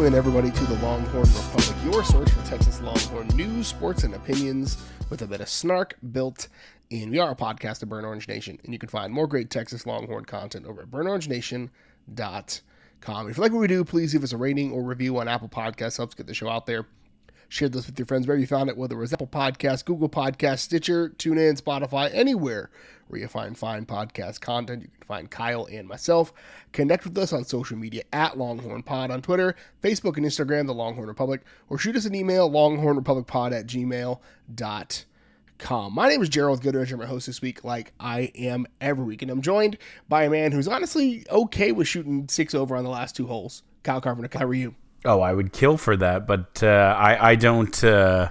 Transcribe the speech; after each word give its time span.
Welcome 0.00 0.14
in, 0.14 0.18
everybody, 0.18 0.50
to 0.50 0.64
the 0.64 0.82
Longhorn 0.82 1.28
Republic, 1.28 1.76
your 1.84 2.02
source 2.02 2.30
for 2.30 2.42
Texas 2.46 2.80
Longhorn 2.80 3.28
news, 3.36 3.66
sports, 3.66 4.02
and 4.02 4.14
opinions 4.14 4.82
with 5.10 5.20
a 5.20 5.26
bit 5.26 5.42
of 5.42 5.48
snark 5.50 5.98
built 6.10 6.48
in. 6.88 7.10
We 7.10 7.18
are 7.18 7.32
a 7.32 7.36
podcast 7.36 7.82
of 7.82 7.90
Burn 7.90 8.06
Orange 8.06 8.26
Nation, 8.26 8.58
and 8.64 8.72
you 8.72 8.78
can 8.78 8.88
find 8.88 9.12
more 9.12 9.26
great 9.26 9.50
Texas 9.50 9.84
Longhorn 9.84 10.24
content 10.24 10.64
over 10.64 10.80
at 10.80 10.90
burnorangenation.com. 10.90 13.28
If 13.28 13.36
you 13.36 13.42
like 13.42 13.52
what 13.52 13.60
we 13.60 13.66
do, 13.66 13.84
please 13.84 14.14
give 14.14 14.24
us 14.24 14.32
a 14.32 14.38
rating 14.38 14.72
or 14.72 14.82
review 14.82 15.18
on 15.18 15.28
Apple 15.28 15.50
Podcasts. 15.50 15.98
Helps 15.98 16.14
get 16.14 16.26
the 16.26 16.32
show 16.32 16.48
out 16.48 16.64
there. 16.64 16.86
Share 17.50 17.68
this 17.68 17.86
with 17.86 17.98
your 17.98 18.06
friends 18.06 18.28
wherever 18.28 18.40
you 18.40 18.46
found 18.46 18.70
it, 18.70 18.76
whether 18.76 18.94
it 18.94 19.00
was 19.00 19.12
Apple 19.12 19.26
Podcasts, 19.26 19.84
Google 19.84 20.08
Podcasts, 20.08 20.60
Stitcher, 20.60 21.08
TuneIn, 21.10 21.60
Spotify, 21.60 22.08
anywhere 22.14 22.70
where 23.08 23.20
you 23.20 23.26
find 23.26 23.58
fine 23.58 23.84
podcast 23.86 24.40
content. 24.40 24.82
You 24.82 24.88
can 24.88 25.06
find 25.08 25.28
Kyle 25.28 25.66
and 25.70 25.88
myself. 25.88 26.32
Connect 26.70 27.02
with 27.02 27.18
us 27.18 27.32
on 27.32 27.42
social 27.42 27.76
media 27.76 28.04
at 28.12 28.38
Longhorn 28.38 28.84
Pod 28.84 29.10
on 29.10 29.20
Twitter, 29.20 29.56
Facebook, 29.82 30.16
and 30.16 30.24
Instagram, 30.24 30.68
The 30.68 30.74
Longhorn 30.74 31.08
Republic, 31.08 31.42
or 31.68 31.76
shoot 31.76 31.96
us 31.96 32.04
an 32.04 32.14
email, 32.14 32.48
longhornrepublicpod 32.48 33.52
at 33.52 33.66
gmail.com. 33.66 34.22
My 35.92 36.08
name 36.08 36.22
is 36.22 36.28
Gerald 36.28 36.62
Goodrich. 36.62 36.92
I'm 36.92 37.00
your 37.00 37.08
host 37.08 37.26
this 37.26 37.42
week, 37.42 37.64
like 37.64 37.92
I 37.98 38.30
am 38.36 38.68
every 38.80 39.04
week. 39.04 39.22
And 39.22 39.30
I'm 39.32 39.42
joined 39.42 39.76
by 40.08 40.22
a 40.22 40.30
man 40.30 40.52
who's 40.52 40.68
honestly 40.68 41.26
okay 41.28 41.72
with 41.72 41.88
shooting 41.88 42.28
six 42.28 42.54
over 42.54 42.76
on 42.76 42.84
the 42.84 42.90
last 42.90 43.16
two 43.16 43.26
holes. 43.26 43.64
Kyle 43.82 44.00
Carpenter, 44.00 44.38
how 44.38 44.46
are 44.46 44.54
you? 44.54 44.76
Oh, 45.04 45.20
I 45.20 45.32
would 45.32 45.52
kill 45.52 45.76
for 45.76 45.96
that, 45.96 46.26
but 46.26 46.62
uh, 46.62 46.94
I 46.98 47.30
I 47.30 47.34
don't 47.34 47.82
uh, 47.82 48.30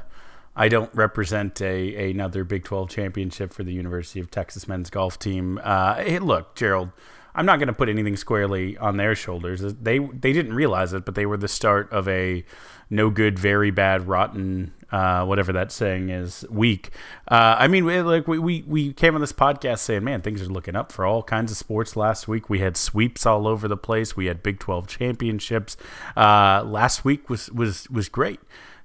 I 0.56 0.70
don't 0.70 0.94
represent 0.94 1.62
a 1.62 2.12
another 2.12 2.44
Big 2.44 2.64
Twelve 2.64 2.90
championship 2.90 3.54
for 3.54 3.64
the 3.64 3.74
University 3.74 4.20
of 4.20 4.30
Texas 4.30 4.68
men's 4.68 4.90
golf 4.90 5.18
team. 5.18 5.60
Uh, 5.64 5.96
hey, 5.96 6.20
look, 6.20 6.56
Gerald, 6.56 6.92
I'm 7.34 7.46
not 7.46 7.58
going 7.58 7.68
to 7.68 7.74
put 7.74 7.90
anything 7.90 8.18
squarely 8.18 8.78
on 8.78 8.98
their 8.98 9.16
shoulders. 9.16 9.62
They 9.62 10.00
they 10.00 10.32
didn't 10.34 10.54
realize 10.54 10.94
it, 10.94 11.06
but 11.06 11.16
they 11.16 11.26
were 11.26 11.38
the 11.38 11.48
start 11.48 11.92
of 11.92 12.08
a 12.08 12.46
no 12.90 13.10
good, 13.10 13.38
very 13.38 13.72
bad, 13.72 14.08
rotten, 14.08 14.74
uh, 14.92 15.24
whatever 15.26 15.54
that 15.54 15.72
saying 15.72 16.10
is, 16.10 16.46
week. 16.50 16.90
Uh, 17.28 17.56
I 17.60 17.68
mean, 17.68 17.86
like 18.06 18.28
we, 18.28 18.40
we 18.40 18.64
we 18.68 18.94
came 18.94 19.16
on 19.16 19.22
this 19.22 19.34
podcast 19.34 19.80
saying, 19.80 20.04
man, 20.04 20.22
things 20.22 20.42
are 20.42 20.46
looking 20.46 20.76
up 20.76 20.92
for 20.92 21.06
all 21.06 21.22
kinds 21.22 21.52
of 21.52 21.58
sports. 21.58 21.96
Last 21.96 22.28
week 22.28 22.50
we 22.50 22.60
had 22.60 22.76
sweeps 22.76 23.26
all 23.26 23.48
over 23.48 23.68
the 23.68 23.78
place. 23.78 24.16
We 24.16 24.26
had 24.26 24.42
Big 24.42 24.60
Twelve 24.60 24.88
championships. 24.88 25.78
Uh, 26.18 26.64
last 26.66 27.06
week 27.06 27.30
was 27.30 27.52
was 27.52 27.90
was 27.90 28.10
great. 28.10 28.40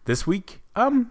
This 0.05 0.27
week, 0.27 0.61
um, 0.77 1.11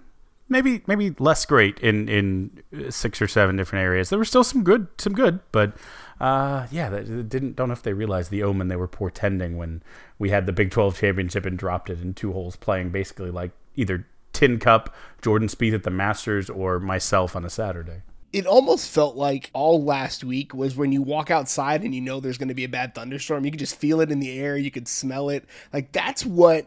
maybe 0.50 0.84
maybe 0.86 1.16
less 1.18 1.46
great 1.46 1.80
in 1.80 2.08
in 2.08 2.92
six 2.92 3.22
or 3.22 3.28
seven 3.28 3.56
different 3.56 3.84
areas. 3.84 4.10
There 4.10 4.20
were 4.20 4.26
still 4.26 4.44
some 4.44 4.64
good 4.64 4.88
some 4.98 5.14
good, 5.14 5.40
but 5.52 5.74
uh, 6.20 6.68
yeah, 6.72 6.90
that 6.90 7.30
didn't 7.30 7.56
don't 7.56 7.70
know 7.70 7.74
if 7.74 7.84
they 7.84 7.94
realized 7.94 8.32
the 8.32 8.44
omen 8.44 8.68
they 8.68 8.76
were 8.76 8.88
portending 8.88 9.58
when 9.58 9.82
we 10.20 10.30
had 10.30 10.46
the 10.46 10.54
Big 10.54 10.72
12 10.72 10.98
championship 10.98 11.46
and 11.46 11.58
dropped 11.58 11.90
it 11.90 12.02
in 12.02 12.14
two 12.14 12.34
holes, 12.34 12.56
playing 12.56 12.90
basically 12.90 13.32
like 13.32 13.52
either 13.76 14.06
Tin 14.32 14.60
Cup, 14.60 14.94
Jordan 15.22 15.48
Spieth 15.48 15.74
at 15.74 15.84
the 15.84 15.92
Masters, 15.92 16.50
or 16.50 16.80
myself 16.80 17.36
on 17.36 17.46
a 17.46 17.50
Saturday. 17.50 18.02
It 18.32 18.48
almost 18.48 18.90
felt 18.90 19.16
like 19.16 19.52
all 19.54 19.84
last 19.84 20.24
week 20.24 20.56
was 20.56 20.76
when 20.76 20.92
you 20.92 21.04
walk 21.04 21.30
outside 21.30 21.84
and 21.84 21.94
you 21.94 22.02
know 22.02 22.20
there's 22.20 22.40
going 22.40 22.48
to 22.48 22.56
be 22.56 22.64
a 22.64 22.70
bad 22.70 22.96
thunderstorm. 22.96 23.46
You 23.46 23.52
could 23.52 23.60
just 23.60 23.76
feel 23.78 24.02
it 24.02 24.12
in 24.12 24.20
the 24.20 24.40
air. 24.40 24.58
You 24.58 24.72
could 24.72 24.88
smell 24.88 25.30
it. 25.30 25.46
Like 25.72 25.92
that's 25.92 26.26
what 26.26 26.66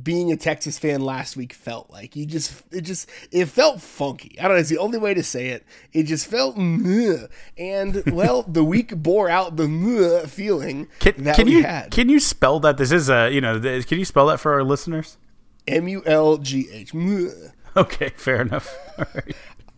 being 0.00 0.32
a 0.32 0.36
Texas 0.36 0.78
fan 0.78 1.02
last 1.02 1.36
week 1.36 1.52
felt 1.52 1.90
like. 1.90 2.16
You 2.16 2.26
just 2.26 2.62
it 2.70 2.82
just 2.82 3.08
it 3.30 3.46
felt 3.46 3.80
funky. 3.80 4.38
I 4.38 4.44
don't 4.44 4.52
know, 4.52 4.60
it's 4.60 4.68
the 4.68 4.78
only 4.78 4.98
way 4.98 5.14
to 5.14 5.22
say 5.22 5.48
it. 5.48 5.64
It 5.92 6.04
just 6.04 6.26
felt 6.26 6.56
and 6.56 8.02
well, 8.06 8.42
the 8.48 8.64
week 8.64 8.96
bore 8.96 9.28
out 9.28 9.56
the 9.56 10.24
feeling 10.28 10.88
can, 10.98 11.24
that 11.24 11.36
can 11.36 11.46
we 11.46 11.56
you, 11.56 11.62
had. 11.64 11.90
Can 11.90 12.08
you 12.08 12.20
spell 12.20 12.60
that? 12.60 12.76
This 12.76 12.92
is 12.92 13.10
a, 13.10 13.30
you 13.30 13.40
know, 13.40 13.60
can 13.60 13.98
you 13.98 14.04
spell 14.04 14.26
that 14.26 14.40
for 14.40 14.52
our 14.52 14.64
listeners? 14.64 15.16
M 15.66 15.88
U 15.88 16.02
L 16.06 16.38
G 16.38 16.68
H. 16.72 16.92
Okay, 17.76 18.10
fair 18.16 18.42
enough. 18.42 18.74
Right. 19.14 19.34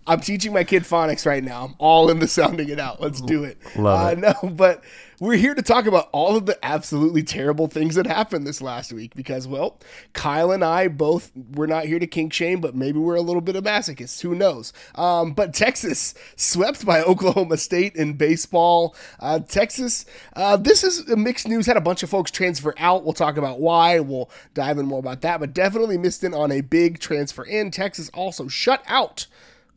I'm 0.06 0.20
teaching 0.20 0.52
my 0.52 0.64
kid 0.64 0.82
phonics 0.82 1.24
right 1.24 1.42
now. 1.42 1.64
I'm 1.64 1.74
all 1.78 2.10
into 2.10 2.26
sounding 2.26 2.68
it 2.68 2.78
out. 2.78 3.00
Let's 3.00 3.20
do 3.20 3.44
it. 3.44 3.58
Love 3.76 4.06
uh, 4.06 4.10
it. 4.10 4.18
No, 4.42 4.50
but 4.50 4.84
we're 5.20 5.36
here 5.36 5.54
to 5.54 5.62
talk 5.62 5.86
about 5.86 6.08
all 6.12 6.36
of 6.36 6.46
the 6.46 6.58
absolutely 6.64 7.22
terrible 7.22 7.66
things 7.66 7.94
that 7.94 8.06
happened 8.06 8.46
this 8.46 8.60
last 8.60 8.92
week 8.92 9.14
because, 9.14 9.46
well, 9.46 9.78
Kyle 10.12 10.50
and 10.50 10.64
I 10.64 10.88
both, 10.88 11.30
we're 11.34 11.66
not 11.66 11.84
here 11.84 11.98
to 11.98 12.06
kink 12.06 12.32
shame, 12.32 12.60
but 12.60 12.74
maybe 12.74 12.98
we're 12.98 13.14
a 13.14 13.20
little 13.20 13.40
bit 13.40 13.56
of 13.56 13.64
masochists. 13.64 14.20
Who 14.22 14.34
knows? 14.34 14.72
Um, 14.94 15.32
but 15.32 15.54
Texas 15.54 16.14
swept 16.36 16.84
by 16.84 17.02
Oklahoma 17.04 17.56
State 17.56 17.96
in 17.96 18.14
baseball. 18.14 18.96
Uh, 19.20 19.38
Texas, 19.40 20.04
uh, 20.34 20.56
this 20.56 20.82
is 20.84 21.06
mixed 21.16 21.48
news. 21.48 21.66
Had 21.66 21.76
a 21.76 21.80
bunch 21.80 22.02
of 22.02 22.10
folks 22.10 22.30
transfer 22.30 22.74
out. 22.78 23.04
We'll 23.04 23.12
talk 23.12 23.36
about 23.36 23.60
why. 23.60 24.00
We'll 24.00 24.30
dive 24.54 24.78
in 24.78 24.86
more 24.86 24.98
about 24.98 25.20
that, 25.22 25.40
but 25.40 25.54
definitely 25.54 25.98
missed 25.98 26.24
in 26.24 26.34
on 26.34 26.50
a 26.50 26.60
big 26.60 26.98
transfer 26.98 27.44
in. 27.44 27.70
Texas 27.70 28.10
also 28.14 28.48
shut 28.48 28.82
out 28.86 29.26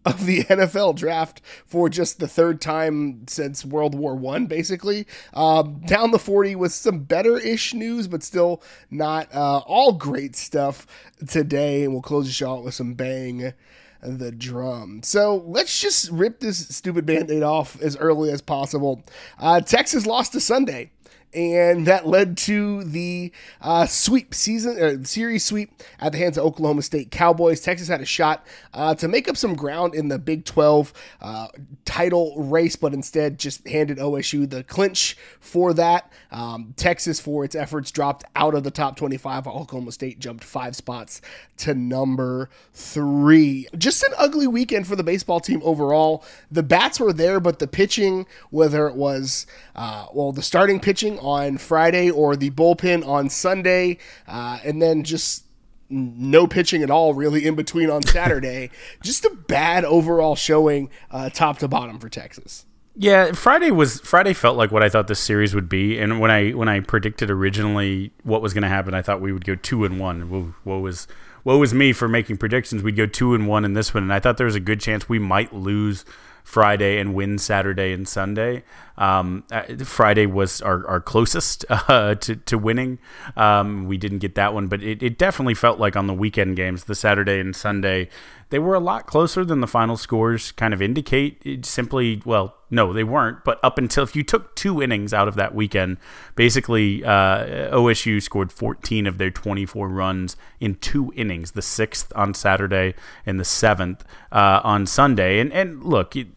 of 0.08 0.26
the 0.26 0.44
NFL 0.46 0.96
draft 0.96 1.42
for 1.66 1.90
just 1.90 2.20
the 2.20 2.28
third 2.28 2.62
time 2.62 3.28
since 3.28 3.66
World 3.66 3.96
War 3.96 4.16
One, 4.16 4.48
basically. 4.48 5.06
Um, 5.34 5.82
down 5.86 6.12
the 6.12 6.20
40 6.20 6.56
with 6.56 6.74
some 6.74 7.00
better 7.00 7.38
ish 7.38 7.74
news, 7.74 8.08
but 8.08 8.24
still 8.24 8.62
not 8.90 9.34
uh, 9.34 9.60
all 9.60 9.94
great 9.94 10.36
stuff 10.36 10.88
today. 11.28 11.84
And 11.84 11.94
we'll 11.94 12.02
close 12.02 12.26
the 12.26 12.32
show 12.32 12.54
out 12.54 12.64
with 12.64 12.74
some 12.74 12.94
bang 12.94 13.54
the 14.02 14.32
drum. 14.32 15.02
So 15.04 15.44
let's 15.48 15.80
just 15.80 16.12
rip 16.12 16.40
this 16.40 16.68
stupid 16.68 17.06
band 17.06 17.32
aid 17.32 17.44
off 17.44 17.82
as 17.82 17.98
early 17.98 18.30
as 18.32 18.42
possible. 18.42 19.04
Uh, 19.40 19.60
Texas 19.62 20.06
lost 20.06 20.34
to 20.34 20.40
Sunday 20.40 20.92
and 21.34 21.86
that 21.88 22.08
led 22.08 22.38
to 22.38 22.84
the 22.84 23.32
uh, 23.62 23.86
sweep 23.86 24.34
season 24.34 24.82
uh, 24.82 25.04
series 25.04 25.46
sweep 25.46 25.72
at 26.00 26.12
the 26.12 26.18
hands 26.18 26.38
of 26.38 26.46
Oklahoma 26.46 26.82
State 26.82 27.12
Cowboys. 27.12 27.62
Texas 27.62 27.88
had 27.88 28.02
a 28.02 28.06
shot 28.06 28.46
uh, 28.74 28.96
to 28.96 29.08
make 29.08 29.28
up 29.28 29.38
some 29.38 29.56
ground 29.56 29.94
in 29.94 30.08
the 30.08 30.18
Big 30.18 30.46
12 30.46 30.94
uh, 31.22 31.48
title 31.86 32.36
race, 32.38 32.76
but 32.76 32.94
instead 32.94 33.38
just 33.38 33.68
handed 33.68 33.98
OSU 33.98 34.50
the 34.50 34.64
clinch 34.64 35.18
for 35.40 35.74
that. 35.74 36.12
Um, 36.32 36.74
Texas, 36.78 37.20
for 37.20 37.44
its 37.44 37.56
efforts, 37.56 37.92
dropped 37.92 38.24
out 38.36 38.56
of 38.56 38.64
the 38.64 38.72
top 38.72 38.96
25, 38.96 39.46
while 39.46 39.56
Oklahoma 39.56 39.92
State 39.92 40.20
jumped 40.20 40.44
five 40.44 40.76
spots 40.76 41.22
to 41.58 41.74
number 41.74 42.50
three. 42.74 43.68
Just 43.78 44.04
an 44.04 44.14
ugly 44.18 44.48
weekend 44.48 44.88
for 44.88 44.96
the 44.96 45.04
baseball 45.04 45.40
team 45.40 45.62
overall. 45.64 46.24
The 46.52 46.64
bats 46.64 47.00
were 47.00 47.14
there, 47.14 47.40
but 47.40 47.60
the 47.60 47.68
pitching, 47.68 48.26
whether 48.50 48.88
it 48.88 48.96
was 48.96 49.46
uh, 49.76 50.08
well 50.14 50.32
the 50.32 50.42
starting 50.42 50.80
pitching 50.80 51.17
on 51.20 51.58
Friday 51.58 52.10
or 52.10 52.36
the 52.36 52.50
bullpen 52.52 53.08
on 53.08 53.30
Sunday, 53.30 53.98
uh, 54.28 54.60
and 54.64 54.82
then 54.82 55.04
just 55.04 55.46
no 55.90 56.48
pitching 56.48 56.84
at 56.84 56.92
all 56.92 57.14
really 57.14 57.46
in 57.46 57.56
between 57.56 57.90
on 57.90 58.04
Saturday. 58.04 58.70
just 59.04 59.26
a 59.26 59.30
bad 59.30 59.86
overall 59.86 60.36
showing, 60.36 60.90
uh, 61.12 61.30
top 61.30 61.60
to 61.60 61.68
bottom 61.68 62.00
for 62.00 62.10
Texas. 62.10 62.66
Yeah, 63.00 63.34
Friday 63.34 63.70
was 63.70 64.00
Friday 64.00 64.34
felt 64.34 64.58
like 64.58 64.72
what 64.72 64.82
I 64.82 64.90
thought 64.90 65.08
this 65.08 65.20
series 65.20 65.54
would 65.54 65.70
be, 65.70 66.00
and 66.00 66.20
when 66.20 66.32
I 66.32 66.50
when 66.52 66.68
I 66.68 66.80
predicted 66.80 67.30
originally 67.30 68.12
what 68.24 68.42
was 68.42 68.56
going 68.56 68.64
to 68.64 68.68
happen, 68.68 68.96
I 68.96 69.04
thought 69.04 69.22
we 69.22 69.32
would 69.32 69.46
go 69.46 69.54
two 69.54 69.86
and 69.86 70.00
one. 70.00 70.32
Whoa, 70.32 70.56
what 70.64 70.82
was 70.82 71.08
what 71.44 71.58
was 71.58 71.76
me 71.76 71.94
for 71.94 72.08
making 72.08 72.38
predictions? 72.38 72.82
We'd 72.82 72.96
go 72.96 73.06
two 73.06 73.36
and 73.36 73.48
one 73.48 73.66
in 73.66 73.74
this 73.74 73.94
one, 73.94 74.02
and 74.02 74.12
I 74.12 74.20
thought 74.20 74.38
there 74.38 74.48
was 74.48 74.56
a 74.56 74.60
good 74.60 74.82
chance 74.82 75.08
we 75.08 75.20
might 75.20 75.54
lose 75.54 76.06
Friday 76.44 76.98
and 76.98 77.14
win 77.14 77.38
Saturday 77.38 77.94
and 77.94 78.08
Sunday. 78.08 78.64
Um, 78.98 79.44
uh, 79.52 79.64
Friday 79.84 80.26
was 80.26 80.62
our, 80.62 80.86
our 80.88 81.02
closest 81.02 81.66
uh, 81.70 82.16
to, 82.16 82.36
to 82.36 82.58
winning. 82.58 83.00
Um, 83.36 83.88
we 83.88 83.98
didn't 83.98 84.20
get 84.20 84.36
that 84.36 84.54
one, 84.54 84.68
but 84.68 84.82
it, 84.82 85.04
it 85.04 85.18
definitely 85.18 85.54
felt 85.54 85.80
like 85.80 85.96
on 85.96 86.08
the 86.08 86.14
weekend 86.14 86.56
games, 86.56 86.86
the 86.86 86.96
Saturday 86.96 87.40
and 87.40 87.56
Sunday, 87.56 88.10
they 88.50 88.60
were 88.60 88.76
a 88.76 88.80
lot 88.80 89.08
closer 89.08 89.44
than 89.44 89.60
the 89.60 89.68
final 89.68 89.98
scores 89.98 90.52
kind 90.54 90.74
of 90.74 90.82
indicate. 90.82 91.42
It 91.44 91.66
simply, 91.66 92.22
well, 92.26 92.56
no, 92.70 92.94
they 92.94 93.04
weren't. 93.04 93.44
But 93.44 93.60
up 93.62 93.78
until 93.78 94.04
if 94.04 94.16
you 94.16 94.24
took 94.24 94.56
two 94.56 94.82
innings 94.82 95.14
out 95.14 95.28
of 95.28 95.36
that 95.36 95.54
weekend, 95.54 95.98
basically 96.36 97.04
uh, 97.04 97.74
OSU 97.76 98.22
scored 98.22 98.52
14 98.52 99.06
of 99.06 99.18
their 99.18 99.32
24 99.32 99.90
runs 99.90 100.38
in 100.60 100.76
two 100.76 101.12
innings, 101.16 101.52
the 101.52 101.62
sixth 101.62 102.12
on 102.16 102.34
Saturday 102.34 102.96
and 103.26 103.40
the 103.40 103.46
seventh 103.46 104.06
uh, 104.32 104.62
on 104.64 104.86
Sunday. 104.86 105.40
And 105.40 105.52
and 105.52 105.84
look, 105.84 106.16
it, 106.16 106.28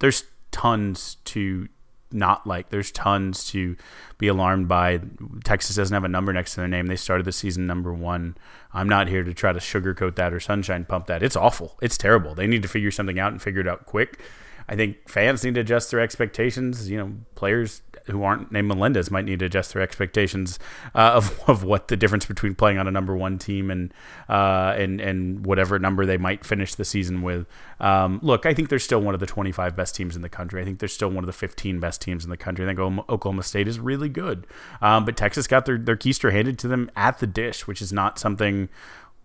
there's 0.00 0.24
tons 0.50 1.16
to 1.24 1.68
not 2.12 2.46
like. 2.46 2.70
There's 2.70 2.90
tons 2.90 3.44
to 3.50 3.76
be 4.18 4.28
alarmed 4.28 4.68
by. 4.68 5.00
Texas 5.44 5.76
doesn't 5.76 5.94
have 5.94 6.04
a 6.04 6.08
number 6.08 6.32
next 6.32 6.54
to 6.54 6.60
their 6.60 6.68
name. 6.68 6.86
They 6.86 6.96
started 6.96 7.26
the 7.26 7.32
season 7.32 7.66
number 7.66 7.92
one. 7.92 8.36
I'm 8.72 8.88
not 8.88 9.08
here 9.08 9.24
to 9.24 9.34
try 9.34 9.52
to 9.52 9.58
sugarcoat 9.58 10.16
that 10.16 10.32
or 10.32 10.40
sunshine 10.40 10.84
pump 10.84 11.06
that. 11.06 11.22
It's 11.22 11.36
awful. 11.36 11.78
It's 11.82 11.96
terrible. 11.96 12.34
They 12.34 12.46
need 12.46 12.62
to 12.62 12.68
figure 12.68 12.90
something 12.90 13.18
out 13.18 13.32
and 13.32 13.40
figure 13.40 13.60
it 13.60 13.68
out 13.68 13.86
quick. 13.86 14.20
I 14.68 14.76
think 14.76 15.08
fans 15.08 15.44
need 15.44 15.54
to 15.54 15.60
adjust 15.60 15.90
their 15.90 16.00
expectations. 16.00 16.90
You 16.90 16.98
know, 16.98 17.12
players 17.34 17.82
who 18.06 18.22
aren't 18.22 18.52
named 18.52 18.68
Melendez 18.68 19.10
might 19.10 19.24
need 19.24 19.40
to 19.40 19.46
adjust 19.46 19.72
their 19.72 19.82
expectations 19.82 20.58
uh, 20.94 21.12
of 21.14 21.40
of 21.48 21.64
what 21.64 21.88
the 21.88 21.96
difference 21.96 22.26
between 22.26 22.54
playing 22.54 22.78
on 22.78 22.86
a 22.86 22.90
number 22.90 23.16
one 23.16 23.38
team 23.38 23.70
and 23.70 23.92
uh, 24.28 24.74
and 24.76 25.00
and 25.00 25.46
whatever 25.46 25.78
number 25.78 26.06
they 26.06 26.16
might 26.16 26.44
finish 26.44 26.74
the 26.74 26.84
season 26.84 27.22
with. 27.22 27.46
Um, 27.80 28.20
look, 28.22 28.46
I 28.46 28.54
think 28.54 28.68
they're 28.68 28.78
still 28.78 29.00
one 29.00 29.14
of 29.14 29.20
the 29.20 29.26
25 29.26 29.76
best 29.76 29.94
teams 29.94 30.16
in 30.16 30.22
the 30.22 30.28
country. 30.28 30.62
I 30.62 30.64
think 30.64 30.78
they're 30.78 30.88
still 30.88 31.10
one 31.10 31.24
of 31.24 31.26
the 31.26 31.32
15 31.32 31.78
best 31.78 32.00
teams 32.00 32.24
in 32.24 32.30
the 32.30 32.36
country. 32.36 32.64
I 32.64 32.68
think 32.68 32.78
Oklahoma 32.78 33.42
State 33.42 33.68
is 33.68 33.78
really 33.78 34.08
good, 34.08 34.46
um, 34.80 35.04
but 35.04 35.16
Texas 35.16 35.46
got 35.46 35.66
their 35.66 35.78
their 35.78 35.96
keister 35.96 36.32
handed 36.32 36.58
to 36.60 36.68
them 36.68 36.90
at 36.96 37.18
the 37.18 37.26
dish, 37.26 37.66
which 37.66 37.82
is 37.82 37.92
not 37.92 38.18
something 38.18 38.68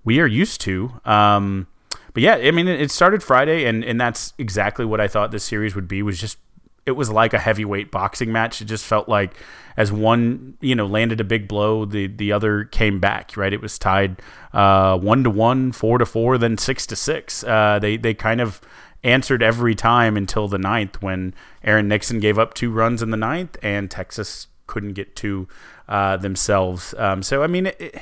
we 0.03 0.19
are 0.19 0.27
used 0.27 0.61
to. 0.61 0.99
Um, 1.05 1.67
but 2.13 2.23
yeah, 2.23 2.35
I 2.35 2.51
mean, 2.51 2.67
it 2.67 2.91
started 2.91 3.23
Friday, 3.23 3.65
and 3.65 3.83
and 3.83 3.99
that's 3.99 4.33
exactly 4.37 4.85
what 4.85 4.99
I 4.99 5.07
thought 5.07 5.31
this 5.31 5.43
series 5.43 5.75
would 5.75 5.87
be. 5.87 6.03
Was 6.03 6.19
just 6.19 6.37
it 6.85 6.91
was 6.91 7.09
like 7.09 7.33
a 7.33 7.39
heavyweight 7.39 7.91
boxing 7.91 8.31
match. 8.31 8.61
It 8.61 8.65
just 8.65 8.85
felt 8.85 9.07
like 9.07 9.35
as 9.77 9.91
one 9.91 10.57
you 10.61 10.75
know 10.75 10.85
landed 10.85 11.19
a 11.21 11.23
big 11.23 11.47
blow, 11.47 11.85
the 11.85 12.07
the 12.07 12.31
other 12.31 12.65
came 12.65 12.99
back. 12.99 13.35
Right, 13.37 13.53
it 13.53 13.61
was 13.61 13.77
tied 13.77 14.21
uh, 14.53 14.97
one 14.97 15.23
to 15.23 15.29
one, 15.29 15.71
four 15.71 15.97
to 15.97 16.05
four, 16.05 16.37
then 16.37 16.57
six 16.57 16.85
to 16.87 16.95
six. 16.95 17.43
Uh, 17.43 17.79
they 17.79 17.97
they 17.97 18.13
kind 18.13 18.41
of 18.41 18.61
answered 19.03 19.41
every 19.41 19.73
time 19.73 20.15
until 20.15 20.47
the 20.47 20.59
ninth 20.59 21.01
when 21.01 21.33
Aaron 21.63 21.87
Nixon 21.87 22.19
gave 22.19 22.37
up 22.37 22.53
two 22.53 22.71
runs 22.71 23.01
in 23.01 23.09
the 23.09 23.17
ninth 23.17 23.57
and 23.63 23.89
Texas 23.89 24.47
couldn't 24.67 24.93
get 24.93 25.15
two 25.15 25.47
uh, 25.87 26.17
themselves. 26.17 26.93
Um, 26.97 27.23
so 27.23 27.43
I 27.43 27.47
mean. 27.47 27.67
It, 27.67 27.81
it 27.81 28.01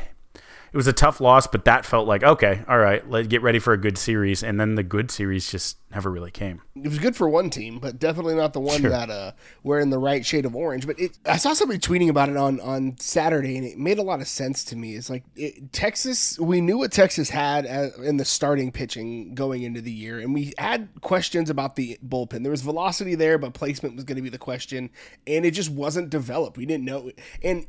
was 0.77 0.87
a 0.87 0.93
tough 0.93 1.19
loss, 1.21 1.47
but 1.47 1.65
that 1.65 1.85
felt 1.85 2.07
like 2.07 2.23
okay, 2.23 2.63
all 2.67 2.77
right, 2.77 3.07
let's 3.09 3.27
get 3.27 3.41
ready 3.41 3.59
for 3.59 3.73
a 3.73 3.77
good 3.77 3.97
series. 3.97 4.43
And 4.43 4.59
then 4.59 4.75
the 4.75 4.83
good 4.83 5.11
series 5.11 5.49
just 5.49 5.77
never 5.91 6.11
really 6.11 6.31
came. 6.31 6.61
It 6.75 6.87
was 6.87 6.99
good 6.99 7.15
for 7.15 7.27
one 7.27 7.49
team, 7.49 7.79
but 7.79 7.99
definitely 7.99 8.35
not 8.35 8.53
the 8.53 8.59
one 8.59 8.81
sure. 8.81 8.89
that 8.89 9.09
uh, 9.09 9.31
were 9.63 9.79
in 9.79 9.89
the 9.89 9.97
right 9.97 10.25
shade 10.25 10.45
of 10.45 10.55
orange. 10.55 10.85
But 10.85 10.99
it, 10.99 11.17
I 11.25 11.37
saw 11.37 11.53
somebody 11.53 11.79
tweeting 11.79 12.09
about 12.09 12.29
it 12.29 12.37
on 12.37 12.59
on 12.61 12.97
Saturday, 12.99 13.57
and 13.57 13.65
it 13.65 13.77
made 13.77 13.97
a 13.97 14.03
lot 14.03 14.21
of 14.21 14.27
sense 14.27 14.63
to 14.65 14.75
me. 14.75 14.95
It's 14.95 15.09
like 15.09 15.23
it, 15.35 15.73
Texas. 15.73 16.39
We 16.39 16.61
knew 16.61 16.77
what 16.77 16.91
Texas 16.91 17.29
had 17.29 17.65
as, 17.65 17.97
in 17.97 18.17
the 18.17 18.25
starting 18.25 18.71
pitching 18.71 19.33
going 19.33 19.63
into 19.63 19.81
the 19.81 19.91
year, 19.91 20.19
and 20.19 20.33
we 20.33 20.53
had 20.57 20.89
questions 21.01 21.49
about 21.49 21.75
the 21.75 21.97
bullpen. 22.07 22.43
There 22.43 22.51
was 22.51 22.61
velocity 22.61 23.15
there, 23.15 23.37
but 23.37 23.53
placement 23.53 23.95
was 23.95 24.03
going 24.03 24.17
to 24.17 24.21
be 24.21 24.29
the 24.29 24.37
question, 24.37 24.89
and 25.25 25.45
it 25.45 25.51
just 25.51 25.69
wasn't 25.69 26.09
developed. 26.09 26.57
We 26.57 26.65
didn't 26.65 26.85
know, 26.85 27.11
and 27.43 27.65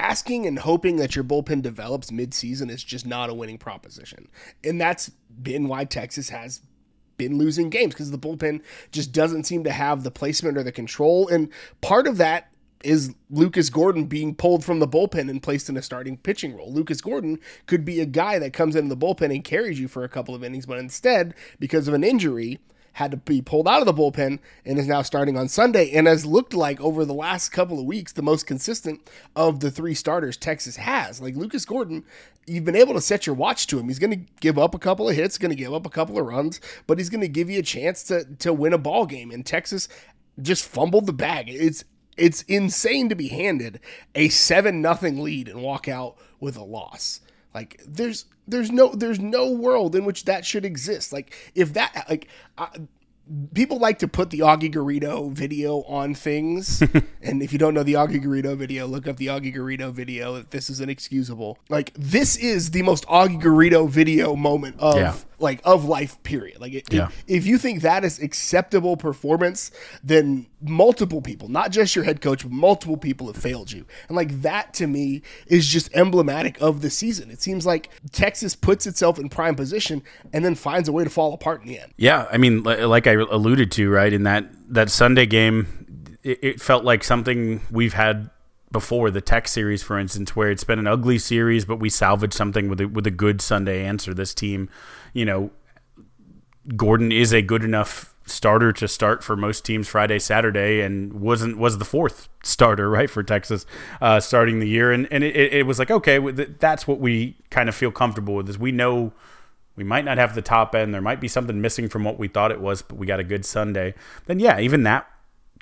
asking 0.00 0.46
and 0.46 0.58
hoping 0.58 0.96
that 0.96 1.16
your 1.16 1.24
bullpen 1.24 1.62
develops 1.62 2.10
midseason 2.10 2.70
is 2.70 2.82
just 2.82 3.06
not 3.06 3.30
a 3.30 3.34
winning 3.34 3.58
proposition. 3.58 4.28
And 4.64 4.80
that's 4.80 5.10
been 5.42 5.68
why 5.68 5.84
Texas 5.84 6.28
has 6.28 6.60
been 7.16 7.36
losing 7.36 7.68
games 7.68 7.94
because 7.94 8.10
the 8.10 8.18
bullpen 8.18 8.62
just 8.92 9.12
doesn't 9.12 9.44
seem 9.44 9.64
to 9.64 9.72
have 9.72 10.04
the 10.04 10.10
placement 10.10 10.56
or 10.56 10.62
the 10.62 10.72
control. 10.72 11.28
And 11.28 11.48
part 11.80 12.06
of 12.06 12.16
that 12.18 12.52
is 12.84 13.12
Lucas 13.28 13.70
Gordon 13.70 14.04
being 14.04 14.34
pulled 14.34 14.64
from 14.64 14.78
the 14.78 14.86
bullpen 14.86 15.28
and 15.28 15.42
placed 15.42 15.68
in 15.68 15.76
a 15.76 15.82
starting 15.82 16.16
pitching 16.16 16.56
role. 16.56 16.72
Lucas 16.72 17.00
Gordon 17.00 17.40
could 17.66 17.84
be 17.84 18.00
a 18.00 18.06
guy 18.06 18.38
that 18.38 18.52
comes 18.52 18.76
in 18.76 18.88
the 18.88 18.96
bullpen 18.96 19.34
and 19.34 19.42
carries 19.42 19.80
you 19.80 19.88
for 19.88 20.04
a 20.04 20.08
couple 20.08 20.34
of 20.34 20.44
innings, 20.44 20.66
but 20.66 20.78
instead, 20.78 21.34
because 21.58 21.88
of 21.88 21.94
an 21.94 22.04
injury, 22.04 22.60
had 22.98 23.12
to 23.12 23.16
be 23.16 23.40
pulled 23.40 23.68
out 23.68 23.78
of 23.80 23.86
the 23.86 23.94
bullpen 23.94 24.40
and 24.64 24.76
is 24.76 24.88
now 24.88 25.02
starting 25.02 25.38
on 25.38 25.46
Sunday 25.46 25.92
and 25.92 26.08
has 26.08 26.26
looked 26.26 26.52
like 26.52 26.80
over 26.80 27.04
the 27.04 27.14
last 27.14 27.50
couple 27.50 27.78
of 27.78 27.84
weeks 27.84 28.12
the 28.12 28.22
most 28.22 28.44
consistent 28.44 29.08
of 29.36 29.60
the 29.60 29.70
three 29.70 29.94
starters 29.94 30.36
Texas 30.36 30.74
has. 30.74 31.20
Like 31.20 31.36
Lucas 31.36 31.64
Gordon, 31.64 32.04
you've 32.44 32.64
been 32.64 32.74
able 32.74 32.94
to 32.94 33.00
set 33.00 33.24
your 33.24 33.36
watch 33.36 33.68
to 33.68 33.78
him. 33.78 33.86
He's 33.86 34.00
going 34.00 34.10
to 34.10 34.32
give 34.40 34.58
up 34.58 34.74
a 34.74 34.80
couple 34.80 35.08
of 35.08 35.14
hits, 35.14 35.38
going 35.38 35.52
to 35.52 35.56
give 35.56 35.72
up 35.72 35.86
a 35.86 35.90
couple 35.90 36.18
of 36.18 36.26
runs, 36.26 36.60
but 36.88 36.98
he's 36.98 37.08
going 37.08 37.20
to 37.20 37.28
give 37.28 37.48
you 37.48 37.60
a 37.60 37.62
chance 37.62 38.02
to 38.04 38.24
to 38.40 38.52
win 38.52 38.72
a 38.72 38.78
ball 38.78 39.06
game. 39.06 39.30
And 39.30 39.46
Texas 39.46 39.88
just 40.42 40.64
fumbled 40.64 41.06
the 41.06 41.12
bag. 41.12 41.48
It's 41.48 41.84
it's 42.16 42.42
insane 42.42 43.10
to 43.10 43.14
be 43.14 43.28
handed 43.28 43.78
a 44.16 44.28
seven 44.28 44.82
nothing 44.82 45.22
lead 45.22 45.46
and 45.46 45.62
walk 45.62 45.86
out 45.86 46.16
with 46.40 46.56
a 46.56 46.64
loss. 46.64 47.20
Like 47.54 47.82
there's 47.86 48.26
there's 48.46 48.70
no 48.70 48.94
there's 48.94 49.20
no 49.20 49.50
world 49.50 49.94
in 49.94 50.04
which 50.04 50.24
that 50.24 50.44
should 50.44 50.64
exist. 50.64 51.12
Like 51.12 51.34
if 51.54 51.72
that 51.74 52.06
like 52.08 52.28
I, 52.56 52.68
people 53.54 53.78
like 53.78 53.98
to 54.00 54.08
put 54.08 54.30
the 54.30 54.40
Augie 54.40 54.72
Garrido 54.72 55.32
video 55.32 55.82
on 55.82 56.14
things. 56.14 56.82
and 57.22 57.42
if 57.42 57.52
you 57.52 57.58
don't 57.58 57.74
know 57.74 57.82
the 57.82 57.94
Augie 57.94 58.22
Garrido 58.22 58.56
video, 58.56 58.86
look 58.86 59.06
up 59.06 59.16
the 59.16 59.26
Augie 59.26 59.54
Garrido 59.54 59.92
video. 59.92 60.42
This 60.42 60.70
is 60.70 60.80
inexcusable. 60.80 61.58
Like 61.68 61.92
this 61.94 62.36
is 62.36 62.70
the 62.70 62.82
most 62.82 63.06
Augie 63.06 63.40
Garrido 63.40 63.88
video 63.88 64.36
moment 64.36 64.76
of 64.78 64.96
yeah. 64.96 65.14
Like 65.38 65.60
of 65.64 65.84
life. 65.84 66.22
Period. 66.22 66.60
Like 66.60 66.72
it, 66.72 66.92
yeah. 66.92 67.06
if, 67.06 67.24
if 67.26 67.46
you 67.46 67.58
think 67.58 67.82
that 67.82 68.04
is 68.04 68.18
acceptable 68.20 68.96
performance, 68.96 69.70
then 70.02 70.46
multiple 70.60 71.22
people, 71.22 71.48
not 71.48 71.70
just 71.70 71.94
your 71.94 72.04
head 72.04 72.20
coach, 72.20 72.42
but 72.42 72.52
multiple 72.52 72.96
people 72.96 73.26
have 73.26 73.36
failed 73.36 73.70
you. 73.70 73.86
And 74.08 74.16
like 74.16 74.42
that 74.42 74.74
to 74.74 74.86
me 74.86 75.22
is 75.46 75.66
just 75.68 75.94
emblematic 75.94 76.60
of 76.60 76.82
the 76.82 76.90
season. 76.90 77.30
It 77.30 77.40
seems 77.40 77.66
like 77.66 77.90
Texas 78.12 78.54
puts 78.54 78.86
itself 78.86 79.18
in 79.18 79.28
prime 79.28 79.54
position 79.54 80.02
and 80.32 80.44
then 80.44 80.54
finds 80.54 80.88
a 80.88 80.92
way 80.92 81.04
to 81.04 81.10
fall 81.10 81.32
apart 81.32 81.62
in 81.62 81.68
the 81.68 81.78
end. 81.78 81.92
Yeah, 81.96 82.26
I 82.30 82.38
mean, 82.38 82.62
like 82.62 83.06
I 83.06 83.12
alluded 83.12 83.70
to, 83.72 83.90
right 83.90 84.12
in 84.12 84.24
that 84.24 84.46
that 84.70 84.90
Sunday 84.90 85.26
game, 85.26 86.18
it, 86.22 86.38
it 86.42 86.60
felt 86.60 86.84
like 86.84 87.04
something 87.04 87.60
we've 87.70 87.94
had 87.94 88.30
before 88.70 89.10
the 89.10 89.20
Tech 89.20 89.48
series, 89.48 89.82
for 89.82 89.98
instance, 89.98 90.36
where 90.36 90.50
it's 90.50 90.64
been 90.64 90.78
an 90.78 90.86
ugly 90.86 91.18
series, 91.18 91.64
but 91.64 91.76
we 91.76 91.88
salvaged 91.88 92.34
something 92.34 92.68
with 92.68 92.80
a, 92.80 92.88
with 92.88 93.06
a 93.06 93.10
good 93.10 93.40
Sunday 93.40 93.84
answer. 93.84 94.12
This 94.12 94.34
team, 94.34 94.68
you 95.12 95.24
know, 95.24 95.50
Gordon 96.76 97.10
is 97.12 97.32
a 97.32 97.40
good 97.40 97.64
enough 97.64 98.14
starter 98.26 98.72
to 98.74 98.86
start 98.86 99.24
for 99.24 99.36
most 99.36 99.64
teams 99.64 99.88
Friday, 99.88 100.18
Saturday, 100.18 100.80
and 100.80 101.14
wasn't 101.14 101.56
was 101.56 101.78
the 101.78 101.84
fourth 101.84 102.28
starter 102.42 102.90
right 102.98 103.08
for 103.08 103.22
Texas 103.22 103.64
uh, 104.00 104.20
starting 104.20 104.60
the 104.60 104.68
year, 104.68 104.92
and 104.92 105.08
and 105.10 105.24
it, 105.24 105.34
it 105.34 105.66
was 105.66 105.78
like 105.78 105.90
okay, 105.90 106.18
that's 106.18 106.86
what 106.86 107.00
we 107.00 107.36
kind 107.50 107.68
of 107.68 107.74
feel 107.74 107.90
comfortable 107.90 108.34
with. 108.34 108.48
Is 108.48 108.58
we 108.58 108.72
know 108.72 109.12
we 109.76 109.84
might 109.84 110.04
not 110.04 110.18
have 110.18 110.34
the 110.34 110.42
top 110.42 110.74
end, 110.74 110.92
there 110.92 111.00
might 111.00 111.20
be 111.20 111.28
something 111.28 111.60
missing 111.60 111.88
from 111.88 112.04
what 112.04 112.18
we 112.18 112.28
thought 112.28 112.50
it 112.50 112.60
was, 112.60 112.82
but 112.82 112.98
we 112.98 113.06
got 113.06 113.20
a 113.20 113.24
good 113.24 113.46
Sunday. 113.46 113.94
Then 114.26 114.40
yeah, 114.40 114.60
even 114.60 114.82
that 114.82 115.08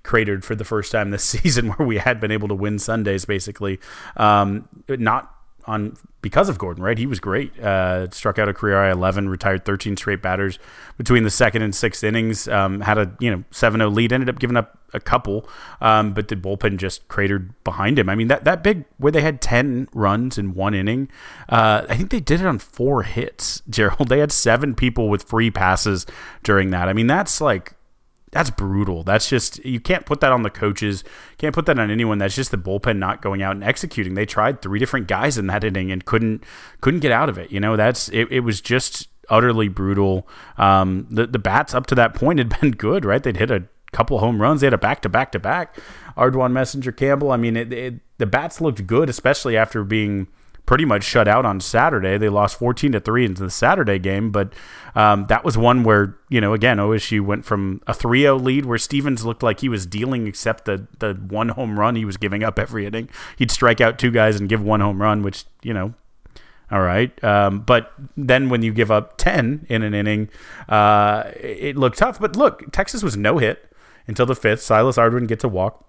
cratered 0.07 0.45
for 0.45 0.55
the 0.55 0.65
first 0.65 0.93
time 0.93 1.11
this 1.11 1.25
season 1.37 1.69
where 1.69 1.87
we 1.87 1.99
had 1.99 2.21
been 2.21 2.31
able 2.31 2.49
to 2.49 2.55
win 2.55 2.79
Sundays 2.79 3.25
basically. 3.25 3.79
Um, 4.17 4.69
not 4.89 5.33
on 5.67 5.97
because 6.23 6.49
of 6.49 6.59
Gordon, 6.59 6.83
right? 6.83 6.99
He 6.99 7.07
was 7.07 7.21
great. 7.21 7.59
Uh, 7.61 8.11
struck 8.11 8.39
out 8.39 8.49
a 8.49 8.55
career 8.55 8.77
high 8.77 8.91
11, 8.91 9.29
retired 9.29 9.65
13 9.65 9.97
straight 9.97 10.23
batters 10.23 10.59
between 10.97 11.23
the 11.23 11.31
second 11.31 11.63
and 11.63 11.75
sixth 11.75 12.03
innings. 12.03 12.49
Um, 12.49 12.81
had 12.81 12.99
a 12.99 13.15
you 13.21 13.31
know 13.31 13.45
7-0 13.51 13.95
lead, 13.95 14.13
ended 14.13 14.29
up 14.29 14.39
giving 14.39 14.57
up 14.57 14.79
a 14.95 15.01
couple, 15.01 15.49
um, 15.81 16.15
but 16.15 16.29
the 16.29 16.37
bullpen 16.37 16.79
just 16.79 17.07
cratered 17.09 17.53
behind 17.65 17.99
him. 17.99 18.09
I 18.09 18.15
mean 18.15 18.29
that 18.29 18.45
that 18.45 18.63
big 18.63 18.85
where 18.99 19.13
they 19.13 19.21
had 19.21 19.41
10 19.41 19.89
runs 19.93 20.39
in 20.39 20.55
one 20.55 20.75
inning. 20.75 21.09
Uh, 21.49 21.85
I 21.89 21.97
think 21.97 22.11
they 22.11 22.21
did 22.21 22.41
it 22.41 22.47
on 22.47 22.59
four 22.59 23.03
hits. 23.03 23.63
Gerald, 23.71 24.09
they 24.09 24.21
had 24.21 24.33
seven 24.33 24.75
people 24.75 25.09
with 25.09 25.25
free 25.25 25.51
passes 25.51 26.07
during 26.43 26.71
that. 26.71 26.89
I 26.89 26.93
mean 26.93 27.07
that's 27.07 27.41
like 27.41 27.76
that's 28.37 28.51
brutal. 28.51 29.03
That's 29.03 29.31
just 29.31 29.65
you 29.65 29.81
can't 29.81 30.05
put 30.05 30.21
that 30.21 30.31
on 30.31 30.43
the 30.43 30.51
coaches. 30.51 31.05
Can't 31.39 31.55
put 31.55 31.65
that 31.67 31.79
on 31.79 31.91
anyone. 31.91 32.19
That's 32.19 32.35
just 32.35 32.51
the 32.51 32.59
bullpen 32.59 32.99
not 32.99 33.23
going 33.23 33.41
out 33.41 33.55
and 33.55 33.65
executing. 33.65 34.13
They 34.13 34.27
tried 34.27 34.61
three 34.61 34.79
different 34.79 35.09
guys 35.09 35.39
in 35.39 35.47
that 35.47 35.65
inning 35.65 35.91
and 35.91 36.05
couldn't 36.05 36.45
couldn't 36.83 37.01
get 37.01 37.13
out 37.13 37.31
of 37.31 37.39
it. 37.39 37.51
You 37.51 37.61
know, 37.61 37.77
that's 37.77 38.11
it, 38.11 38.31
it 38.31 38.41
was 38.41 38.61
just 38.61 39.09
utterly 39.31 39.69
brutal. 39.69 40.29
Um, 40.59 41.07
the 41.11 41.27
the 41.27 41.39
bats 41.39 41.75
up 41.75 41.87
to 41.87 41.95
that 41.95 42.13
point 42.13 42.39
had 42.39 42.49
been 42.61 42.73
good, 42.73 43.07
right? 43.07 43.23
They'd 43.23 43.39
hit 43.39 43.51
a 43.51 43.65
couple 43.93 44.19
home 44.19 44.43
runs. 44.43 44.61
They 44.61 44.67
had 44.67 44.75
a 44.75 44.79
back 44.79 45.01
to 45.03 45.09
back 45.09 45.33
to 45.33 45.39
back. 45.39 45.75
Ardoin 46.15 46.53
Messinger 46.53 46.95
Campbell. 46.95 47.33
I 47.33 47.39
mean, 47.39 47.57
it, 47.57 47.73
it, 47.73 47.95
the 48.19 48.27
bats 48.27 48.61
looked 48.61 48.87
good, 48.87 49.09
especially 49.09 49.57
after 49.57 49.83
being 49.83 50.27
pretty 50.67 50.85
much 50.85 51.05
shut 51.05 51.29
out 51.29 51.47
on 51.47 51.61
Saturday. 51.61 52.19
They 52.19 52.29
lost 52.29 52.59
14 52.59 52.93
to 52.93 53.01
3 53.01 53.25
into 53.25 53.43
the 53.45 53.51
Saturday 53.51 53.99
game, 53.99 54.31
but 54.31 54.53
um, 54.95 55.27
that 55.27 55.45
was 55.45 55.57
one 55.57 55.85
where, 55.85 56.17
you 56.29 56.41
know, 56.41 56.53
again, 56.53 56.79
OSU 56.79 57.25
went 57.25 57.45
from 57.45 57.81
a 57.87 57.95
3 57.95 58.23
0 58.23 58.37
lead 58.39 58.67
where 58.67 58.79
Stevens 58.79 59.25
looked 59.25 59.43
like 59.43 59.61
he 59.61 59.69
was 59.69 59.87
dealing 59.87 60.27
except 60.27 60.65
the, 60.65 60.87
the 60.99 61.15
one 61.15 61.51
home 61.51 61.79
run 61.79 61.95
he 61.95 62.05
was 62.05 62.17
giving 62.17 62.43
up 62.43 62.59
every 62.59 62.85
inning. 62.85 63.09
He'd 63.37 63.51
strike 63.51 63.81
out 63.81 63.99
two 63.99 64.11
guys 64.11 64.39
and 64.39 64.49
give 64.49 64.63
one 64.63 64.81
home 64.81 65.01
run, 65.01 65.23
which, 65.23 65.45
you 65.63 65.73
know, 65.73 65.95
all 66.71 66.81
right. 66.83 67.23
Um, 67.23 67.61
but 67.61 67.93
then 68.17 68.49
when 68.49 68.63
you 68.63 68.73
give 68.73 68.91
up 68.91 69.17
10 69.19 69.67
in 69.69 69.83
an 69.83 69.95
inning, 69.95 70.29
uh, 70.69 71.31
it 71.37 71.77
looked 71.77 71.99
tough. 71.99 72.19
But 72.19 72.35
look, 72.35 72.73
Texas 72.73 73.05
was 73.05 73.17
no 73.17 73.39
hit 73.39 73.71
until 74.09 74.27
the 74.27 74.35
fifth. 74.35 74.63
Silas 74.63 74.97
Ardoin 74.97 75.29
gets 75.29 75.45
a 75.45 75.49
walk. 75.49 75.86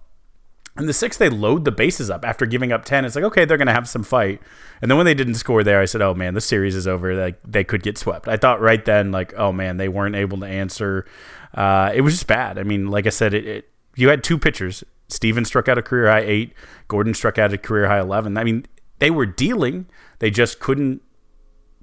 And 0.78 0.88
the 0.88 0.92
sixth, 0.92 1.18
they 1.18 1.28
load 1.28 1.64
the 1.64 1.72
bases 1.72 2.08
up 2.08 2.24
after 2.24 2.46
giving 2.46 2.72
up 2.72 2.84
10. 2.84 3.04
It's 3.04 3.16
like, 3.16 3.24
okay, 3.24 3.44
they're 3.44 3.56
going 3.56 3.66
to 3.66 3.74
have 3.74 3.88
some 3.88 4.04
fight. 4.04 4.40
And 4.80 4.90
then 4.90 4.96
when 4.96 5.06
they 5.06 5.14
didn't 5.14 5.34
score 5.34 5.64
there, 5.64 5.80
I 5.80 5.86
said, 5.86 6.00
oh 6.00 6.14
man, 6.14 6.34
the 6.34 6.40
series 6.40 6.76
is 6.76 6.86
over. 6.86 7.14
Like 7.14 7.38
they 7.44 7.64
could 7.64 7.82
get 7.82 7.98
swept. 7.98 8.28
I 8.28 8.36
thought 8.36 8.60
right 8.60 8.84
then, 8.84 9.10
like, 9.10 9.34
oh 9.34 9.52
man, 9.52 9.76
they 9.76 9.88
weren't 9.88 10.14
able 10.14 10.38
to 10.38 10.46
answer. 10.46 11.04
Uh, 11.52 11.90
it 11.94 12.02
was 12.02 12.14
just 12.14 12.26
bad. 12.26 12.58
I 12.58 12.62
mean, 12.62 12.88
like 12.88 13.06
I 13.06 13.10
said, 13.10 13.34
it, 13.34 13.46
it 13.46 13.70
you 13.96 14.08
had 14.08 14.22
two 14.22 14.38
pitchers. 14.38 14.84
Steven 15.08 15.44
struck 15.44 15.68
out 15.68 15.78
a 15.78 15.82
career 15.82 16.10
high 16.10 16.20
eight. 16.20 16.54
Gordon 16.86 17.14
struck 17.14 17.38
out 17.38 17.52
a 17.52 17.58
career 17.58 17.88
high 17.88 18.00
11. 18.00 18.36
I 18.38 18.44
mean, 18.44 18.64
they 19.00 19.10
were 19.10 19.26
dealing. 19.26 19.86
They 20.20 20.30
just 20.30 20.60
couldn't 20.60 21.02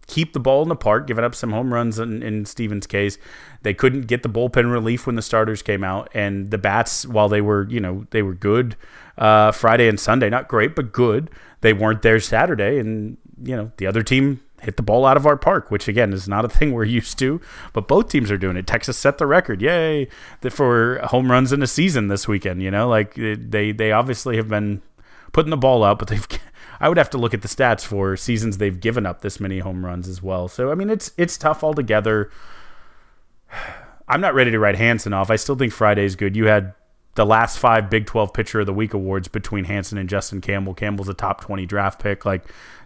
keep 0.07 0.33
the 0.33 0.39
ball 0.39 0.61
in 0.61 0.69
the 0.69 0.75
park, 0.75 1.07
giving 1.07 1.23
up 1.23 1.35
some 1.35 1.51
home 1.51 1.73
runs 1.73 1.99
in, 1.99 2.21
in 2.21 2.45
Stevens' 2.45 2.87
case. 2.87 3.17
They 3.63 3.73
couldn't 3.73 4.01
get 4.01 4.23
the 4.23 4.29
bullpen 4.29 4.71
relief 4.71 5.05
when 5.05 5.15
the 5.15 5.21
starters 5.21 5.61
came 5.61 5.83
out, 5.83 6.09
and 6.13 6.51
the 6.51 6.57
bats, 6.57 7.05
while 7.05 7.29
they 7.29 7.41
were 7.41 7.67
you 7.69 7.79
know 7.79 8.05
they 8.11 8.21
were 8.21 8.33
good 8.33 8.75
uh, 9.17 9.51
Friday 9.51 9.87
and 9.87 9.99
Sunday, 9.99 10.29
not 10.29 10.47
great 10.47 10.75
but 10.75 10.91
good, 10.91 11.29
they 11.61 11.73
weren't 11.73 12.01
there 12.01 12.19
Saturday, 12.19 12.77
and 12.79 13.17
you 13.43 13.55
know 13.55 13.71
the 13.77 13.87
other 13.87 14.03
team 14.03 14.41
hit 14.61 14.77
the 14.77 14.83
ball 14.83 15.05
out 15.05 15.17
of 15.17 15.25
our 15.25 15.37
park, 15.37 15.71
which 15.71 15.87
again 15.87 16.13
is 16.13 16.27
not 16.27 16.45
a 16.45 16.49
thing 16.49 16.71
we're 16.71 16.83
used 17.01 17.17
to. 17.19 17.41
But 17.73 17.87
both 17.87 18.09
teams 18.09 18.31
are 18.31 18.37
doing 18.37 18.57
it. 18.57 18.67
Texas 18.67 18.97
set 18.97 19.17
the 19.17 19.25
record, 19.25 19.61
yay, 19.61 20.07
for 20.49 20.99
home 21.05 21.31
runs 21.31 21.53
in 21.53 21.61
a 21.63 21.67
season 21.67 22.07
this 22.07 22.27
weekend. 22.27 22.61
You 22.61 22.71
know, 22.71 22.87
like 22.89 23.15
they 23.15 23.71
they 23.71 23.91
obviously 23.91 24.37
have 24.37 24.49
been 24.49 24.81
putting 25.31 25.51
the 25.51 25.57
ball 25.57 25.83
up, 25.83 25.99
but 25.99 26.07
they've. 26.09 26.27
I 26.79 26.89
would 26.89 26.97
have 26.97 27.09
to 27.11 27.17
look 27.17 27.33
at 27.33 27.41
the 27.41 27.47
stats 27.47 27.85
for 27.85 28.17
seasons 28.17 28.57
they've 28.57 28.79
given 28.79 29.05
up 29.05 29.21
this 29.21 29.39
many 29.39 29.59
home 29.59 29.85
runs 29.85 30.07
as 30.07 30.21
well. 30.21 30.47
So 30.47 30.71
I 30.71 30.75
mean, 30.75 30.89
it's 30.89 31.11
it's 31.17 31.37
tough 31.37 31.63
altogether. 31.63 32.31
I'm 34.07 34.21
not 34.21 34.35
ready 34.35 34.51
to 34.51 34.59
write 34.59 34.75
Hansen 34.75 35.13
off. 35.13 35.31
I 35.31 35.35
still 35.35 35.55
think 35.55 35.73
Friday's 35.73 36.15
good. 36.15 36.35
You 36.35 36.45
had 36.45 36.75
the 37.15 37.25
last 37.25 37.57
five 37.57 37.89
Big 37.89 38.05
12 38.05 38.33
Pitcher 38.33 38.59
of 38.59 38.67
the 38.67 38.73
Week 38.73 38.93
awards 38.93 39.27
between 39.27 39.65
Hansen 39.65 39.97
and 39.97 40.07
Justin 40.07 40.41
Campbell. 40.41 40.75
Campbell's 40.75 41.09
a 41.09 41.13
top 41.15 41.41
20 41.41 41.65
draft 41.65 41.99
pick. 41.99 42.23
Like 42.23 42.43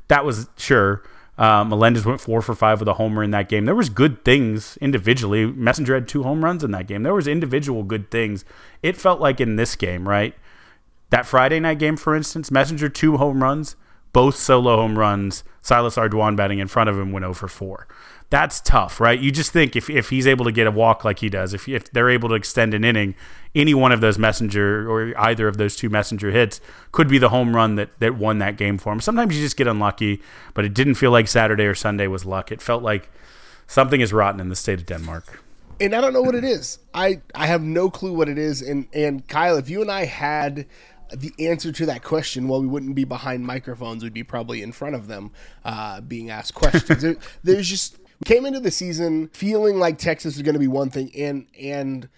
that 0.08 0.24
was 0.24 0.48
sure. 0.56 1.04
Uh, 1.38 1.64
Melendez 1.64 2.06
went 2.06 2.20
four 2.20 2.42
for 2.42 2.54
five 2.54 2.80
with 2.80 2.90
a 2.90 2.96
homer 2.96 3.24
in 3.24 3.32
that 3.32 3.48
game. 3.48 3.66
There 3.66 3.76
was 3.76 3.88
good 3.88 4.26
things 4.26 4.78
individually. 4.82 5.46
Messinger 5.46 5.94
had 5.94 6.08
two 6.08 6.24
home 6.24 6.44
runs 6.44 6.66
in 6.66 6.72
that 6.72 6.86
game. 6.86 7.04
There 7.04 7.14
was 7.14 7.28
individual 7.28 7.84
good 7.84 8.12
things. 8.12 8.44
It 8.84 8.98
felt 8.98 9.22
like 9.22 9.40
in 9.40 9.56
this 9.56 9.78
game, 9.78 10.08
right? 10.08 10.36
That 11.10 11.26
Friday 11.26 11.60
night 11.60 11.80
game, 11.80 11.98
for 11.98 12.16
instance, 12.16 12.50
Messinger 12.50 12.94
two 12.94 13.18
home 13.18 13.44
runs, 13.44 13.76
both 14.14 14.36
solo 14.36 14.76
home 14.78 14.98
runs. 14.98 15.44
Silas 15.62 15.96
Ardoin 15.96 16.36
batting 16.36 16.60
in 16.60 16.68
front 16.68 16.90
of 16.90 16.98
him 16.98 17.12
went 17.12 17.24
0 17.24 17.34
for 17.34 17.48
4 17.48 17.88
that's 18.30 18.62
tough, 18.62 19.00
right? 19.00 19.20
You 19.20 19.32
just 19.32 19.52
think 19.52 19.76
if, 19.76 19.90
if 19.90 20.10
he's 20.10 20.28
able 20.28 20.46
to 20.46 20.52
get 20.52 20.68
a 20.68 20.72
walk 20.72 21.04
like 21.04 21.20
he 21.20 21.30
does, 21.30 21.54
if, 21.54 21.68
if 21.68 21.92
they're 21.92 22.10
able 22.10 22.30
to 22.30 22.36
extend 22.36 22.76
an 22.76 22.84
inning, 22.84 23.16
any 23.56 23.74
one 23.74 23.92
of 23.92 24.02
those 24.02 24.18
Messinger 24.18 24.88
or 24.88 25.18
either 25.18 25.48
of 25.48 25.58
those 25.58 25.76
two 25.76 25.90
Messinger 25.90 26.32
hits 26.32 26.62
could 26.92 27.08
be 27.08 27.18
the 27.18 27.30
home 27.30 27.56
run 27.56 27.76
that, 27.76 27.98
that 28.00 28.16
won 28.16 28.38
that 28.38 28.56
game 28.56 28.78
for 28.78 28.94
him. 28.94 29.02
Sometimes 29.02 29.36
you 29.36 29.44
just 29.44 29.58
get 29.58 29.68
unlucky, 29.68 30.22
but 30.54 30.64
it 30.64 30.76
didn't 30.76 30.96
feel 30.96 31.10
like 31.10 31.28
Saturday 31.28 31.66
or 31.66 31.74
Sunday 31.74 32.06
was 32.06 32.24
luck. 32.24 32.52
It 32.52 32.62
felt 32.62 32.84
like 32.84 33.10
something 33.66 34.00
is 34.00 34.14
rotten 34.14 34.40
in 34.40 34.50
the 34.50 34.56
state 34.56 34.80
of 34.80 34.86
Denmark. 34.86 35.44
And 35.82 35.96
I 35.96 36.02
don't 36.02 36.14
know 36.14 36.22
what 36.22 36.36
it 36.36 36.44
is. 36.44 36.78
I, 36.94 37.22
I 37.34 37.48
have 37.48 37.64
no 37.64 37.90
clue 37.90 38.14
what 38.14 38.30
it 38.30 38.38
is. 38.38 38.62
And, 38.62 38.88
and 38.94 39.28
Kyle, 39.28 39.58
if 39.58 39.70
you 39.70 39.82
and 39.82 39.90
I 39.90 40.06
had 40.06 40.68
the 41.16 41.34
answer 41.48 41.72
to 41.72 41.86
that 41.88 42.04
question, 42.04 42.48
well, 42.48 42.62
we 42.62 42.68
wouldn't 42.68 42.96
be 42.96 43.04
behind 43.04 43.46
microphones. 43.46 44.04
We'd 44.04 44.14
be 44.14 44.24
probably 44.24 44.62
in 44.62 44.72
front 44.72 44.96
of 44.96 45.08
them, 45.08 45.32
uh, 45.66 46.02
being 46.02 46.30
asked 46.30 46.54
questions. 46.54 47.02
there, 47.02 47.16
there's 47.44 47.68
just 47.68 47.98
came 48.26 48.46
into 48.46 48.60
the 48.60 48.72
season 48.72 49.30
feeling 49.30 49.80
like 49.80 49.98
Texas 49.98 50.36
was 50.36 50.42
going 50.42 50.54
to 50.54 50.60
be 50.60 50.68
one 50.68 50.90
thing, 50.90 51.12
and 51.16 51.48
and 51.60 52.10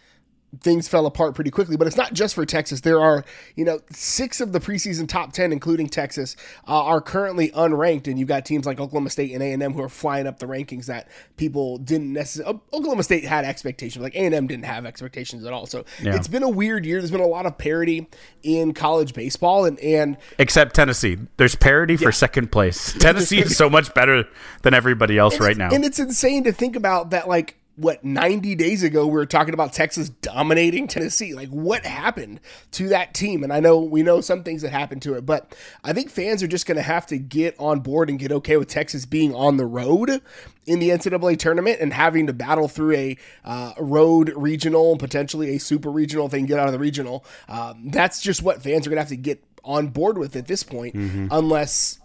things 0.59 0.87
fell 0.87 1.05
apart 1.05 1.33
pretty 1.35 1.51
quickly. 1.51 1.77
But 1.77 1.87
it's 1.87 1.97
not 1.97 2.13
just 2.13 2.35
for 2.35 2.45
Texas. 2.45 2.81
There 2.81 2.99
are, 2.99 3.23
you 3.55 3.63
know, 3.63 3.79
six 3.91 4.41
of 4.41 4.51
the 4.51 4.59
preseason 4.59 5.07
top 5.07 5.33
ten, 5.33 5.51
including 5.51 5.87
Texas, 5.87 6.35
uh, 6.67 6.83
are 6.83 7.01
currently 7.01 7.49
unranked, 7.51 8.07
and 8.07 8.19
you've 8.19 8.27
got 8.27 8.45
teams 8.45 8.65
like 8.65 8.79
Oklahoma 8.79 9.09
State 9.09 9.31
and 9.31 9.41
A 9.41 9.53
and 9.53 9.63
M 9.63 9.73
who 9.73 9.81
are 9.81 9.89
flying 9.89 10.27
up 10.27 10.39
the 10.39 10.45
rankings 10.45 10.87
that 10.87 11.07
people 11.37 11.77
didn't 11.77 12.13
necessarily. 12.13 12.59
Oklahoma 12.73 13.03
State 13.03 13.23
had 13.23 13.45
expectations, 13.45 14.03
like 14.03 14.15
A 14.15 14.25
and 14.25 14.35
M 14.35 14.47
didn't 14.47 14.65
have 14.65 14.85
expectations 14.85 15.45
at 15.45 15.53
all. 15.53 15.65
So 15.65 15.85
yeah. 16.01 16.15
it's 16.15 16.27
been 16.27 16.43
a 16.43 16.49
weird 16.49 16.85
year. 16.85 16.99
There's 16.99 17.11
been 17.11 17.21
a 17.21 17.27
lot 17.27 17.45
of 17.45 17.57
parity 17.57 18.07
in 18.43 18.73
college 18.73 19.13
baseball, 19.13 19.65
and 19.65 19.79
and 19.79 20.17
except 20.37 20.75
Tennessee, 20.75 21.17
there's 21.37 21.55
parity 21.55 21.93
yeah. 21.93 21.99
for 21.99 22.11
second 22.11 22.51
place. 22.51 22.93
Tennessee 22.99 23.39
is 23.39 23.55
so 23.55 23.69
much 23.69 23.93
better 23.93 24.25
than 24.63 24.73
everybody 24.73 25.17
else 25.17 25.39
right 25.39 25.57
now, 25.57 25.69
and 25.71 25.85
it's 25.85 25.99
insane 25.99 26.43
to 26.43 26.51
think 26.51 26.75
about 26.75 27.11
that. 27.11 27.27
Like 27.27 27.57
what 27.75 28.03
90 28.03 28.55
days 28.55 28.83
ago 28.83 29.05
we 29.05 29.13
were 29.13 29.25
talking 29.25 29.53
about 29.53 29.73
Texas 29.73 30.09
dominating 30.09 30.87
Tennessee. 30.87 31.33
Like 31.33 31.49
what 31.49 31.85
happened 31.85 32.39
to 32.71 32.89
that 32.89 33.13
team? 33.13 33.43
And 33.43 33.51
I 33.51 33.59
know 33.59 33.79
we 33.79 34.03
know 34.03 34.21
some 34.21 34.43
things 34.43 34.61
that 34.61 34.71
happened 34.71 35.01
to 35.03 35.13
it, 35.15 35.25
but 35.25 35.55
I 35.83 35.93
think 35.93 36.09
fans 36.09 36.43
are 36.43 36.47
just 36.47 36.65
going 36.65 36.77
to 36.77 36.83
have 36.83 37.05
to 37.07 37.17
get 37.17 37.55
on 37.59 37.79
board 37.79 38.09
and 38.09 38.19
get 38.19 38.31
okay 38.31 38.57
with 38.57 38.67
Texas 38.67 39.05
being 39.05 39.33
on 39.33 39.57
the 39.57 39.65
road 39.65 40.21
in 40.65 40.79
the 40.79 40.89
NCAA 40.89 41.37
tournament 41.39 41.79
and 41.81 41.93
having 41.93 42.27
to 42.27 42.33
battle 42.33 42.67
through 42.67 42.95
a 42.95 43.17
uh, 43.45 43.73
road 43.79 44.31
regional, 44.35 44.91
and 44.91 44.99
potentially 44.99 45.55
a 45.55 45.59
super 45.59 45.89
regional 45.89 46.29
thing, 46.29 46.45
get 46.45 46.59
out 46.59 46.67
of 46.67 46.73
the 46.73 46.79
regional. 46.79 47.25
Um, 47.47 47.89
that's 47.89 48.21
just 48.21 48.43
what 48.43 48.61
fans 48.61 48.85
are 48.85 48.89
going 48.89 48.97
to 48.97 49.01
have 49.01 49.09
to 49.09 49.15
get 49.15 49.43
on 49.63 49.87
board 49.87 50.17
with 50.17 50.35
at 50.35 50.47
this 50.47 50.63
point, 50.63 50.95
mm-hmm. 50.95 51.27
unless 51.31 51.99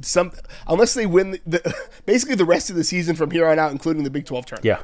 some 0.00 0.32
unless 0.66 0.94
they 0.94 1.06
win 1.06 1.32
the, 1.32 1.40
the, 1.46 1.74
basically 2.06 2.34
the 2.34 2.44
rest 2.44 2.70
of 2.70 2.76
the 2.76 2.84
season 2.84 3.16
from 3.16 3.30
here 3.30 3.46
on 3.46 3.58
out, 3.58 3.72
including 3.72 4.04
the 4.04 4.10
Big 4.10 4.26
Twelve 4.26 4.46
tournament. 4.46 4.64
Yeah. 4.64 4.80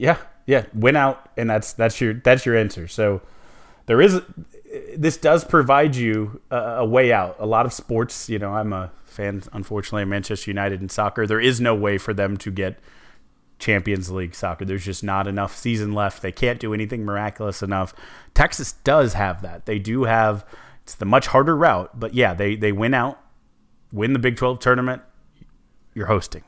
Yeah, 0.00 0.18
yeah, 0.46 0.64
win 0.72 0.94
out, 0.94 1.28
and 1.36 1.50
that's 1.50 1.72
that's 1.72 2.00
your 2.00 2.14
that's 2.14 2.46
your 2.46 2.56
answer. 2.56 2.86
So 2.86 3.20
there 3.86 4.00
is 4.00 4.22
this 4.96 5.16
does 5.16 5.44
provide 5.44 5.96
you 5.96 6.40
a, 6.50 6.56
a 6.56 6.84
way 6.86 7.12
out. 7.12 7.36
A 7.38 7.46
lot 7.46 7.66
of 7.66 7.72
sports, 7.72 8.28
you 8.28 8.38
know, 8.38 8.54
I'm 8.54 8.72
a 8.72 8.92
fan, 9.04 9.42
unfortunately, 9.52 10.02
of 10.02 10.08
Manchester 10.08 10.50
United 10.50 10.80
in 10.80 10.88
soccer. 10.88 11.26
There 11.26 11.40
is 11.40 11.60
no 11.60 11.74
way 11.74 11.98
for 11.98 12.14
them 12.14 12.36
to 12.38 12.50
get 12.50 12.78
Champions 13.58 14.10
League 14.10 14.34
soccer. 14.34 14.64
There's 14.64 14.84
just 14.84 15.02
not 15.02 15.26
enough 15.26 15.56
season 15.56 15.92
left. 15.92 16.22
They 16.22 16.32
can't 16.32 16.60
do 16.60 16.72
anything 16.72 17.04
miraculous 17.04 17.62
enough. 17.62 17.92
Texas 18.34 18.72
does 18.84 19.14
have 19.14 19.42
that. 19.42 19.66
They 19.66 19.78
do 19.78 20.04
have 20.04 20.46
it's 20.84 20.94
the 20.94 21.04
much 21.04 21.26
harder 21.26 21.56
route, 21.56 21.98
but 21.98 22.14
yeah, 22.14 22.34
they 22.34 22.56
they 22.56 22.72
win 22.72 22.94
out, 22.94 23.20
win 23.92 24.12
the 24.12 24.18
Big 24.18 24.36
12 24.36 24.58
tournament. 24.58 25.02
You're 25.94 26.06
hosting 26.06 26.44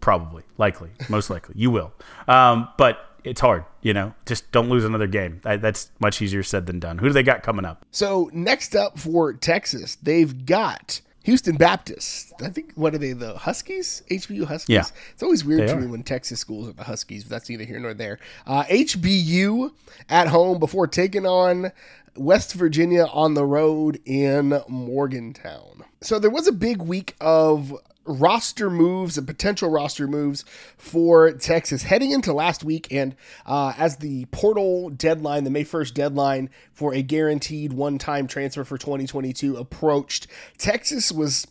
probably, 0.00 0.42
likely, 0.58 0.90
most 1.08 1.30
likely. 1.30 1.54
You 1.56 1.70
will. 1.70 1.92
Um, 2.26 2.68
but 2.76 3.06
it's 3.24 3.40
hard, 3.40 3.64
you 3.82 3.94
know. 3.94 4.14
Just 4.26 4.50
don't 4.52 4.68
lose 4.68 4.84
another 4.84 5.06
game. 5.06 5.40
That's 5.42 5.90
much 6.00 6.20
easier 6.22 6.42
said 6.42 6.66
than 6.66 6.80
done. 6.80 6.98
Who 6.98 7.06
do 7.08 7.12
they 7.12 7.22
got 7.22 7.42
coming 7.42 7.64
up? 7.64 7.84
So 7.90 8.30
next 8.32 8.74
up 8.74 8.98
for 8.98 9.32
Texas, 9.32 9.96
they've 9.96 10.46
got 10.46 11.00
Houston 11.24 11.56
Baptist. 11.56 12.32
I 12.42 12.48
think 12.48 12.72
what 12.76 12.94
are 12.94 12.98
they? 12.98 13.12
The 13.12 13.36
Huskies? 13.36 14.02
HBU 14.10 14.46
Huskies. 14.46 14.74
Yeah. 14.74 14.84
It's 15.12 15.22
always 15.22 15.44
weird 15.44 15.60
they 15.60 15.66
to 15.66 15.74
are. 15.74 15.80
me 15.80 15.86
when 15.86 16.02
Texas 16.02 16.40
schools 16.40 16.68
are 16.68 16.72
the 16.72 16.84
Huskies, 16.84 17.24
but 17.24 17.30
that's 17.30 17.48
neither 17.50 17.64
here 17.64 17.78
nor 17.78 17.92
there. 17.92 18.18
Uh, 18.46 18.64
HBU 18.64 19.70
at 20.08 20.28
home 20.28 20.58
before 20.58 20.86
taking 20.86 21.26
on 21.26 21.72
West 22.16 22.54
Virginia 22.54 23.06
on 23.12 23.34
the 23.34 23.44
road 23.44 24.00
in 24.04 24.60
Morgantown. 24.68 25.84
So 26.00 26.18
there 26.18 26.30
was 26.30 26.46
a 26.46 26.52
big 26.52 26.82
week 26.82 27.14
of 27.20 27.74
roster 28.04 28.70
moves 28.70 29.18
and 29.18 29.26
potential 29.26 29.70
roster 29.70 30.06
moves 30.06 30.44
for 30.76 31.32
Texas 31.32 31.82
heading 31.82 32.10
into 32.10 32.32
last 32.32 32.64
week. 32.64 32.88
And 32.90 33.14
uh, 33.46 33.74
as 33.76 33.98
the 33.98 34.24
portal 34.26 34.90
deadline, 34.90 35.44
the 35.44 35.50
May 35.50 35.64
1st 35.64 35.94
deadline 35.94 36.50
for 36.72 36.94
a 36.94 37.02
guaranteed 37.02 37.72
one 37.72 37.98
time 37.98 38.26
transfer 38.26 38.64
for 38.64 38.78
2022 38.78 39.56
approached, 39.56 40.26
Texas 40.58 41.12
was 41.12 41.46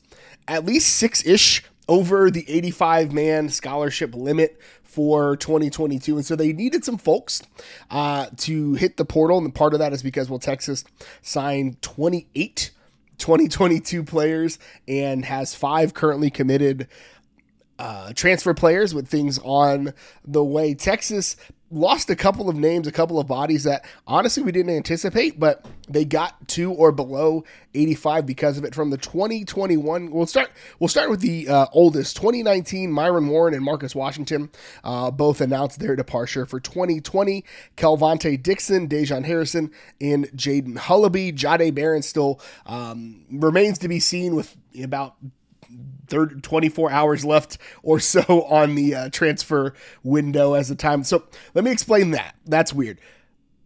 at 0.47 0.65
least 0.65 0.95
six 0.95 1.25
ish 1.25 1.63
over 1.87 2.29
the 2.29 2.45
85 2.47 3.11
man 3.13 3.49
scholarship 3.49 4.13
limit 4.13 4.59
for 4.99 5.37
2022. 5.37 6.17
And 6.17 6.25
so 6.25 6.35
they 6.35 6.51
needed 6.51 6.83
some 6.83 6.97
folks 6.97 7.41
uh, 7.89 8.27
to 8.35 8.73
hit 8.73 8.97
the 8.97 9.05
portal. 9.05 9.37
And 9.37 9.55
part 9.55 9.71
of 9.73 9.79
that 9.79 9.93
is 9.93 10.03
because, 10.03 10.29
well, 10.29 10.39
Texas 10.39 10.83
signed 11.21 11.81
28 11.81 12.71
2022 13.17 14.03
players 14.03 14.59
and 14.89 15.23
has 15.23 15.55
five 15.55 15.93
currently 15.93 16.29
committed 16.29 16.89
uh, 17.77 18.11
transfer 18.11 18.53
players 18.53 18.93
with 18.93 19.07
things 19.07 19.39
on 19.39 19.93
the 20.25 20.43
way. 20.43 20.73
Texas 20.73 21.37
lost 21.71 22.09
a 22.09 22.15
couple 22.15 22.49
of 22.49 22.55
names, 22.55 22.87
a 22.87 22.91
couple 22.91 23.19
of 23.19 23.27
bodies 23.27 23.63
that 23.63 23.85
honestly 24.07 24.43
we 24.43 24.51
didn't 24.51 24.75
anticipate, 24.75 25.39
but 25.39 25.65
they 25.87 26.05
got 26.05 26.47
to 26.49 26.71
or 26.73 26.91
below 26.91 27.43
85 27.73 28.25
because 28.25 28.57
of 28.57 28.63
it. 28.63 28.73
From 28.73 28.89
the 28.89 28.97
2021, 28.97 30.11
we'll 30.11 30.25
start. 30.25 30.51
We'll 30.79 30.87
start 30.87 31.09
with 31.09 31.21
the 31.21 31.47
uh, 31.47 31.65
oldest 31.71 32.15
2019. 32.17 32.91
Myron 32.91 33.27
Warren 33.27 33.53
and 33.53 33.63
Marcus 33.63 33.95
Washington 33.95 34.49
uh, 34.83 35.11
both 35.11 35.41
announced 35.41 35.79
their 35.79 35.95
departure 35.95 36.45
for 36.45 36.59
2020. 36.59 37.43
Kelvontay 37.77 38.41
Dixon, 38.41 38.87
Dejon 38.87 39.25
Harrison, 39.25 39.71
and 40.01 40.27
Jaden 40.31 40.77
Hullaby. 40.77 41.33
Jahdae 41.33 41.73
Barron 41.73 42.01
still 42.01 42.39
um, 42.65 43.25
remains 43.31 43.77
to 43.79 43.87
be 43.87 43.99
seen 43.99 44.35
with 44.35 44.55
about 44.81 45.15
30, 46.07 46.41
24 46.41 46.91
hours 46.91 47.25
left 47.25 47.57
or 47.83 47.99
so 47.99 48.21
on 48.49 48.75
the 48.75 48.95
uh, 48.95 49.09
transfer 49.09 49.73
window 50.03 50.53
as 50.53 50.69
the 50.69 50.75
time. 50.75 51.03
So 51.03 51.23
let 51.53 51.63
me 51.63 51.71
explain 51.71 52.11
that. 52.11 52.35
That's 52.45 52.73
weird. 52.73 52.99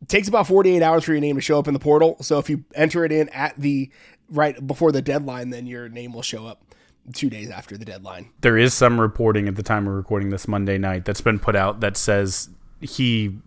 It 0.02 0.10
takes 0.10 0.28
about 0.28 0.48
48 0.48 0.82
hours 0.82 1.06
for 1.06 1.14
your 1.14 1.22
name 1.22 1.36
to 1.36 1.42
show 1.42 1.58
up 1.58 1.68
in 1.68 1.74
the 1.74 1.80
portal. 1.80 2.18
So 2.22 2.38
if 2.38 2.50
you 2.50 2.66
enter 2.76 3.06
it 3.06 3.12
in 3.12 3.30
at 3.30 3.56
the 3.58 3.90
right 4.30 4.66
before 4.66 4.92
the 4.92 5.02
deadline, 5.02 5.50
then 5.50 5.66
your 5.66 5.88
name 5.88 6.14
will 6.14 6.22
show 6.22 6.46
up 6.46 6.74
two 7.14 7.30
days 7.30 7.50
after 7.50 7.78
the 7.78 7.86
deadline. 7.86 8.30
There 8.42 8.58
is 8.58 8.74
some 8.74 9.00
reporting 9.00 9.48
at 9.48 9.56
the 9.56 9.64
time 9.64 9.88
of 9.88 9.94
recording 9.94 10.30
this 10.30 10.48
Monday 10.48 10.78
night 10.78 11.06
that's 11.06 11.22
been 11.22 11.40
put 11.40 11.56
out 11.56 11.82
that 11.82 11.98
says 11.98 12.50
he 12.82 13.38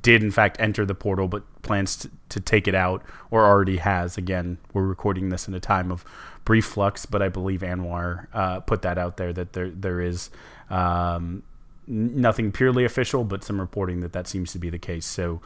did 0.00 0.22
in 0.22 0.30
fact 0.30 0.56
enter 0.60 0.86
the 0.86 0.94
portal, 0.94 1.28
but 1.28 1.44
plans 1.62 1.96
to, 1.96 2.10
to 2.30 2.40
take 2.40 2.66
it 2.66 2.74
out 2.74 3.02
or 3.30 3.44
already 3.44 3.76
has. 3.76 4.16
Again, 4.16 4.58
we're 4.72 4.86
recording 4.86 5.28
this 5.28 5.46
in 5.46 5.54
a 5.54 5.60
time 5.60 5.92
of 5.92 6.04
brief 6.44 6.64
flux, 6.66 7.06
but 7.06 7.22
I 7.22 7.28
believe 7.28 7.60
Anwar 7.60 8.26
uh, 8.32 8.60
put 8.60 8.82
that 8.82 8.98
out 8.98 9.16
there 9.16 9.32
that 9.32 9.52
there 9.52 9.70
there 9.70 10.00
is 10.00 10.30
um, 10.70 11.42
nothing 11.86 12.52
purely 12.52 12.84
official, 12.84 13.24
but 13.24 13.44
some 13.44 13.60
reporting 13.60 14.00
that 14.00 14.12
that 14.12 14.26
seems 14.26 14.52
to 14.52 14.58
be 14.58 14.70
the 14.70 14.78
case. 14.78 15.06
So. 15.06 15.40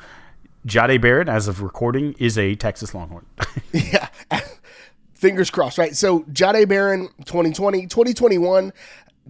Jahdae 0.66 1.00
Barron, 1.00 1.28
as 1.28 1.46
of 1.46 1.62
recording, 1.62 2.16
is 2.18 2.36
a 2.36 2.56
Texas 2.56 2.92
Longhorn. 2.92 3.24
yeah. 3.72 4.08
Fingers 5.14 5.50
crossed, 5.50 5.78
right? 5.78 5.96
So, 5.96 6.22
Jahdae 6.24 6.68
Barron, 6.68 7.08
2020, 7.24 7.86
2021, 7.86 8.72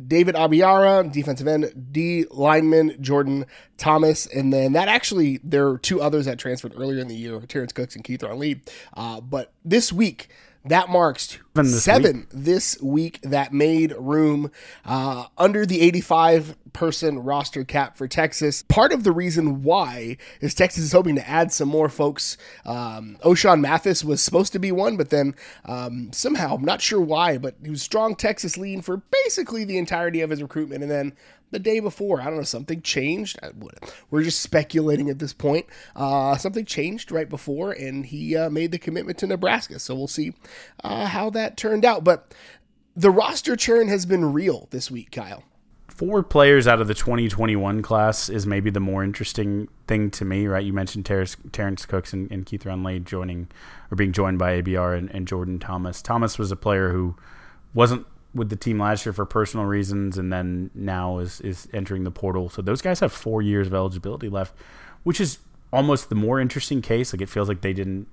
David 0.07 0.35
Abiara, 0.35 1.11
defensive 1.11 1.49
end, 1.49 1.89
D 1.93 2.25
lineman 2.31 3.03
Jordan 3.03 3.47
Thomas, 3.77 4.27
and 4.27 4.53
then 4.53 4.73
that 4.73 4.89
actually 4.89 5.41
there 5.43 5.69
are 5.69 5.79
two 5.79 6.01
others 6.01 6.27
that 6.27 6.39
transferred 6.39 6.75
earlier 6.77 7.01
in 7.01 7.09
the 7.09 7.17
year, 7.17 7.39
Terrence 7.41 7.73
Cooks 7.73 7.97
and 7.97 8.05
Keith 8.05 8.23
Lee. 8.23 8.61
Uh, 8.95 9.21
but 9.21 9.53
this 9.65 9.93
week 9.93 10.29
that 10.69 10.89
marks 10.89 11.39
this 11.55 11.85
seven 11.85 12.19
week. 12.19 12.27
this 12.33 12.81
week 12.83 13.21
that 13.23 13.53
made 13.53 13.93
room 13.99 14.51
uh, 14.85 15.27
under 15.37 15.67
the 15.67 15.81
85 15.81 16.57
person 16.73 17.19
roster 17.19 17.65
cap 17.65 17.97
for 17.97 18.07
Texas. 18.07 18.63
Part 18.63 18.93
of 18.93 19.03
the 19.05 19.13
reason 19.13 19.63
why 19.63 20.17
is 20.41 20.55
Texas 20.55 20.85
is 20.85 20.93
hoping 20.93 21.17
to 21.17 21.29
add 21.29 21.53
some 21.53 21.69
more 21.69 21.89
folks. 21.89 22.37
Um, 22.65 23.19
Ochaun 23.25 23.61
Mathis 23.61 24.05
was 24.05 24.23
supposed 24.23 24.53
to 24.53 24.59
be 24.59 24.71
one, 24.71 24.97
but 24.97 25.11
then 25.11 25.35
um, 25.65 26.13
somehow, 26.13 26.55
I'm 26.55 26.65
not 26.65 26.81
sure 26.81 27.01
why, 27.01 27.39
but 27.39 27.57
he 27.63 27.71
was 27.71 27.83
strong 27.83 28.15
Texas 28.15 28.57
lean 28.57 28.83
for 28.83 28.99
basically 28.99 29.65
the 29.65 29.79
entirety 29.79 30.21
of 30.21 30.31
his 30.31 30.43
recruitment. 30.43 30.83
And 30.83 30.91
then 30.91 31.15
the 31.51 31.59
day 31.59 31.81
before. 31.81 32.21
I 32.21 32.25
don't 32.25 32.37
know, 32.37 32.43
something 32.43 32.83
changed. 32.83 33.39
We're 34.11 34.23
just 34.23 34.41
speculating 34.41 35.11
at 35.11 35.19
this 35.19 35.33
point. 35.33 35.67
Uh, 35.97 36.37
something 36.37 36.65
changed 36.65 37.11
right 37.11 37.29
before, 37.29 37.73
and 37.73 38.07
he 38.07 38.37
uh, 38.37 38.51
made 38.51 38.73
the 38.73 38.79
commitment 38.79 39.19
to 39.19 39.27
Nebraska. 39.27 39.79
So 39.79 39.95
we'll 39.95 40.09
see 40.09 40.35
uh, 40.85 41.07
how 41.07 41.31
that 41.31 41.57
turned 41.57 41.85
out. 41.85 42.05
But 42.05 42.35
the 42.97 43.11
roster 43.11 43.57
churn 43.57 43.89
has 43.89 44.07
been 44.07 44.33
real 44.33 44.69
this 44.71 44.91
week, 44.91 45.13
Kyle. 45.13 45.45
Four 45.87 46.23
players 46.23 46.69
out 46.69 46.81
of 46.81 46.87
the 46.87 46.95
2021 46.95 47.83
class 47.83 48.29
is 48.29 48.47
maybe 48.47 48.71
the 48.71 48.79
more 48.79 49.03
interesting 49.03 49.69
thing 49.89 50.11
to 50.13 50.25
me, 50.25 50.47
right? 50.47 50.65
You 50.65 50.73
mentioned 50.73 51.07
Terrence, 51.07 51.37
Terrence 51.51 51.87
Cooks 51.87 52.13
and, 52.13 52.31
and 52.31 52.47
Keith 52.47 52.65
Runley 52.65 53.05
joining 53.05 53.49
or 53.91 53.97
being 53.97 54.13
joined 54.13 54.39
by 54.39 54.63
ABR 54.63 54.97
and, 54.97 55.11
and 55.11 55.27
Jordan 55.27 55.59
Thomas. 55.59 56.01
Thomas 56.01 56.39
was 56.39 56.53
a 56.53 56.57
player 56.57 56.93
who 56.93 57.17
wasn't 57.75 58.07
with 58.35 58.51
the 58.51 58.57
team 58.57 58.79
last 58.81 59.07
year 59.07 59.13
for 59.13 59.25
personal 59.25 59.67
reasons, 59.67 60.19
and 60.19 60.33
then 60.33 60.71
now 60.75 61.19
is 61.19 61.41
is 61.41 61.69
entering 61.73 62.05
the 62.05 62.11
portal. 62.11 62.49
So 62.49 62.63
those 62.63 62.83
guys 62.83 63.01
have 63.01 63.13
four 63.13 63.43
years 63.43 63.67
of 63.67 63.75
eligibility 63.75 64.29
left, 64.29 64.55
which 65.03 65.21
is 65.21 65.39
almost 65.73 66.09
the 66.09 66.15
more 66.15 66.41
interesting 66.41 66.83
case. 66.83 67.13
Like 67.13 67.23
it 67.23 67.29
feels 67.29 67.49
like 67.49 67.61
they 67.61 67.73
didn't 67.73 68.07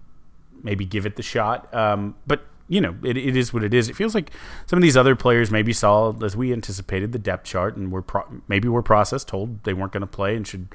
maybe 0.64 0.86
give 0.86 1.06
it 1.06 1.16
the 1.16 1.24
shot, 1.24 1.74
um, 1.74 2.16
but 2.26 2.46
you 2.68 2.82
know 2.82 2.96
it, 3.04 3.18
it 3.18 3.36
is 3.36 3.54
what 3.54 3.64
it 3.64 3.74
is. 3.74 3.90
It 3.90 3.96
feels 3.96 4.16
like 4.16 4.32
some 4.66 4.78
of 4.78 4.84
these 4.84 4.98
other 4.98 5.16
players 5.16 5.52
maybe 5.52 5.74
saw 5.74 6.14
as 6.24 6.36
we 6.36 6.54
anticipated 6.54 7.12
the 7.12 7.20
depth 7.20 7.46
chart, 7.46 7.76
and 7.76 7.92
were 7.92 8.02
pro- 8.02 8.42
maybe 8.48 8.68
were 8.68 8.84
processed, 8.84 9.28
told 9.28 9.64
they 9.64 9.74
weren't 9.74 9.92
going 9.92 10.02
to 10.02 10.08
play 10.08 10.36
and 10.36 10.48
should 10.48 10.68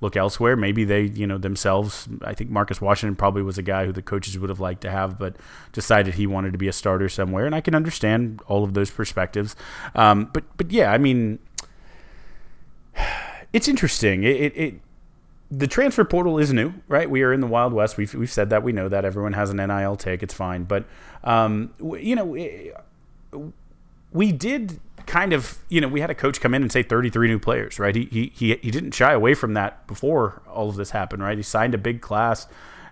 look 0.00 0.16
elsewhere. 0.16 0.56
Maybe 0.56 0.84
they, 0.84 1.02
you 1.02 1.26
know, 1.26 1.38
themselves. 1.38 2.08
I 2.22 2.34
think 2.34 2.50
Marcus 2.50 2.80
Washington 2.80 3.16
probably 3.16 3.42
was 3.42 3.58
a 3.58 3.62
guy 3.62 3.86
who 3.86 3.92
the 3.92 4.02
coaches 4.02 4.38
would 4.38 4.50
have 4.50 4.60
liked 4.60 4.82
to 4.82 4.90
have, 4.90 5.18
but 5.18 5.36
decided 5.72 6.14
he 6.14 6.26
wanted 6.26 6.52
to 6.52 6.58
be 6.58 6.68
a 6.68 6.72
starter 6.72 7.08
somewhere. 7.08 7.46
And 7.46 7.54
I 7.54 7.60
can 7.60 7.74
understand 7.74 8.40
all 8.46 8.64
of 8.64 8.74
those 8.74 8.90
perspectives. 8.90 9.56
Um, 9.94 10.30
but 10.32 10.44
but 10.56 10.70
yeah, 10.70 10.92
I 10.92 10.98
mean, 10.98 11.38
it's 13.52 13.68
interesting. 13.68 14.24
It, 14.24 14.36
it, 14.36 14.56
it 14.56 14.80
the 15.50 15.66
transfer 15.66 16.04
portal 16.04 16.38
is 16.38 16.52
new, 16.52 16.74
right? 16.88 17.08
We 17.08 17.22
are 17.22 17.32
in 17.32 17.40
the 17.40 17.46
Wild 17.46 17.72
West. 17.72 17.96
We've 17.96 18.12
we've 18.14 18.30
said 18.30 18.50
that. 18.50 18.62
We 18.62 18.72
know 18.72 18.88
that 18.88 19.04
everyone 19.04 19.32
has 19.32 19.50
an 19.50 19.56
NIL 19.56 19.96
take. 19.96 20.22
It's 20.22 20.34
fine, 20.34 20.64
but 20.64 20.84
um, 21.24 21.72
you 21.80 22.14
know, 22.14 23.52
we 24.12 24.32
did 24.32 24.80
kind 25.08 25.32
of, 25.32 25.58
you 25.68 25.80
know, 25.80 25.88
we 25.88 26.00
had 26.00 26.10
a 26.10 26.14
coach 26.14 26.40
come 26.40 26.54
in 26.54 26.62
and 26.62 26.70
say 26.70 26.82
33 26.82 27.28
new 27.28 27.38
players, 27.38 27.78
right? 27.78 27.96
He, 27.96 28.04
he, 28.04 28.32
he, 28.36 28.54
he 28.56 28.70
didn't 28.70 28.92
shy 28.92 29.12
away 29.12 29.34
from 29.34 29.54
that 29.54 29.86
before 29.86 30.42
all 30.46 30.68
of 30.68 30.76
this 30.76 30.90
happened, 30.90 31.22
right? 31.22 31.36
He 31.36 31.42
signed 31.42 31.74
a 31.74 31.78
big 31.78 32.00
class, 32.00 32.46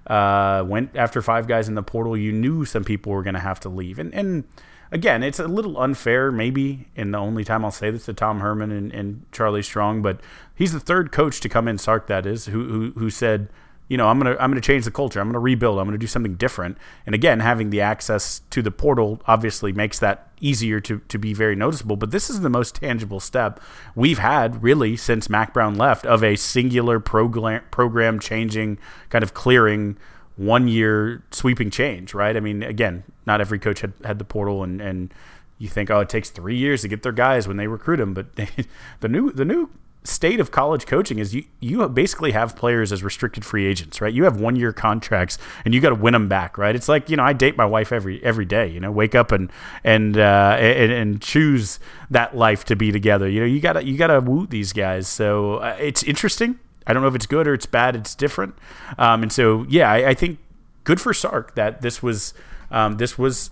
uh, 0.06 0.64
went 0.66 0.96
after 0.96 1.22
five 1.22 1.46
guys 1.46 1.68
in 1.68 1.74
the 1.74 1.82
portal. 1.82 2.16
You 2.16 2.32
knew 2.32 2.64
some 2.64 2.82
people 2.82 3.12
were 3.12 3.22
going 3.22 3.34
to 3.34 3.40
have 3.40 3.60
to 3.60 3.68
leave. 3.68 3.98
And, 3.98 4.12
and 4.14 4.44
again, 4.90 5.22
it's 5.22 5.38
a 5.38 5.46
little 5.46 5.78
unfair, 5.78 6.32
maybe, 6.32 6.88
and 6.96 7.12
the 7.12 7.18
only 7.18 7.44
time 7.44 7.64
I'll 7.64 7.70
say 7.70 7.90
this 7.90 8.06
to 8.06 8.14
Tom 8.14 8.40
Herman 8.40 8.72
and, 8.72 8.92
and 8.92 9.26
Charlie 9.30 9.62
Strong, 9.62 10.02
but 10.02 10.20
he's 10.54 10.72
the 10.72 10.80
third 10.80 11.12
coach 11.12 11.40
to 11.40 11.48
come 11.48 11.68
in, 11.68 11.76
Sark, 11.76 12.06
that 12.06 12.26
is, 12.26 12.46
who, 12.46 12.66
who, 12.66 12.92
who 12.98 13.10
said, 13.10 13.48
you 13.88 13.96
know, 13.96 14.08
I'm 14.08 14.18
gonna 14.18 14.36
I'm 14.40 14.50
gonna 14.50 14.60
change 14.60 14.84
the 14.84 14.90
culture. 14.90 15.20
I'm 15.20 15.28
gonna 15.28 15.38
rebuild. 15.38 15.78
I'm 15.78 15.86
gonna 15.86 15.98
do 15.98 16.06
something 16.06 16.34
different. 16.34 16.76
And 17.04 17.14
again, 17.14 17.40
having 17.40 17.70
the 17.70 17.80
access 17.80 18.40
to 18.50 18.62
the 18.62 18.70
portal 18.70 19.20
obviously 19.26 19.72
makes 19.72 19.98
that 20.00 20.28
easier 20.40 20.80
to 20.80 20.98
to 21.08 21.18
be 21.18 21.32
very 21.32 21.54
noticeable. 21.54 21.96
But 21.96 22.10
this 22.10 22.28
is 22.28 22.40
the 22.40 22.50
most 22.50 22.74
tangible 22.74 23.20
step 23.20 23.60
we've 23.94 24.18
had 24.18 24.62
really 24.62 24.96
since 24.96 25.30
Mack 25.30 25.54
Brown 25.54 25.76
left 25.76 26.04
of 26.04 26.24
a 26.24 26.34
singular 26.36 26.98
program 26.98 27.62
program 27.70 28.18
changing 28.18 28.78
kind 29.08 29.22
of 29.22 29.34
clearing 29.34 29.96
one 30.36 30.66
year 30.66 31.22
sweeping 31.30 31.70
change. 31.70 32.12
Right? 32.12 32.36
I 32.36 32.40
mean, 32.40 32.64
again, 32.64 33.04
not 33.24 33.40
every 33.40 33.60
coach 33.60 33.82
had 33.82 33.92
had 34.04 34.18
the 34.18 34.24
portal 34.24 34.64
and 34.64 34.80
and 34.80 35.14
you 35.58 35.68
think, 35.68 35.90
oh, 35.90 36.00
it 36.00 36.08
takes 36.08 36.28
three 36.28 36.56
years 36.56 36.82
to 36.82 36.88
get 36.88 37.02
their 37.02 37.12
guys 37.12 37.48
when 37.48 37.56
they 37.56 37.66
recruit 37.66 37.96
them, 37.96 38.12
but 38.12 38.36
they, 38.36 38.48
the 39.00 39.08
new 39.08 39.30
the 39.30 39.44
new 39.44 39.70
state 40.06 40.40
of 40.40 40.50
college 40.50 40.86
coaching 40.86 41.18
is 41.18 41.34
you 41.34 41.44
you 41.60 41.86
basically 41.88 42.32
have 42.32 42.56
players 42.56 42.92
as 42.92 43.02
restricted 43.02 43.44
free 43.44 43.66
agents, 43.66 44.00
right? 44.00 44.12
You 44.12 44.24
have 44.24 44.40
one 44.40 44.56
year 44.56 44.72
contracts 44.72 45.38
and 45.64 45.74
you 45.74 45.80
got 45.80 45.90
to 45.90 45.94
win 45.94 46.12
them 46.12 46.28
back, 46.28 46.58
right? 46.58 46.74
It's 46.74 46.88
like 46.88 47.10
you 47.10 47.16
know 47.16 47.24
I 47.24 47.32
date 47.32 47.56
my 47.56 47.64
wife 47.64 47.92
every 47.92 48.22
every 48.24 48.44
day, 48.44 48.68
you 48.68 48.80
know, 48.80 48.90
wake 48.90 49.14
up 49.14 49.32
and 49.32 49.50
and 49.84 50.16
uh, 50.16 50.56
and, 50.58 50.92
and 50.92 51.22
choose 51.22 51.78
that 52.10 52.36
life 52.36 52.64
to 52.66 52.76
be 52.76 52.92
together. 52.92 53.28
You 53.28 53.40
know, 53.40 53.46
you 53.46 53.60
gotta 53.60 53.84
you 53.84 53.96
gotta 53.96 54.20
woo 54.20 54.46
these 54.46 54.72
guys. 54.72 55.08
So 55.08 55.56
uh, 55.56 55.76
it's 55.80 56.02
interesting. 56.02 56.58
I 56.86 56.92
don't 56.92 57.02
know 57.02 57.08
if 57.08 57.14
it's 57.14 57.26
good 57.26 57.48
or 57.48 57.54
it's 57.54 57.66
bad. 57.66 57.96
It's 57.96 58.14
different. 58.14 58.54
Um, 58.96 59.22
and 59.22 59.32
so 59.32 59.66
yeah, 59.68 59.90
I, 59.90 60.10
I, 60.10 60.14
think 60.14 60.38
good 60.84 61.00
for 61.00 61.12
Sark 61.12 61.56
that 61.56 61.82
this 61.82 62.00
was 62.00 62.32
um, 62.70 62.98
this 62.98 63.18
was 63.18 63.50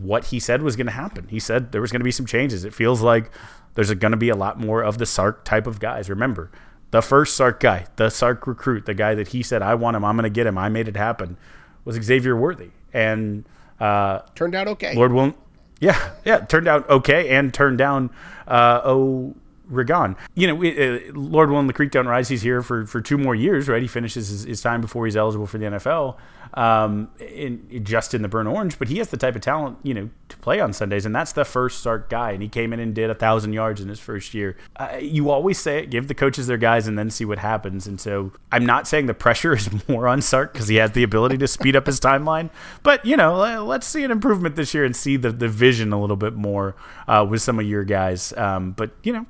what 0.00 0.26
he 0.26 0.40
said 0.40 0.62
was 0.62 0.76
going 0.76 0.86
to 0.86 0.92
happen. 0.92 1.28
He 1.28 1.38
said 1.38 1.72
there 1.72 1.80
was 1.80 1.92
going 1.92 2.00
to 2.00 2.04
be 2.04 2.10
some 2.10 2.26
changes. 2.26 2.64
It 2.64 2.74
feels 2.74 3.00
like 3.00 3.30
there's 3.74 3.92
going 3.94 4.12
to 4.12 4.16
be 4.16 4.28
a 4.28 4.36
lot 4.36 4.58
more 4.58 4.82
of 4.82 4.98
the 4.98 5.06
Sark 5.06 5.44
type 5.44 5.66
of 5.66 5.80
guys. 5.80 6.08
Remember, 6.08 6.50
the 6.90 7.02
first 7.02 7.36
Sark 7.36 7.60
guy, 7.60 7.86
the 7.96 8.10
Sark 8.10 8.46
recruit, 8.46 8.86
the 8.86 8.94
guy 8.94 9.14
that 9.14 9.28
he 9.28 9.42
said, 9.42 9.62
I 9.62 9.74
want 9.74 9.96
him, 9.96 10.04
I'm 10.04 10.16
going 10.16 10.24
to 10.24 10.30
get 10.30 10.46
him, 10.46 10.58
I 10.58 10.68
made 10.68 10.88
it 10.88 10.96
happen, 10.96 11.36
was 11.84 11.96
Xavier 11.96 12.36
Worthy. 12.36 12.70
And 12.92 13.44
uh, 13.80 14.20
turned 14.34 14.54
out 14.54 14.68
okay. 14.68 14.94
Lord 14.94 15.12
will 15.12 15.34
yeah, 15.80 16.12
yeah, 16.24 16.38
turned 16.38 16.68
out 16.68 16.88
okay 16.88 17.30
and 17.30 17.52
turned 17.52 17.78
down 17.78 18.10
uh, 18.46 18.80
oh 18.84 19.34
Rigon. 19.70 20.16
You 20.34 20.46
know, 20.46 20.62
uh, 20.62 21.00
Lord 21.12 21.50
willing, 21.50 21.66
the 21.66 21.72
creek 21.72 21.90
don't 21.90 22.06
rise. 22.06 22.28
He's 22.28 22.42
here 22.42 22.62
for, 22.62 22.86
for 22.86 23.00
two 23.00 23.18
more 23.18 23.34
years, 23.34 23.68
right? 23.68 23.82
He 23.82 23.88
finishes 23.88 24.28
his, 24.28 24.44
his 24.44 24.60
time 24.60 24.80
before 24.80 25.04
he's 25.06 25.16
eligible 25.16 25.46
for 25.46 25.58
the 25.58 25.66
NFL, 25.66 26.16
um, 26.54 27.10
in, 27.18 27.84
just 27.84 28.14
in 28.14 28.22
the 28.22 28.28
burnt 28.28 28.48
orange. 28.48 28.78
But 28.78 28.88
he 28.88 28.98
has 28.98 29.08
the 29.08 29.16
type 29.16 29.36
of 29.36 29.42
talent, 29.42 29.78
you 29.82 29.94
know, 29.94 30.10
to 30.28 30.36
play 30.38 30.60
on 30.60 30.72
Sundays, 30.72 31.06
and 31.06 31.14
that's 31.14 31.32
the 31.32 31.44
first 31.44 31.80
Sark 31.80 32.08
guy. 32.08 32.32
And 32.32 32.42
he 32.42 32.48
came 32.48 32.72
in 32.72 32.80
and 32.80 32.94
did 32.94 33.10
a 33.10 33.14
thousand 33.14 33.52
yards 33.52 33.80
in 33.80 33.88
his 33.88 34.00
first 34.00 34.34
year. 34.34 34.56
Uh, 34.76 34.98
you 35.00 35.30
always 35.30 35.58
say 35.58 35.78
it: 35.78 35.90
give 35.90 36.08
the 36.08 36.14
coaches 36.14 36.46
their 36.46 36.58
guys, 36.58 36.86
and 36.86 36.98
then 36.98 37.10
see 37.10 37.24
what 37.24 37.38
happens. 37.38 37.86
And 37.86 38.00
so, 38.00 38.32
I'm 38.50 38.66
not 38.66 38.88
saying 38.88 39.06
the 39.06 39.14
pressure 39.14 39.52
is 39.56 39.68
more 39.88 40.08
on 40.08 40.22
Sark 40.22 40.52
because 40.52 40.68
he 40.68 40.76
has 40.76 40.92
the 40.92 41.02
ability 41.02 41.38
to 41.38 41.48
speed 41.48 41.76
up 41.76 41.86
his 41.86 42.00
timeline, 42.00 42.50
but 42.82 43.04
you 43.04 43.16
know, 43.16 43.64
let's 43.64 43.86
see 43.86 44.04
an 44.04 44.10
improvement 44.10 44.56
this 44.56 44.74
year 44.74 44.84
and 44.84 44.96
see 44.96 45.16
the 45.16 45.30
the 45.30 45.48
vision 45.48 45.92
a 45.92 46.00
little 46.00 46.16
bit 46.16 46.34
more 46.34 46.76
uh, 47.08 47.26
with 47.28 47.42
some 47.42 47.58
of 47.58 47.66
your 47.66 47.84
guys. 47.84 48.32
Um, 48.36 48.72
but 48.72 48.92
you 49.02 49.12
know 49.12 49.26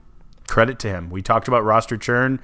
credit 0.46 0.78
to 0.80 0.88
him. 0.88 1.10
We 1.10 1.22
talked 1.22 1.48
about 1.48 1.64
roster 1.64 1.96
churn. 1.96 2.40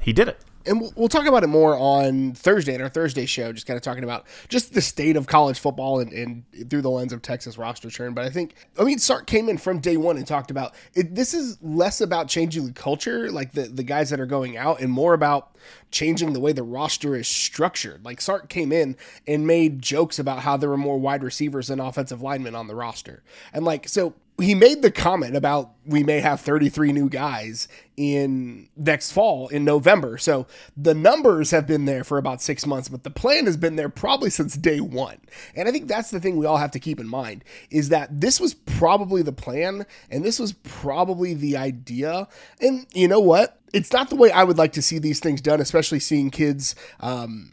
He 0.00 0.12
did 0.12 0.28
it. 0.28 0.38
And 0.68 0.92
we'll, 0.94 1.08
talk 1.08 1.26
about 1.26 1.42
it 1.42 1.48
more 1.48 1.76
on 1.76 2.34
Thursday 2.34 2.74
in 2.74 2.82
our 2.82 2.88
Thursday 2.88 3.24
show, 3.24 3.52
just 3.52 3.66
kind 3.66 3.76
of 3.76 3.82
talking 3.82 4.04
about 4.04 4.26
just 4.48 4.74
the 4.74 4.82
state 4.82 5.16
of 5.16 5.26
college 5.26 5.58
football 5.58 6.00
and, 6.00 6.12
and 6.12 6.44
through 6.68 6.82
the 6.82 6.90
lens 6.90 7.12
of 7.12 7.22
Texas 7.22 7.56
roster 7.56 7.88
churn. 7.88 8.12
But 8.12 8.26
I 8.26 8.30
think, 8.30 8.54
I 8.78 8.84
mean, 8.84 8.98
Sark 8.98 9.26
came 9.26 9.48
in 9.48 9.56
from 9.56 9.80
day 9.80 9.96
one 9.96 10.18
and 10.18 10.26
talked 10.26 10.50
about 10.50 10.74
it. 10.94 11.14
This 11.14 11.32
is 11.32 11.58
less 11.62 12.00
about 12.00 12.28
changing 12.28 12.66
the 12.66 12.72
culture, 12.72 13.30
like 13.30 13.52
the, 13.52 13.62
the 13.62 13.82
guys 13.82 14.10
that 14.10 14.20
are 14.20 14.26
going 14.26 14.56
out, 14.56 14.80
and 14.80 14.92
more 14.92 15.14
about 15.14 15.56
changing 15.90 16.34
the 16.34 16.40
way 16.40 16.52
the 16.52 16.62
roster 16.62 17.16
is 17.16 17.26
structured. 17.26 18.04
Like 18.04 18.20
Sark 18.20 18.48
came 18.48 18.70
in 18.70 18.96
and 19.26 19.46
made 19.46 19.80
jokes 19.80 20.18
about 20.18 20.40
how 20.40 20.56
there 20.56 20.68
were 20.68 20.76
more 20.76 20.98
wide 20.98 21.24
receivers 21.24 21.68
than 21.68 21.80
offensive 21.80 22.20
linemen 22.20 22.54
on 22.54 22.66
the 22.66 22.74
roster. 22.74 23.22
And 23.52 23.64
like, 23.64 23.88
so 23.88 24.14
he 24.40 24.54
made 24.54 24.82
the 24.82 24.90
comment 24.90 25.36
about 25.36 25.72
we 25.84 26.04
may 26.04 26.20
have 26.20 26.40
33 26.40 26.92
new 26.92 27.08
guys 27.08 27.66
in 27.96 28.68
next 28.76 29.12
fall 29.12 29.48
in 29.48 29.64
November. 29.64 30.18
So 30.18 30.46
the 30.76 30.94
numbers 30.94 31.50
have 31.50 31.66
been 31.66 31.86
there 31.86 32.04
for 32.04 32.18
about 32.18 32.40
six 32.40 32.66
months, 32.66 32.88
but 32.88 33.02
the 33.02 33.10
plan 33.10 33.46
has 33.46 33.56
been 33.56 33.76
there 33.76 33.88
probably 33.88 34.30
since 34.30 34.54
day 34.54 34.80
one. 34.80 35.18
And 35.56 35.68
I 35.68 35.72
think 35.72 35.88
that's 35.88 36.10
the 36.10 36.20
thing 36.20 36.36
we 36.36 36.46
all 36.46 36.58
have 36.58 36.70
to 36.72 36.78
keep 36.78 37.00
in 37.00 37.08
mind 37.08 37.44
is 37.70 37.88
that 37.88 38.20
this 38.20 38.38
was 38.40 38.54
probably 38.54 39.22
the 39.22 39.32
plan 39.32 39.86
and 40.10 40.24
this 40.24 40.38
was 40.38 40.52
probably 40.52 41.34
the 41.34 41.56
idea. 41.56 42.28
And 42.60 42.86
you 42.94 43.08
know 43.08 43.20
what? 43.20 43.58
it's 43.72 43.92
not 43.92 44.10
the 44.10 44.16
way 44.16 44.30
I 44.30 44.44
would 44.44 44.58
like 44.58 44.72
to 44.72 44.82
see 44.82 44.98
these 44.98 45.20
things 45.20 45.40
done, 45.40 45.60
especially 45.60 46.00
seeing 46.00 46.30
kids, 46.30 46.74
um, 47.00 47.52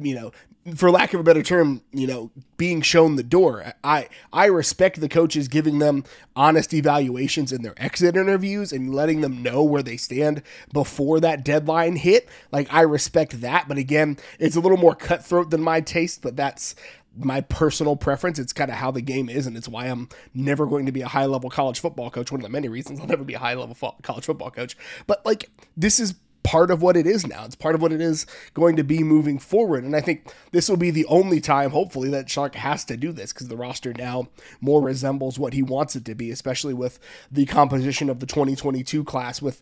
you 0.00 0.14
know, 0.14 0.32
for 0.74 0.90
lack 0.90 1.14
of 1.14 1.20
a 1.20 1.22
better 1.22 1.42
term, 1.42 1.82
you 1.92 2.06
know, 2.06 2.30
being 2.56 2.82
shown 2.82 3.16
the 3.16 3.22
door. 3.22 3.74
I 3.84 4.08
I 4.32 4.46
respect 4.46 5.00
the 5.00 5.08
coaches 5.08 5.48
giving 5.48 5.78
them 5.78 6.04
honest 6.34 6.74
evaluations 6.74 7.52
in 7.52 7.62
their 7.62 7.74
exit 7.76 8.16
interviews 8.16 8.72
and 8.72 8.94
letting 8.94 9.20
them 9.20 9.42
know 9.42 9.62
where 9.62 9.82
they 9.82 9.96
stand 9.96 10.42
before 10.72 11.20
that 11.20 11.44
deadline 11.44 11.96
hit. 11.96 12.28
Like 12.50 12.72
I 12.72 12.80
respect 12.80 13.40
that, 13.42 13.68
but 13.68 13.78
again, 13.78 14.16
it's 14.38 14.56
a 14.56 14.60
little 14.60 14.78
more 14.78 14.94
cutthroat 14.94 15.50
than 15.50 15.62
my 15.62 15.80
taste, 15.80 16.22
but 16.22 16.36
that's 16.36 16.74
my 17.18 17.40
personal 17.42 17.96
preference. 17.96 18.38
It's 18.38 18.52
kind 18.52 18.70
of 18.70 18.76
how 18.76 18.90
the 18.90 19.00
game 19.00 19.28
is, 19.28 19.46
and 19.46 19.56
it's 19.56 19.68
why 19.68 19.86
I'm 19.86 20.08
never 20.34 20.66
going 20.66 20.86
to 20.86 20.92
be 20.92 21.02
a 21.02 21.08
high 21.08 21.26
level 21.26 21.50
college 21.50 21.80
football 21.80 22.10
coach. 22.10 22.30
One 22.30 22.40
of 22.40 22.44
the 22.44 22.50
many 22.50 22.68
reasons 22.68 23.00
I'll 23.00 23.06
never 23.06 23.24
be 23.24 23.34
a 23.34 23.38
high 23.38 23.54
level 23.54 23.74
fo- 23.74 23.96
college 24.02 24.24
football 24.24 24.50
coach. 24.50 24.76
But 25.06 25.24
like, 25.24 25.50
this 25.76 26.00
is 26.00 26.14
part 26.46 26.70
of 26.70 26.80
what 26.80 26.96
it 26.96 27.06
is 27.06 27.26
now. 27.26 27.44
It's 27.44 27.56
part 27.56 27.74
of 27.74 27.82
what 27.82 27.92
it 27.92 28.00
is 28.00 28.26
going 28.54 28.76
to 28.76 28.84
be 28.84 29.02
moving 29.02 29.38
forward. 29.38 29.84
And 29.84 29.96
I 29.96 30.00
think 30.00 30.32
this 30.52 30.68
will 30.68 30.76
be 30.76 30.90
the 30.90 31.04
only 31.06 31.40
time, 31.40 31.70
hopefully, 31.70 32.08
that 32.10 32.30
Sark 32.30 32.54
has 32.54 32.84
to 32.86 32.96
do 32.96 33.12
this 33.12 33.32
because 33.32 33.48
the 33.48 33.56
roster 33.56 33.92
now 33.92 34.28
more 34.60 34.80
resembles 34.80 35.38
what 35.38 35.52
he 35.52 35.62
wants 35.62 35.96
it 35.96 36.04
to 36.06 36.14
be, 36.14 36.30
especially 36.30 36.72
with 36.72 36.98
the 37.30 37.46
composition 37.46 38.08
of 38.08 38.20
the 38.20 38.26
2022 38.26 39.04
class, 39.04 39.42
with 39.42 39.60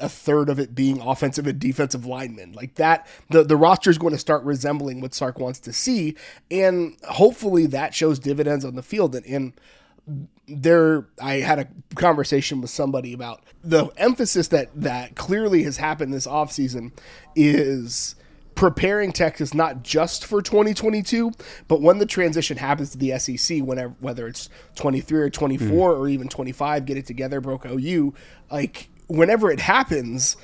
a 0.00 0.08
third 0.08 0.48
of 0.48 0.58
it 0.58 0.74
being 0.74 1.00
offensive 1.00 1.46
and 1.46 1.58
defensive 1.58 2.06
linemen. 2.06 2.52
Like 2.52 2.76
that, 2.76 3.06
the, 3.30 3.44
the 3.44 3.56
roster 3.56 3.90
is 3.90 3.98
going 3.98 4.14
to 4.14 4.18
start 4.18 4.42
resembling 4.44 5.00
what 5.00 5.14
Sark 5.14 5.38
wants 5.38 5.60
to 5.60 5.72
see. 5.72 6.16
And 6.50 6.96
hopefully 7.08 7.66
that 7.66 7.94
shows 7.94 8.18
dividends 8.18 8.64
on 8.64 8.76
the 8.76 8.82
field. 8.82 9.14
And, 9.14 9.26
and 9.26 9.52
there 10.46 11.06
I 11.20 11.34
had 11.34 11.58
a 11.58 11.68
conversation 11.94 12.60
with 12.60 12.70
somebody 12.70 13.12
about 13.12 13.42
the 13.62 13.86
emphasis 13.96 14.48
that 14.48 14.70
that 14.80 15.16
clearly 15.16 15.62
has 15.62 15.78
happened 15.78 16.12
this 16.12 16.26
offseason 16.26 16.92
is 17.34 18.14
preparing 18.54 19.12
Texas 19.12 19.52
not 19.52 19.82
just 19.82 20.24
for 20.24 20.40
2022, 20.40 21.32
but 21.66 21.80
when 21.80 21.98
the 21.98 22.06
transition 22.06 22.56
happens 22.56 22.90
to 22.90 22.98
the 22.98 23.18
SEC, 23.18 23.58
whenever 23.60 23.94
whether 24.00 24.26
it's 24.26 24.48
23 24.76 25.20
or 25.20 25.30
24 25.30 25.68
mm. 25.92 25.98
or 25.98 26.08
even 26.08 26.28
25, 26.28 26.84
get 26.84 26.96
it 26.96 27.06
together, 27.06 27.40
broke 27.40 27.66
OU, 27.66 28.14
like 28.50 28.88
whenever 29.08 29.50
it 29.50 29.60
happens, 29.60 30.36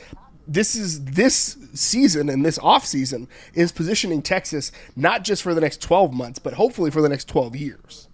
this 0.47 0.75
is 0.75 1.05
this 1.05 1.57
season 1.75 2.29
and 2.29 2.45
this 2.45 2.59
off 2.59 2.85
season 2.85 3.29
is 3.55 3.71
positioning 3.71 4.23
Texas 4.23 4.73
not 4.97 5.23
just 5.23 5.43
for 5.43 5.55
the 5.55 5.61
next 5.61 5.81
12 5.81 6.13
months, 6.13 6.39
but 6.39 6.55
hopefully 6.55 6.91
for 6.91 7.01
the 7.01 7.09
next 7.09 7.29
12 7.29 7.55
years. 7.55 8.09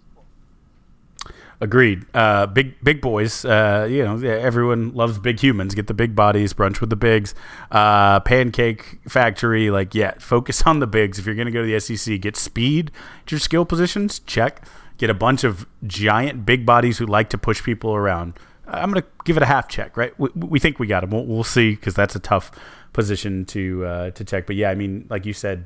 Agreed. 1.59 2.05
Uh, 2.13 2.45
big 2.45 2.75
big 2.83 3.01
boys. 3.01 3.43
Uh, 3.43 3.87
you 3.89 4.03
know, 4.03 4.17
everyone 4.19 4.93
loves 4.93 5.17
big 5.17 5.39
humans. 5.39 5.73
Get 5.73 5.87
the 5.87 5.93
big 5.95 6.15
bodies. 6.15 6.53
Brunch 6.53 6.79
with 6.81 6.91
the 6.91 6.95
bigs. 6.95 7.33
Uh, 7.71 8.19
pancake 8.19 8.99
factory. 9.07 9.71
Like, 9.71 9.95
yeah, 9.95 10.13
focus 10.19 10.61
on 10.63 10.79
the 10.79 10.87
bigs. 10.87 11.17
If 11.17 11.25
you're 11.25 11.33
going 11.33 11.47
to 11.47 11.51
go 11.51 11.65
to 11.65 11.67
the 11.67 11.79
SEC, 11.79 12.21
get 12.21 12.35
speed. 12.35 12.91
Get 13.25 13.31
your 13.31 13.39
skill 13.39 13.65
positions. 13.65 14.19
Check. 14.19 14.67
Get 14.99 15.09
a 15.09 15.15
bunch 15.15 15.43
of 15.43 15.65
giant 15.85 16.45
big 16.45 16.63
bodies 16.65 16.99
who 16.99 17.07
like 17.07 17.29
to 17.29 17.37
push 17.39 17.63
people 17.63 17.95
around. 17.95 18.33
I'm 18.67 18.91
going 18.91 19.01
to 19.01 19.07
give 19.23 19.37
it 19.37 19.43
a 19.43 19.47
half 19.47 19.67
check. 19.67 19.97
Right. 19.97 20.17
We, 20.19 20.29
we 20.35 20.59
think 20.59 20.77
we 20.77 20.85
got 20.85 21.01
them. 21.01 21.09
We'll, 21.09 21.25
we'll 21.25 21.43
see 21.43 21.71
because 21.71 21.95
that's 21.95 22.15
a 22.15 22.19
tough 22.19 22.51
position 22.93 23.45
to 23.45 23.85
uh, 23.85 24.09
to 24.11 24.23
check. 24.23 24.45
But 24.45 24.57
yeah, 24.57 24.69
I 24.69 24.75
mean, 24.75 25.07
like 25.09 25.25
you 25.25 25.33
said 25.33 25.65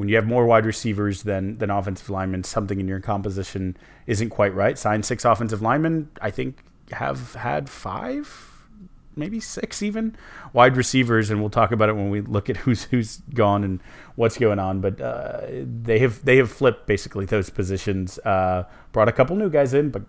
when 0.00 0.08
you 0.08 0.16
have 0.16 0.26
more 0.26 0.46
wide 0.46 0.64
receivers 0.64 1.24
than 1.24 1.58
than 1.58 1.68
offensive 1.68 2.08
linemen, 2.08 2.42
something 2.42 2.80
in 2.80 2.88
your 2.88 3.00
composition 3.00 3.76
isn't 4.06 4.30
quite 4.30 4.54
right. 4.54 4.78
Sign 4.78 5.02
six 5.02 5.26
offensive 5.26 5.60
linemen. 5.60 6.08
I 6.22 6.30
think 6.30 6.64
have 6.90 7.34
had 7.34 7.68
five, 7.68 8.66
maybe 9.14 9.40
six 9.40 9.82
even 9.82 10.16
wide 10.54 10.78
receivers, 10.78 11.28
and 11.28 11.38
we'll 11.38 11.50
talk 11.50 11.70
about 11.70 11.90
it 11.90 11.96
when 11.96 12.08
we 12.08 12.22
look 12.22 12.48
at 12.48 12.56
who's 12.64 12.84
who's 12.84 13.18
gone 13.34 13.62
and 13.62 13.82
what's 14.14 14.38
going 14.38 14.58
on. 14.58 14.80
But 14.80 15.02
uh, 15.02 15.42
they 15.82 15.98
have 15.98 16.24
they 16.24 16.38
have 16.38 16.50
flipped 16.50 16.86
basically 16.86 17.26
those 17.26 17.50
positions. 17.50 18.18
Uh, 18.20 18.64
brought 18.92 19.08
a 19.08 19.12
couple 19.12 19.36
new 19.36 19.50
guys 19.50 19.74
in, 19.74 19.90
but 19.90 20.00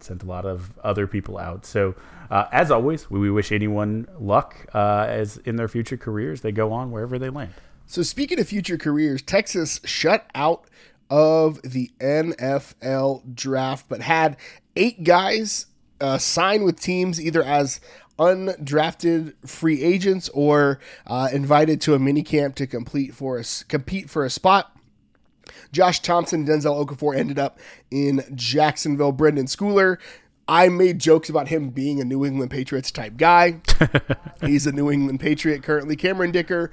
sent 0.00 0.22
a 0.22 0.26
lot 0.26 0.44
of 0.44 0.78
other 0.80 1.06
people 1.06 1.38
out. 1.38 1.64
So, 1.64 1.94
uh, 2.30 2.44
as 2.52 2.70
always, 2.70 3.10
we 3.10 3.30
wish 3.30 3.52
anyone 3.52 4.06
luck 4.18 4.66
uh, 4.74 5.06
as 5.08 5.38
in 5.38 5.56
their 5.56 5.68
future 5.68 5.96
careers. 5.96 6.42
They 6.42 6.52
go 6.52 6.72
on 6.72 6.90
wherever 6.90 7.18
they 7.18 7.30
land. 7.30 7.54
So, 7.90 8.02
speaking 8.02 8.38
of 8.38 8.46
future 8.46 8.78
careers, 8.78 9.20
Texas 9.20 9.80
shut 9.84 10.24
out 10.32 10.62
of 11.10 11.60
the 11.62 11.90
NFL 11.98 13.34
draft, 13.34 13.86
but 13.88 14.00
had 14.00 14.36
eight 14.76 15.02
guys 15.02 15.66
uh, 16.00 16.16
sign 16.16 16.62
with 16.62 16.78
teams 16.78 17.20
either 17.20 17.42
as 17.42 17.80
undrafted 18.16 19.34
free 19.44 19.82
agents 19.82 20.28
or 20.28 20.78
uh, 21.08 21.30
invited 21.32 21.80
to 21.80 21.94
a 21.94 21.98
minicamp 21.98 22.54
to 22.54 22.66
complete 22.68 23.12
for 23.12 23.40
a, 23.40 23.44
compete 23.66 24.08
for 24.08 24.24
a 24.24 24.30
spot. 24.30 24.70
Josh 25.72 25.98
Thompson, 25.98 26.46
Denzel 26.46 26.86
Okafor 26.86 27.16
ended 27.16 27.40
up 27.40 27.58
in 27.90 28.22
Jacksonville. 28.36 29.10
Brendan 29.10 29.46
Schooler 29.46 29.98
I 30.50 30.68
made 30.68 30.98
jokes 30.98 31.28
about 31.28 31.46
him 31.46 31.70
being 31.70 32.00
a 32.00 32.04
New 32.04 32.24
England 32.26 32.50
Patriots 32.50 32.90
type 32.90 33.16
guy. 33.16 33.60
He's 34.40 34.66
a 34.66 34.72
New 34.72 34.90
England 34.90 35.20
Patriot 35.20 35.62
currently. 35.62 35.94
Cameron 35.94 36.32
Dicker 36.32 36.72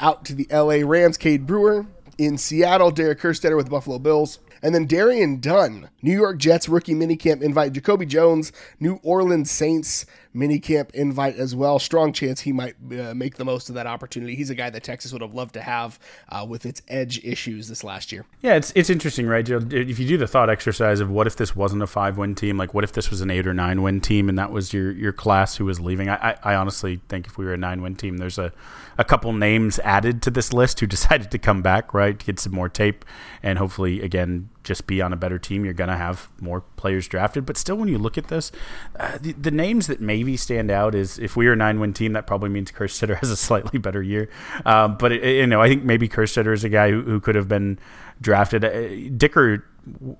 out 0.00 0.24
to 0.26 0.34
the 0.34 0.46
LA 0.50 0.86
Rams, 0.88 1.16
Cade 1.16 1.46
Brewer. 1.46 1.86
In 2.18 2.36
Seattle, 2.36 2.90
Derek 2.90 3.20
Kerstetter 3.20 3.56
with 3.56 3.66
the 3.66 3.70
Buffalo 3.70 4.00
Bills. 4.00 4.40
And 4.60 4.74
then 4.74 4.86
Darian 4.86 5.38
Dunn, 5.38 5.88
New 6.02 6.16
York 6.16 6.38
Jets 6.38 6.68
rookie 6.68 6.94
minicamp 6.94 7.42
invite. 7.42 7.72
Jacoby 7.72 8.06
Jones, 8.06 8.50
New 8.80 8.98
Orleans 9.04 9.50
Saints 9.52 10.04
minicamp 10.38 10.90
invite 10.92 11.36
as 11.36 11.54
well. 11.54 11.78
Strong 11.78 12.12
chance 12.12 12.40
he 12.40 12.52
might 12.52 12.76
uh, 12.92 13.14
make 13.14 13.36
the 13.36 13.44
most 13.44 13.68
of 13.68 13.74
that 13.74 13.86
opportunity. 13.86 14.34
He's 14.34 14.50
a 14.50 14.54
guy 14.54 14.70
that 14.70 14.84
Texas 14.84 15.12
would 15.12 15.22
have 15.22 15.34
loved 15.34 15.54
to 15.54 15.60
have 15.60 15.98
uh, 16.28 16.46
with 16.48 16.64
its 16.64 16.82
edge 16.88 17.22
issues 17.24 17.68
this 17.68 17.82
last 17.82 18.12
year. 18.12 18.24
Yeah, 18.40 18.54
it's 18.54 18.72
it's 18.74 18.90
interesting, 18.90 19.26
right, 19.26 19.44
Joe? 19.44 19.60
If 19.70 19.98
you 19.98 20.06
do 20.06 20.16
the 20.16 20.28
thought 20.28 20.48
exercise 20.48 21.00
of 21.00 21.10
what 21.10 21.26
if 21.26 21.36
this 21.36 21.56
wasn't 21.56 21.82
a 21.82 21.86
five 21.86 22.16
win 22.16 22.34
team, 22.34 22.56
like 22.56 22.74
what 22.74 22.84
if 22.84 22.92
this 22.92 23.10
was 23.10 23.20
an 23.20 23.30
eight 23.30 23.46
or 23.46 23.54
nine 23.54 23.82
win 23.82 24.00
team, 24.00 24.28
and 24.28 24.38
that 24.38 24.52
was 24.52 24.72
your 24.72 24.92
your 24.92 25.12
class 25.12 25.56
who 25.56 25.64
was 25.64 25.80
leaving? 25.80 26.08
I, 26.08 26.30
I, 26.30 26.52
I 26.52 26.54
honestly 26.54 27.00
think 27.08 27.26
if 27.26 27.36
we 27.36 27.44
were 27.44 27.54
a 27.54 27.58
nine 27.58 27.82
win 27.82 27.96
team, 27.96 28.18
there's 28.18 28.38
a 28.38 28.52
a 28.96 29.04
couple 29.04 29.32
names 29.32 29.78
added 29.80 30.22
to 30.22 30.30
this 30.30 30.52
list 30.52 30.80
who 30.80 30.86
decided 30.98 31.30
to 31.30 31.38
come 31.38 31.62
back, 31.62 31.92
right, 31.92 32.18
get 32.18 32.38
some 32.38 32.52
more 32.52 32.68
tape, 32.68 33.04
and 33.42 33.58
hopefully 33.58 34.00
again 34.02 34.48
just 34.64 34.86
be 34.86 35.00
on 35.00 35.12
a 35.12 35.16
better 35.16 35.38
team. 35.38 35.64
You're 35.64 35.74
going 35.74 35.90
to 35.90 35.96
have 35.96 36.28
more 36.40 36.60
players 36.76 37.08
drafted, 37.08 37.46
but 37.46 37.56
still, 37.56 37.76
when 37.76 37.88
you 37.88 37.98
look 37.98 38.18
at 38.18 38.28
this, 38.28 38.52
uh, 38.98 39.18
the, 39.20 39.32
the 39.32 39.50
names 39.50 39.86
that 39.86 40.00
maybe 40.00 40.36
stand 40.36 40.70
out 40.70 40.94
is 40.94 41.18
if 41.18 41.36
we 41.36 41.46
are 41.46 41.52
a 41.52 41.56
nine 41.56 41.80
win 41.80 41.92
team, 41.92 42.12
that 42.12 42.26
probably 42.26 42.48
means 42.48 42.70
Kerstetter 42.70 43.16
has 43.20 43.30
a 43.30 43.36
slightly 43.36 43.78
better 43.78 44.02
year. 44.02 44.28
Um, 44.64 44.96
but 44.96 45.12
it, 45.12 45.24
you 45.24 45.46
know, 45.46 45.60
I 45.60 45.68
think 45.68 45.84
maybe 45.84 46.08
Kerstetter 46.08 46.52
is 46.52 46.64
a 46.64 46.68
guy 46.68 46.90
who, 46.90 47.02
who 47.02 47.20
could 47.20 47.34
have 47.34 47.48
been 47.48 47.78
drafted. 48.20 48.64
Uh, 48.64 49.10
Dicker 49.16 49.64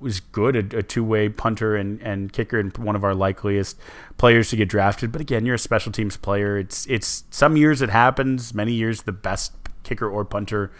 was 0.01 0.21
good, 0.21 0.57
a, 0.75 0.79
a 0.79 0.83
two 0.83 1.05
way 1.05 1.29
punter 1.29 1.77
and, 1.77 2.01
and 2.03 2.33
kicker, 2.33 2.59
and 2.59 2.77
one 2.79 2.97
of 2.97 3.05
our 3.05 3.15
likeliest 3.15 3.79
players 4.17 4.51
to 4.51 4.57
get 4.57 4.69
drafted. 4.69 5.13
But 5.13 5.21
again, 5.21 5.45
you're 5.45 5.57
a 5.57 5.59
special 5.59 5.93
teams 5.93 6.17
player. 6.17 6.57
It's 6.59 6.87
it's 6.87 7.25
some 7.31 7.57
years 7.57 7.83
it 7.83 7.91
happens, 7.91 8.55
many 8.55 8.73
years 8.73 9.03
the 9.03 9.13
best 9.13 9.53
kicker 9.83 10.09
or 10.09 10.25
punter 10.25 10.71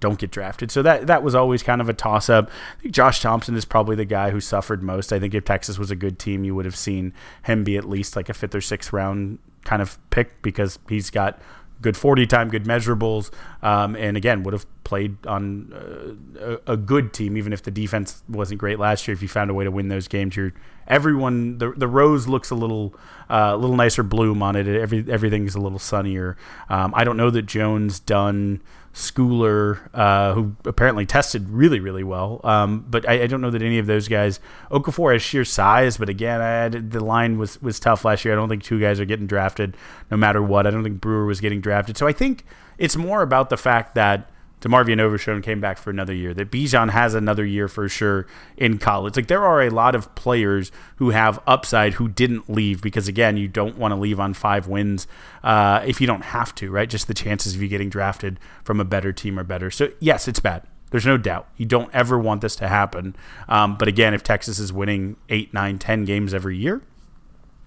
don't 0.00 0.18
get 0.18 0.30
drafted. 0.30 0.70
So 0.70 0.82
that 0.82 1.06
that 1.06 1.22
was 1.22 1.34
always 1.34 1.62
kind 1.62 1.80
of 1.80 1.88
a 1.88 1.94
toss 1.94 2.28
up. 2.28 2.50
I 2.78 2.82
think 2.82 2.94
Josh 2.94 3.20
Thompson 3.20 3.56
is 3.56 3.64
probably 3.64 3.96
the 3.96 4.04
guy 4.04 4.30
who 4.30 4.40
suffered 4.40 4.82
most. 4.82 5.12
I 5.12 5.18
think 5.18 5.34
if 5.34 5.44
Texas 5.44 5.78
was 5.78 5.90
a 5.90 5.96
good 5.96 6.18
team, 6.18 6.44
you 6.44 6.54
would 6.54 6.64
have 6.64 6.76
seen 6.76 7.12
him 7.44 7.64
be 7.64 7.76
at 7.76 7.88
least 7.88 8.16
like 8.16 8.28
a 8.28 8.34
fifth 8.34 8.54
or 8.54 8.60
sixth 8.60 8.92
round 8.92 9.38
kind 9.64 9.82
of 9.82 9.98
pick 10.10 10.40
because 10.42 10.78
he's 10.88 11.10
got 11.10 11.40
good 11.82 11.96
40 11.96 12.26
time, 12.26 12.48
good 12.48 12.64
measurables, 12.64 13.30
um, 13.62 13.96
and 13.96 14.16
again 14.16 14.42
would 14.42 14.54
have 14.54 14.66
played 14.84 15.16
on 15.26 15.72
uh, 16.40 16.56
a, 16.66 16.76
good 16.76 17.12
team 17.12 17.36
even 17.36 17.52
if 17.52 17.62
the 17.62 17.70
defense 17.70 18.22
wasn't 18.28 18.58
great 18.58 18.78
last 18.78 19.06
year. 19.06 19.12
If 19.14 19.20
you 19.20 19.28
found 19.28 19.50
a 19.50 19.54
way 19.54 19.64
to 19.64 19.70
win 19.70 19.88
those 19.88 20.08
games, 20.08 20.36
you're 20.36 20.52
everyone 20.86 21.58
the 21.58 21.72
the 21.72 21.88
rose 21.88 22.28
looks 22.28 22.50
a 22.50 22.54
little 22.54 22.94
uh, 23.28 23.50
a 23.52 23.56
little 23.56 23.76
nicer 23.76 24.02
bloom 24.02 24.42
on 24.42 24.56
it. 24.56 24.66
Every 24.66 25.04
everything's 25.10 25.54
a 25.54 25.60
little 25.60 25.78
sunnier. 25.78 26.36
Um, 26.68 26.92
I 26.96 27.04
don't 27.04 27.16
know 27.16 27.30
that 27.30 27.42
Jones 27.42 27.98
done 28.00 28.62
Schooler, 28.96 29.90
uh, 29.92 30.32
who 30.32 30.56
apparently 30.64 31.04
tested 31.04 31.50
really, 31.50 31.80
really 31.80 32.02
well. 32.02 32.40
Um, 32.42 32.86
but 32.88 33.06
I, 33.06 33.24
I, 33.24 33.26
don't 33.26 33.42
know 33.42 33.50
that 33.50 33.60
any 33.60 33.78
of 33.78 33.84
those 33.84 34.08
guys. 34.08 34.40
Okafor 34.70 35.12
has 35.12 35.20
sheer 35.20 35.44
size, 35.44 35.98
but 35.98 36.08
again, 36.08 36.40
I, 36.40 36.70
the 36.70 37.04
line 37.04 37.36
was 37.36 37.60
was 37.60 37.78
tough 37.78 38.06
last 38.06 38.24
year. 38.24 38.32
I 38.32 38.36
don't 38.36 38.48
think 38.48 38.62
two 38.62 38.80
guys 38.80 38.98
are 38.98 39.04
getting 39.04 39.26
drafted 39.26 39.76
no 40.10 40.16
matter 40.16 40.42
what. 40.42 40.66
I 40.66 40.70
don't 40.70 40.82
think 40.82 41.02
Brewer 41.02 41.26
was 41.26 41.42
getting 41.42 41.60
drafted. 41.60 41.98
So 41.98 42.06
I 42.06 42.12
think 42.12 42.46
it's 42.78 42.96
more 42.96 43.20
about 43.20 43.50
the 43.50 43.58
fact 43.58 43.96
that 43.96 44.30
DeMarvion 44.60 45.00
Overshown 45.00 45.42
came 45.42 45.60
back 45.60 45.78
for 45.78 45.90
another 45.90 46.14
year. 46.14 46.32
That 46.32 46.50
Bijan 46.50 46.90
has 46.90 47.14
another 47.14 47.44
year 47.44 47.68
for 47.68 47.88
sure 47.88 48.26
in 48.56 48.78
college. 48.78 49.16
Like 49.16 49.26
there 49.26 49.44
are 49.44 49.62
a 49.62 49.70
lot 49.70 49.94
of 49.94 50.14
players 50.14 50.72
who 50.96 51.10
have 51.10 51.38
upside 51.46 51.94
who 51.94 52.08
didn't 52.08 52.48
leave 52.48 52.80
because 52.80 53.06
again, 53.06 53.36
you 53.36 53.48
don't 53.48 53.76
want 53.76 53.92
to 53.92 53.96
leave 53.96 54.18
on 54.18 54.32
five 54.34 54.66
wins 54.66 55.06
uh, 55.44 55.82
if 55.86 56.00
you 56.00 56.06
don't 56.06 56.24
have 56.24 56.54
to, 56.56 56.70
right? 56.70 56.88
Just 56.88 57.06
the 57.06 57.14
chances 57.14 57.54
of 57.54 57.62
you 57.62 57.68
getting 57.68 57.90
drafted 57.90 58.40
from 58.64 58.80
a 58.80 58.84
better 58.84 59.12
team 59.12 59.38
are 59.38 59.44
better. 59.44 59.70
So 59.70 59.90
yes, 60.00 60.26
it's 60.26 60.40
bad. 60.40 60.62
There's 60.90 61.06
no 61.06 61.18
doubt. 61.18 61.48
You 61.56 61.66
don't 61.66 61.92
ever 61.92 62.18
want 62.18 62.40
this 62.40 62.56
to 62.56 62.68
happen. 62.68 63.16
Um, 63.48 63.76
but 63.76 63.88
again, 63.88 64.14
if 64.14 64.22
Texas 64.22 64.58
is 64.58 64.72
winning 64.72 65.16
eight, 65.28 65.52
nine, 65.52 65.78
ten 65.78 66.04
games 66.04 66.32
every 66.32 66.56
year, 66.56 66.80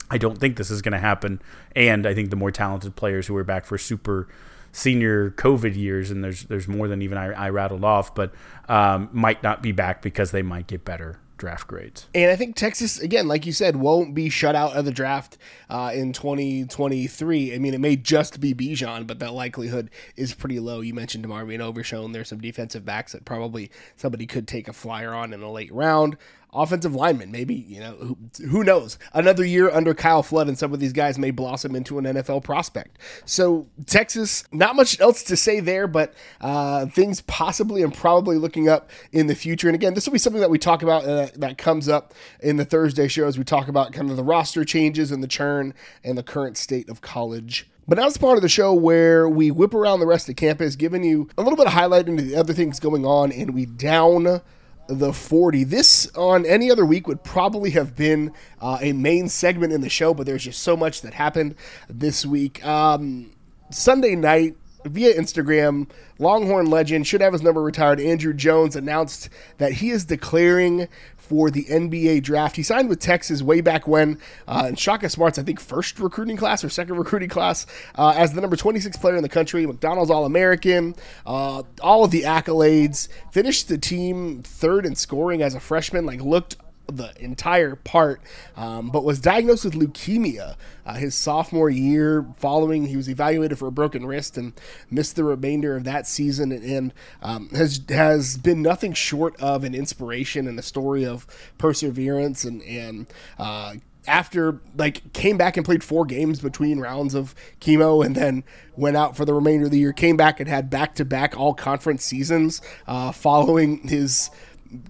I 0.10 0.18
don't 0.18 0.38
think 0.38 0.58
this 0.58 0.72
is 0.72 0.82
going 0.82 0.94
to 0.94 1.00
happen. 1.00 1.42
And 1.76 2.08
I 2.08 2.14
think 2.14 2.30
the 2.30 2.36
more 2.36 2.52
talented 2.52 2.96
players 2.96 3.28
who 3.28 3.36
are 3.36 3.44
back 3.44 3.66
for 3.66 3.78
super 3.78 4.28
senior 4.72 5.32
COVID 5.32 5.76
years, 5.76 6.12
and 6.12 6.24
there's 6.24 6.44
there's 6.46 6.68
more 6.68 6.88
than 6.88 7.02
even 7.02 7.18
I, 7.18 7.32
I 7.32 7.50
rattled 7.50 7.84
off, 7.84 8.14
but 8.16 8.34
um, 8.68 9.10
might 9.12 9.44
not 9.44 9.62
be 9.62 9.72
back 9.72 10.02
because 10.02 10.32
they 10.32 10.42
might 10.42 10.68
get 10.68 10.86
better 10.86 11.20
draft 11.40 11.66
grades. 11.66 12.06
And 12.14 12.30
I 12.30 12.36
think 12.36 12.56
Texas, 12.56 13.00
again, 13.00 13.28
like 13.28 13.48
you 13.48 13.54
said, 13.54 13.78
won't 13.78 14.14
be 14.14 14.30
shut 14.30 14.56
out 14.56 14.74
of 14.74 14.86
the 14.86 14.92
draft 14.92 15.38
uh, 15.70 15.92
in 15.94 16.14
2023. 16.14 17.56
I 17.56 17.58
mean, 17.58 17.74
it 17.74 17.80
may 17.80 17.96
just 17.96 18.40
be 18.40 18.54
Bijan, 18.54 19.08
but 19.08 19.18
that 19.20 19.34
likelihood 19.34 19.90
is 20.16 20.36
pretty 20.36 20.60
low. 20.60 20.82
You 20.82 20.94
mentioned 20.94 21.26
DeMarvion 21.26 21.62
Overshown. 21.62 22.12
There's 22.12 22.28
some 22.28 22.42
defensive 22.42 22.86
backs 22.86 23.14
that 23.14 23.26
probably 23.26 23.72
somebody 23.96 24.28
could 24.28 24.48
take 24.48 24.68
a 24.68 24.74
flyer 24.74 25.14
on 25.14 25.34
in 25.34 25.42
a 25.42 25.52
late 25.52 25.74
round 25.74 26.18
offensive 26.54 26.96
lineman. 26.96 27.32
Maybe, 27.32 27.54
you 27.56 27.80
know, 27.80 27.92
who, 27.94 28.18
who, 28.48 28.64
knows? 28.64 28.98
Another 29.14 29.46
year 29.46 29.70
under 29.70 29.94
Kyle 29.94 30.24
Flood, 30.24 30.48
and 30.48 30.58
some 30.58 30.74
of 30.74 30.80
these 30.80 30.94
guys 30.94 31.18
may 31.20 31.32
blossom 31.32 31.76
into 31.76 31.98
an 31.98 32.06
NFL 32.06 32.44
prospect. 32.44 32.98
So, 33.26 33.68
Texas, 33.86 34.44
not 34.52 34.76
much 34.76 35.00
else 35.00 35.24
to 35.24 35.38
say 35.38 35.60
there, 35.60 35.88
but 35.88 36.14
uh, 36.42 36.88
things 36.88 37.22
possibly 37.22 37.84
and 37.84 37.94
probably 37.94 38.38
looking 38.38 38.70
up 38.70 38.90
in 39.12 39.28
the 39.28 39.36
future. 39.36 39.68
And 39.68 39.76
again, 39.76 39.94
this 39.94 40.06
will 40.06 40.14
be 40.14 40.20
something 40.20 40.42
that 40.42 40.50
we 40.50 40.58
talk 40.58 40.82
about 40.84 41.06
uh, 41.06 41.28
that 41.36 41.58
comes 41.58 41.88
up 41.88 42.14
in 42.42 42.58
the 42.58 42.66
Thursday 42.66 43.08
show 43.08 43.28
as 43.28 43.38
we 43.38 43.44
talk 43.44 43.68
about 43.68 43.94
kind 43.94 44.10
of 44.10 44.18
the 44.18 44.24
roster 44.24 44.66
changes 44.66 45.12
and 45.12 45.24
the 45.24 45.28
churn 45.28 45.74
and 46.04 46.18
the 46.18 46.24
current 46.24 46.58
state 46.58 46.90
of 46.90 47.02
college 47.02 47.68
but 47.90 47.98
now 47.98 48.06
it's 48.06 48.18
part 48.18 48.38
of 48.38 48.44
the 48.44 48.50
show 48.50 48.72
where 48.72 49.28
we 49.28 49.50
whip 49.50 49.74
around 49.74 50.00
the 50.00 50.06
rest 50.06 50.30
of 50.30 50.36
campus, 50.36 50.76
giving 50.76 51.04
you 51.04 51.28
a 51.40 51.42
little 51.42 51.58
bit 51.58 51.66
of 51.66 51.74
highlight 51.74 52.08
into 52.08 52.22
the 52.22 52.36
other 52.36 52.54
things 52.54 52.80
going 52.80 53.04
on, 53.04 53.32
and 53.32 53.56
we 53.56 53.66
down 53.66 54.42
the 54.90 55.14
40. 55.14 55.64
This 55.66 56.12
on 56.16 56.46
any 56.46 56.72
other 56.72 56.86
week 56.86 57.08
would 57.08 57.24
probably 57.24 57.70
have 57.72 57.96
been 57.96 58.34
uh, 58.60 58.80
a 58.82 58.92
main 58.94 59.30
segment 59.30 59.72
in 59.72 59.82
the 59.82 59.90
show, 59.90 60.14
but 60.14 60.26
there's 60.26 60.44
just 60.44 60.64
so 60.64 60.76
much 60.76 61.02
that 61.04 61.14
happened 61.14 61.56
this 61.88 62.26
week. 62.26 62.66
Um, 62.66 63.32
Sunday 63.70 64.16
night, 64.16 64.56
via 64.86 65.14
Instagram, 65.14 65.88
Longhorn 66.18 66.68
legend 66.68 67.06
should 67.06 67.22
have 67.22 67.34
his 67.34 67.44
number 67.44 67.62
retired. 67.62 68.00
Andrew 68.00 68.34
Jones 68.34 68.76
announced 68.76 69.30
that 69.58 69.74
he 69.74 69.92
is 69.92 70.06
declaring 70.06 70.88
for 71.30 71.52
the 71.52 71.64
NBA 71.66 72.24
draft. 72.24 72.56
He 72.56 72.64
signed 72.64 72.90
with 72.90 73.00
Texas 73.00 73.44
way 73.44 73.62
back 73.62 73.88
when, 73.88 74.18
uh, 74.48 74.66
in 74.70 74.76
Shaka 74.76 75.10
Smart's, 75.10 75.38
I 75.38 75.44
think, 75.44 75.60
first 75.60 76.00
recruiting 76.00 76.38
class 76.38 76.64
or 76.64 76.70
second 76.70 76.96
recruiting 76.98 77.30
class, 77.30 77.68
uh, 77.96 78.14
as 78.18 78.34
the 78.34 78.42
number 78.42 78.56
26 78.56 78.98
player 78.98 79.16
in 79.16 79.22
the 79.22 79.30
country, 79.30 79.66
McDonald's 79.68 80.10
All 80.10 80.26
American, 80.26 80.96
uh, 81.28 81.62
all 81.82 82.04
of 82.04 82.10
the 82.10 82.24
accolades, 82.24 83.08
finished 83.32 83.70
the 83.70 83.78
team 83.78 84.42
third 84.42 84.88
in 84.88 84.96
scoring 84.96 85.44
as 85.44 85.54
a 85.54 85.60
freshman, 85.60 86.08
like 86.08 86.22
looked 86.22 86.58
the 86.98 87.14
entire 87.22 87.76
part, 87.76 88.22
um, 88.56 88.90
but 88.90 89.04
was 89.04 89.20
diagnosed 89.20 89.66
with 89.66 89.74
leukemia 89.74 90.56
uh, 90.86 90.94
his 90.94 91.16
sophomore 91.16 91.70
year. 91.70 92.26
Following, 92.38 92.86
he 92.86 92.98
was 92.98 93.10
evaluated 93.10 93.58
for 93.58 93.68
a 93.68 93.72
broken 93.72 94.06
wrist 94.06 94.38
and 94.38 94.54
missed 94.90 95.16
the 95.16 95.24
remainder 95.24 95.76
of 95.76 95.84
that 95.84 96.08
season, 96.08 96.52
and, 96.52 96.94
um, 97.22 97.50
has 97.50 97.82
has 97.90 98.38
been 98.38 98.62
nothing 98.62 98.94
short 98.94 99.40
of 99.42 99.64
an 99.64 99.76
inspiration 99.76 100.48
and 100.48 100.58
a 100.60 100.64
story 100.64 101.06
of 101.06 101.28
perseverance 101.58 102.44
and 102.44 102.62
and. 102.64 103.08
Uh, 103.38 103.76
after 104.08 104.60
like 104.76 105.14
came 105.14 105.38
back 105.38 105.56
and 105.56 105.66
played 105.66 105.84
four 105.84 106.04
games 106.06 106.40
between 106.40 106.80
rounds 106.80 107.14
of 107.14 107.36
chemo 107.62 108.04
and 108.04 108.16
then 108.16 108.44
went 108.76 108.98
out 108.98 109.16
for 109.16 109.24
the 109.24 109.34
remainder 109.34 109.66
of 109.66 109.72
the 109.72 109.78
year 109.78 109.94
came 109.94 110.18
back 110.18 110.40
and 110.40 110.50
had 110.50 110.70
back 110.70 110.96
to 110.96 111.06
back 111.06 111.38
all 111.38 111.54
conference 111.54 112.04
seasons 112.04 112.62
uh, 112.88 113.12
following 113.12 113.88
his 113.88 114.32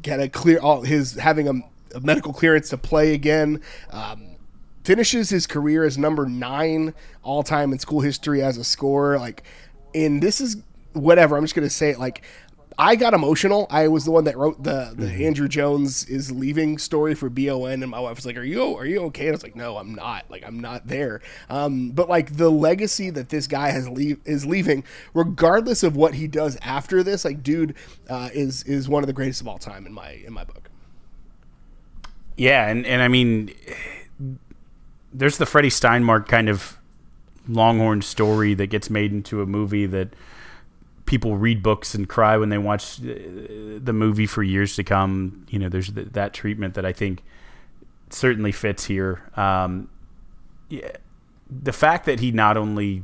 get 0.01 0.19
a 0.19 0.29
clear 0.29 0.59
all 0.59 0.83
his 0.83 1.15
having 1.15 1.47
a 1.47 1.53
medical 2.01 2.33
clearance 2.33 2.69
to 2.69 2.77
play 2.77 3.13
again. 3.13 3.61
Um, 3.91 4.35
finishes 4.83 5.29
his 5.29 5.45
career 5.45 5.83
as 5.83 5.97
number 5.97 6.25
nine 6.25 6.93
all 7.23 7.43
time 7.43 7.71
in 7.71 7.79
school 7.79 8.01
history 8.01 8.41
as 8.41 8.57
a 8.57 8.63
scorer. 8.63 9.19
Like, 9.19 9.43
and 9.93 10.21
this 10.21 10.41
is 10.41 10.57
whatever. 10.93 11.37
I'm 11.37 11.43
just 11.43 11.55
gonna 11.55 11.69
say 11.69 11.91
it. 11.91 11.99
Like, 11.99 12.23
I 12.79 12.95
got 12.95 13.13
emotional. 13.13 13.67
I 13.69 13.89
was 13.89 14.05
the 14.05 14.11
one 14.11 14.23
that 14.23 14.37
wrote 14.37 14.63
the 14.63 14.93
the 14.95 15.07
mm-hmm. 15.07 15.23
Andrew 15.23 15.47
Jones 15.49 16.05
is 16.05 16.31
leaving 16.31 16.77
story 16.77 17.13
for 17.13 17.29
BON, 17.29 17.83
and 17.83 17.89
my 17.89 17.99
wife 17.99 18.15
was 18.15 18.25
like, 18.25 18.37
"Are 18.37 18.43
you 18.43 18.77
are 18.77 18.85
you 18.85 19.01
okay?" 19.07 19.23
And 19.23 19.29
I 19.29 19.35
was 19.35 19.43
like, 19.43 19.55
"No, 19.55 19.77
I'm 19.77 19.93
not. 19.93 20.25
Like, 20.29 20.43
I'm 20.45 20.61
not 20.61 20.87
there." 20.87 21.19
Um, 21.49 21.91
but 21.91 22.07
like 22.07 22.37
the 22.37 22.49
legacy 22.49 23.09
that 23.09 23.27
this 23.27 23.47
guy 23.47 23.71
has 23.71 23.89
leave 23.89 24.19
is 24.23 24.45
leaving, 24.45 24.85
regardless 25.13 25.83
of 25.83 25.97
what 25.97 26.13
he 26.13 26.27
does 26.27 26.57
after 26.61 27.03
this, 27.03 27.25
like, 27.25 27.43
dude, 27.43 27.75
uh, 28.09 28.29
is 28.33 28.63
is 28.63 28.87
one 28.87 29.03
of 29.03 29.07
the 29.07 29.13
greatest 29.13 29.41
of 29.41 29.49
all 29.49 29.57
time 29.57 29.85
in 29.85 29.91
my 29.91 30.11
in 30.25 30.31
my 30.31 30.45
book. 30.45 30.68
Yeah, 32.39 32.69
and, 32.69 32.85
and 32.85 33.01
I 33.01 33.09
mean, 33.09 33.53
there's 35.11 35.37
the 35.37 35.45
Freddie 35.45 35.69
Steinmark 35.69 36.29
kind 36.29 36.47
of 36.47 36.77
Longhorn 37.49 38.01
story 38.01 38.53
that 38.53 38.67
gets 38.67 38.89
made 38.89 39.11
into 39.11 39.41
a 39.41 39.45
movie 39.45 39.85
that 39.87 40.13
people 41.05 41.35
read 41.35 41.61
books 41.61 41.93
and 41.93 42.07
cry 42.07 42.37
when 42.37 42.47
they 42.47 42.57
watch 42.57 42.95
the 42.97 43.91
movie 43.93 44.25
for 44.25 44.41
years 44.41 44.77
to 44.77 44.85
come. 44.85 45.45
You 45.49 45.59
know, 45.59 45.67
there's 45.67 45.87
that 45.87 46.33
treatment 46.33 46.75
that 46.75 46.85
I 46.85 46.93
think 46.93 47.23
certainly 48.09 48.53
fits 48.53 48.85
here. 48.85 49.29
Um, 49.35 49.89
yeah, 50.69 50.91
the 51.49 51.73
fact 51.73 52.05
that 52.05 52.21
he 52.21 52.31
not 52.31 52.55
only 52.55 53.03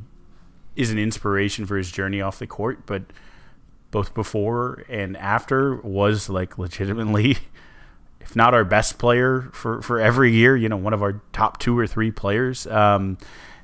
is 0.76 0.90
an 0.90 0.98
inspiration 0.98 1.66
for 1.66 1.76
his 1.76 1.90
journey 1.90 2.22
off 2.22 2.38
the 2.38 2.46
court, 2.46 2.86
but 2.86 3.02
both 3.90 4.14
before 4.14 4.84
and 4.88 5.14
after 5.18 5.74
was 5.76 6.30
like 6.30 6.56
legitimately 6.56 7.36
if 8.26 8.34
not 8.34 8.54
our 8.54 8.64
best 8.64 8.98
player 8.98 9.48
for, 9.52 9.80
for 9.82 10.00
every 10.00 10.32
year, 10.32 10.56
you 10.56 10.68
know, 10.68 10.76
one 10.76 10.92
of 10.92 11.00
our 11.00 11.22
top 11.32 11.58
two 11.58 11.78
or 11.78 11.86
three 11.86 12.10
players. 12.10 12.66
Um, 12.66 13.18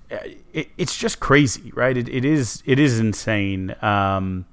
it, 0.08 0.70
it's 0.78 0.96
just 0.96 1.18
crazy, 1.18 1.72
right? 1.74 1.96
It, 1.96 2.08
it 2.08 2.24
is 2.24 2.62
it 2.64 2.78
is 2.78 3.00
insane. 3.00 3.74
Um, 3.82 4.44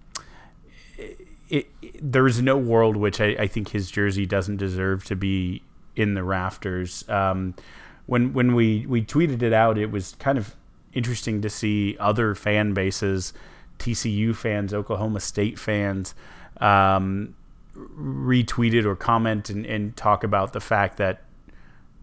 it, 0.98 1.69
it, 1.82 2.12
there's 2.12 2.41
no 2.41 2.58
world 2.58 2.98
which 2.98 3.22
I, 3.22 3.36
I, 3.39 3.48
think 3.48 3.69
his 3.69 3.91
jersey 3.91 4.26
doesn't 4.26 4.58
deserve 4.58 5.04
to 5.06 5.15
be 5.15 5.62
in 5.95 6.15
the 6.15 6.24
rafters. 6.24 7.08
Um, 7.08 7.54
when 8.08 8.34
when 8.34 8.56
we, 8.56 8.88
we 8.88 9.04
tweeted 9.04 9.43
it 9.43 9.54
out, 9.54 9.78
it 9.78 9.91
was 9.91 10.15
kind 10.15 10.39
of 10.39 10.56
interesting 10.93 11.41
to 11.41 11.50
see 11.52 11.95
other 12.00 12.34
fan 12.34 12.74
bases, 12.74 13.32
TCU 13.78 14.36
fans, 14.36 14.74
Oklahoma 14.74 15.19
State 15.19 15.60
fans, 15.60 16.15
um, 16.60 17.36
retweeted 17.75 18.86
or 18.86 18.95
comment 18.95 19.49
and, 19.49 19.65
and 19.65 19.95
talk 19.95 20.23
about 20.23 20.53
the 20.53 20.60
fact 20.60 20.97
that 20.97 21.21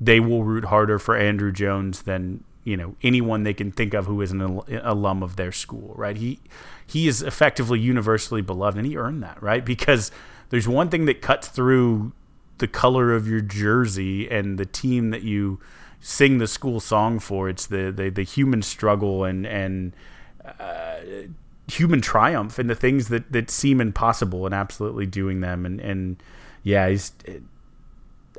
they 0.00 0.20
will 0.20 0.44
root 0.44 0.66
harder 0.66 0.98
for 0.98 1.16
Andrew 1.16 1.52
Jones 1.52 2.02
than 2.02 2.44
you 2.64 2.76
know 2.76 2.96
anyone 3.02 3.44
they 3.44 3.54
can 3.54 3.70
think 3.70 3.94
of 3.94 4.06
who 4.06 4.20
is 4.20 4.32
an 4.32 4.60
alum 4.82 5.22
of 5.22 5.36
their 5.36 5.52
school, 5.52 5.94
right? 5.96 6.16
He 6.16 6.40
he 6.86 7.08
is 7.08 7.22
effectively 7.22 7.80
universally 7.80 8.42
beloved, 8.42 8.76
and 8.76 8.86
he 8.86 8.96
earned 8.96 9.22
that, 9.22 9.42
right? 9.42 9.64
Because 9.64 10.10
there's 10.50 10.68
one 10.68 10.88
thing 10.88 11.06
that 11.06 11.22
cuts 11.22 11.48
through 11.48 12.12
the 12.58 12.68
color 12.68 13.14
of 13.14 13.28
your 13.28 13.40
jersey 13.40 14.28
and 14.30 14.58
the 14.58 14.66
team 14.66 15.10
that 15.10 15.22
you 15.22 15.60
sing 16.00 16.38
the 16.38 16.46
school 16.46 16.80
song 16.80 17.18
for. 17.18 17.48
It's 17.48 17.66
the 17.66 17.90
the, 17.90 18.10
the 18.10 18.22
human 18.22 18.62
struggle 18.62 19.24
and 19.24 19.46
and 19.46 19.94
uh, 20.44 20.96
human 21.68 22.00
triumph 22.00 22.58
and 22.58 22.70
the 22.70 22.74
things 22.74 23.08
that, 23.08 23.32
that 23.32 23.50
seem 23.50 23.80
impossible 23.80 24.46
and 24.46 24.54
absolutely 24.54 25.06
doing 25.06 25.40
them. 25.40 25.66
And, 25.66 25.80
and 25.80 26.22
yeah, 26.62 26.88
he's, 26.88 27.12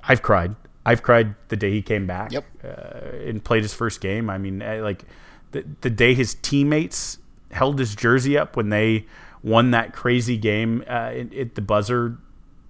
I've 0.04 0.22
cried. 0.22 0.56
I've 0.86 1.04
cried 1.04 1.36
the 1.50 1.58
day 1.58 1.72
he 1.72 1.82
came 1.82 2.08
back 2.08 2.32
yep. 2.32 2.46
uh, 2.63 3.18
and 3.26 3.44
played 3.44 3.63
his 3.63 3.74
first 3.74 4.00
game. 4.00 4.30
I 4.30 4.38
mean, 4.38 4.62
I, 4.62 4.80
like 4.80 5.04
the, 5.52 5.66
the 5.82 5.90
day 5.90 6.13
his 6.13 6.36
teammates 6.36 7.18
held 7.52 7.80
his 7.80 7.96
jersey 7.96 8.38
up 8.38 8.56
when 8.56 8.70
they 8.70 9.06
won 9.44 9.72
that 9.72 9.94
crazy 9.94 10.38
game 10.38 10.84
uh, 10.88 11.13
at, 11.38 11.56
the 11.56 11.62
buzzer 11.62 12.18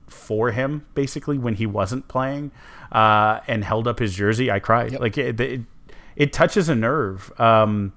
for 0.08 0.52
him, 0.52 0.86
basically 0.96 1.38
when 1.38 1.56
he 1.56 1.66
wasn't 1.66 2.08
playing, 2.08 2.52
uh, 2.92 3.40
and 3.48 3.64
held 3.64 3.88
up 3.88 4.00
his 4.00 4.16
jersey. 4.16 4.50
I 4.50 4.60
cried. 4.60 4.94
Yep. 4.94 5.02
Like 5.02 5.18
it, 5.18 5.40
it, 5.40 5.62
it, 6.16 6.34
touches 6.34 6.70
a 6.70 6.76
nerve. 6.76 7.32
Um, 7.40 7.94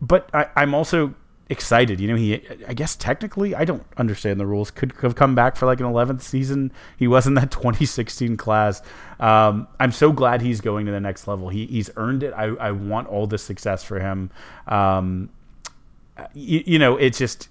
but 0.00 0.28
I, 0.34 0.48
I'm 0.56 0.74
also 0.74 1.14
excited. 1.48 2.00
You 2.00 2.08
know, 2.08 2.16
he 2.16 2.42
I 2.66 2.74
guess 2.74 2.96
technically 2.96 3.54
I 3.54 3.64
don't 3.64 3.84
understand 3.96 4.40
the 4.40 4.46
rules. 4.46 4.70
Could 4.70 4.92
have 5.02 5.14
come 5.14 5.34
back 5.34 5.56
for 5.56 5.66
like 5.66 5.80
an 5.80 5.86
11th 5.86 6.22
season. 6.22 6.72
He 6.96 7.06
was 7.06 7.26
in 7.26 7.34
that 7.34 7.50
2016 7.50 8.36
class. 8.36 8.82
Um, 9.20 9.68
I'm 9.78 9.92
so 9.92 10.12
glad 10.12 10.42
he's 10.42 10.60
going 10.60 10.86
to 10.86 10.92
the 10.92 11.00
next 11.00 11.26
level. 11.26 11.48
He 11.48 11.66
he's 11.66 11.90
earned 11.96 12.22
it. 12.22 12.32
I, 12.34 12.44
I 12.44 12.72
want 12.72 13.08
all 13.08 13.26
the 13.26 13.38
success 13.38 13.84
for 13.84 14.00
him. 14.00 14.30
Um, 14.66 15.30
you, 16.34 16.62
you 16.66 16.78
know, 16.78 16.96
it's 16.96 17.18
just 17.18 17.48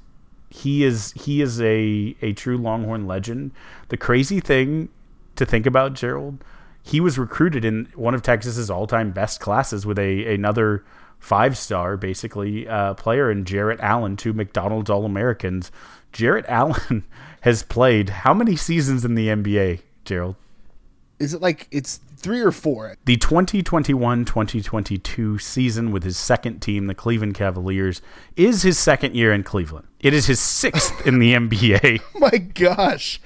he 0.50 0.84
is 0.84 1.12
he 1.14 1.42
is 1.42 1.62
a 1.62 2.16
a 2.22 2.34
true 2.34 2.58
Longhorn 2.58 3.08
legend. 3.08 3.52
The 3.90 3.98
crazy 3.98 4.40
thing 4.40 4.90
to 5.36 5.46
think 5.46 5.66
about, 5.66 5.94
Gerald, 5.94 6.44
he 6.82 7.00
was 7.00 7.18
recruited 7.18 7.66
in 7.66 7.90
one 7.96 8.14
of 8.14 8.22
Texas's 8.22 8.70
all-time 8.70 9.12
best 9.12 9.40
classes 9.40 9.86
with 9.86 10.00
a 10.00 10.34
another 10.34 10.84
five 11.26 11.58
star 11.58 11.98
basically 11.98 12.68
uh, 12.68 12.94
player 12.94 13.32
in 13.32 13.46
Jarrett 13.46 13.80
Allen, 13.80 14.16
two 14.16 14.32
McDonald's 14.32 14.92
All 14.92 15.06
Americans. 15.06 15.72
Jarrett 16.14 16.46
Allen 16.48 17.04
has 17.42 17.64
played 17.64 18.10
how 18.10 18.34
many 18.34 18.56
seasons 18.56 19.04
in 19.04 19.16
the 19.16 19.28
NBA, 19.30 19.82
Gerald? 20.06 20.36
Is 21.20 21.34
it 21.34 21.42
like 21.42 21.68
it's 21.72 22.00
three 22.18 22.42
or 22.42 22.52
four? 22.52 22.96
The 23.06 23.18
2021-2022 23.18 25.42
season 25.42 25.92
with 25.92 26.04
his 26.04 26.18
second 26.18 26.60
team, 26.62 26.88
the 26.88 26.96
Cleveland 26.96 27.36
Cavaliers, 27.36 28.02
is 28.36 28.64
his 28.64 28.78
second 28.80 29.16
year 29.16 29.34
in 29.34 29.44
Cleveland. 29.44 29.88
It 30.00 30.14
is 30.14 30.26
his 30.28 30.40
sixth 30.40 30.94
in 31.08 31.20
the 31.20 31.34
NBA. 31.34 32.02
My 32.20 32.38
gosh. 32.38 33.20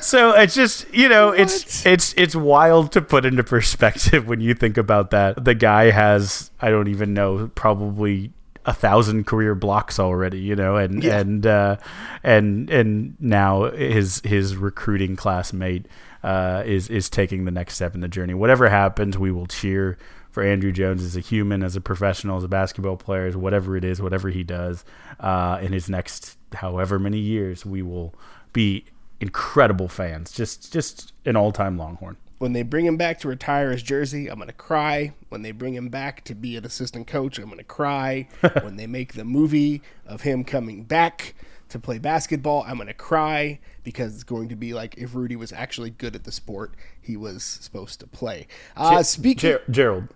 So 0.00 0.32
it's 0.32 0.54
just 0.54 0.92
you 0.92 1.08
know 1.08 1.30
it's 1.30 1.84
it's 1.86 2.14
it's 2.16 2.34
wild 2.36 2.92
to 2.92 3.02
put 3.02 3.24
into 3.24 3.44
perspective 3.44 4.26
when 4.26 4.40
you 4.40 4.54
think 4.54 4.76
about 4.76 5.10
that. 5.10 5.44
The 5.44 5.54
guy 5.54 5.90
has 5.90 6.50
I 6.60 6.70
don't 6.70 6.88
even 6.88 7.14
know 7.14 7.50
probably 7.54 8.32
a 8.66 8.72
thousand 8.72 9.26
career 9.26 9.54
blocks 9.54 9.98
already, 9.98 10.40
you 10.40 10.56
know, 10.56 10.76
and 10.76 11.04
Yeah. 11.04 11.18
and 11.18 11.46
uh, 11.46 11.76
and 12.22 12.70
and 12.70 13.14
now 13.20 13.70
his 13.70 14.20
his 14.24 14.56
recruiting 14.56 15.16
classmate 15.16 15.86
uh, 16.24 16.62
is 16.64 16.88
is 16.88 17.10
taking 17.10 17.44
the 17.44 17.50
next 17.50 17.74
step 17.74 17.94
in 17.94 18.00
the 18.00 18.08
journey. 18.08 18.32
Whatever 18.32 18.68
happens, 18.70 19.18
we 19.18 19.30
will 19.30 19.46
cheer 19.46 19.98
for 20.30 20.42
Andrew 20.42 20.72
Jones 20.72 21.04
as 21.04 21.16
a 21.16 21.20
human, 21.20 21.62
as 21.62 21.76
a 21.76 21.80
professional, 21.80 22.38
as 22.38 22.44
a 22.44 22.48
basketball 22.48 22.96
player, 22.96 23.26
as 23.26 23.36
whatever 23.36 23.76
it 23.76 23.84
is, 23.84 24.00
whatever 24.00 24.30
he 24.30 24.42
does 24.42 24.84
uh, 25.20 25.58
in 25.60 25.72
his 25.72 25.88
next 25.88 26.38
however 26.54 26.98
many 26.98 27.18
years, 27.18 27.66
we 27.66 27.82
will 27.82 28.14
be 28.52 28.86
incredible 29.20 29.86
fans. 29.86 30.32
Just 30.32 30.72
just 30.72 31.12
an 31.26 31.36
all 31.36 31.52
time 31.52 31.76
Longhorn. 31.76 32.16
When 32.38 32.54
they 32.54 32.62
bring 32.62 32.86
him 32.86 32.96
back 32.96 33.20
to 33.20 33.28
retire 33.28 33.70
his 33.70 33.82
jersey, 33.82 34.28
I'm 34.28 34.36
going 34.36 34.48
to 34.48 34.54
cry. 34.54 35.12
When 35.28 35.42
they 35.42 35.52
bring 35.52 35.74
him 35.74 35.88
back 35.88 36.24
to 36.24 36.34
be 36.34 36.56
an 36.56 36.64
assistant 36.64 37.06
coach, 37.06 37.38
I'm 37.38 37.46
going 37.46 37.58
to 37.58 37.64
cry. 37.64 38.28
when 38.62 38.76
they 38.76 38.86
make 38.86 39.12
the 39.12 39.24
movie 39.24 39.82
of 40.06 40.22
him 40.22 40.42
coming 40.42 40.82
back 40.84 41.34
to 41.74 41.78
play 41.78 41.98
basketball, 41.98 42.64
I'm 42.66 42.76
going 42.76 42.86
to 42.86 42.94
cry 42.94 43.58
because 43.82 44.14
it's 44.14 44.24
going 44.24 44.48
to 44.48 44.56
be 44.56 44.72
like 44.72 44.96
if 44.96 45.14
Rudy 45.14 45.36
was 45.36 45.52
actually 45.52 45.90
good 45.90 46.16
at 46.16 46.24
the 46.24 46.32
sport 46.32 46.74
he 47.00 47.16
was 47.16 47.44
supposed 47.44 48.00
to 48.00 48.06
play. 48.06 48.46
Uh, 48.76 49.02
speaking, 49.02 49.50
Ger- 49.50 49.62
Gerald, 49.70 50.08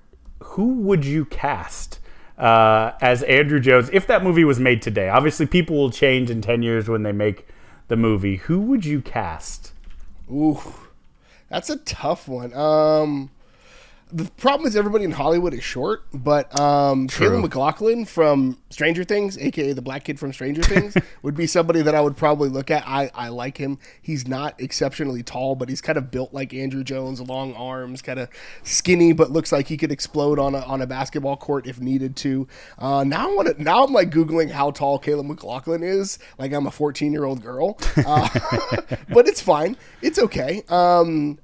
who 0.42 0.74
would 0.74 1.04
you 1.04 1.24
cast 1.26 2.00
uh, 2.38 2.92
as 3.00 3.22
Andrew 3.24 3.60
Jones 3.60 3.90
if 3.92 4.06
that 4.06 4.24
movie 4.24 4.44
was 4.44 4.58
made 4.58 4.80
today? 4.80 5.08
Obviously, 5.08 5.46
people 5.46 5.76
will 5.76 5.90
change 5.90 6.30
in 6.30 6.40
10 6.40 6.62
years 6.62 6.88
when 6.88 7.02
they 7.02 7.12
make 7.12 7.46
the 7.88 7.96
movie. 7.96 8.36
Who 8.36 8.60
would 8.60 8.84
you 8.84 9.02
cast? 9.02 9.72
Ooh, 10.30 10.60
that's 11.48 11.70
a 11.70 11.76
tough 11.78 12.28
one. 12.28 12.54
Um, 12.54 13.30
the 14.12 14.24
problem 14.32 14.66
is 14.66 14.76
everybody 14.76 15.04
in 15.04 15.10
Hollywood 15.10 15.52
is 15.52 15.62
short, 15.62 16.02
but 16.12 16.58
um, 16.58 17.08
Caleb 17.08 17.42
McLaughlin 17.42 18.04
from 18.04 18.58
Stranger 18.70 19.04
Things, 19.04 19.36
aka 19.38 19.72
the 19.72 19.82
black 19.82 20.04
kid 20.04 20.18
from 20.18 20.32
Stranger 20.32 20.62
Things, 20.62 20.94
would 21.22 21.34
be 21.34 21.46
somebody 21.46 21.82
that 21.82 21.94
I 21.94 22.00
would 22.00 22.16
probably 22.16 22.48
look 22.48 22.70
at. 22.70 22.86
I, 22.86 23.10
I 23.14 23.28
like 23.28 23.58
him. 23.58 23.78
He's 24.00 24.26
not 24.26 24.60
exceptionally 24.60 25.22
tall, 25.22 25.54
but 25.54 25.68
he's 25.68 25.80
kind 25.80 25.98
of 25.98 26.10
built 26.10 26.32
like 26.32 26.54
Andrew 26.54 26.82
Jones, 26.82 27.20
long 27.20 27.54
arms, 27.54 28.02
kind 28.02 28.18
of 28.18 28.28
skinny, 28.62 29.12
but 29.12 29.30
looks 29.30 29.52
like 29.52 29.68
he 29.68 29.76
could 29.76 29.92
explode 29.92 30.38
on 30.38 30.54
a 30.54 30.60
on 30.60 30.80
a 30.80 30.86
basketball 30.86 31.36
court 31.36 31.66
if 31.66 31.80
needed 31.80 32.16
to. 32.16 32.48
Uh, 32.78 33.04
now 33.04 33.30
I 33.30 33.34
want 33.34 33.56
to. 33.56 33.62
Now 33.62 33.84
I'm 33.84 33.92
like 33.92 34.10
googling 34.10 34.50
how 34.50 34.70
tall 34.70 34.98
Caleb 34.98 35.26
McLaughlin 35.26 35.82
is, 35.82 36.18
like 36.38 36.52
I'm 36.52 36.66
a 36.66 36.70
14 36.70 37.12
year 37.12 37.24
old 37.24 37.42
girl. 37.42 37.78
Uh, 37.96 38.28
but 39.12 39.28
it's 39.28 39.40
fine. 39.40 39.76
It's 40.02 40.18
okay. 40.18 40.62
Um, 40.68 41.38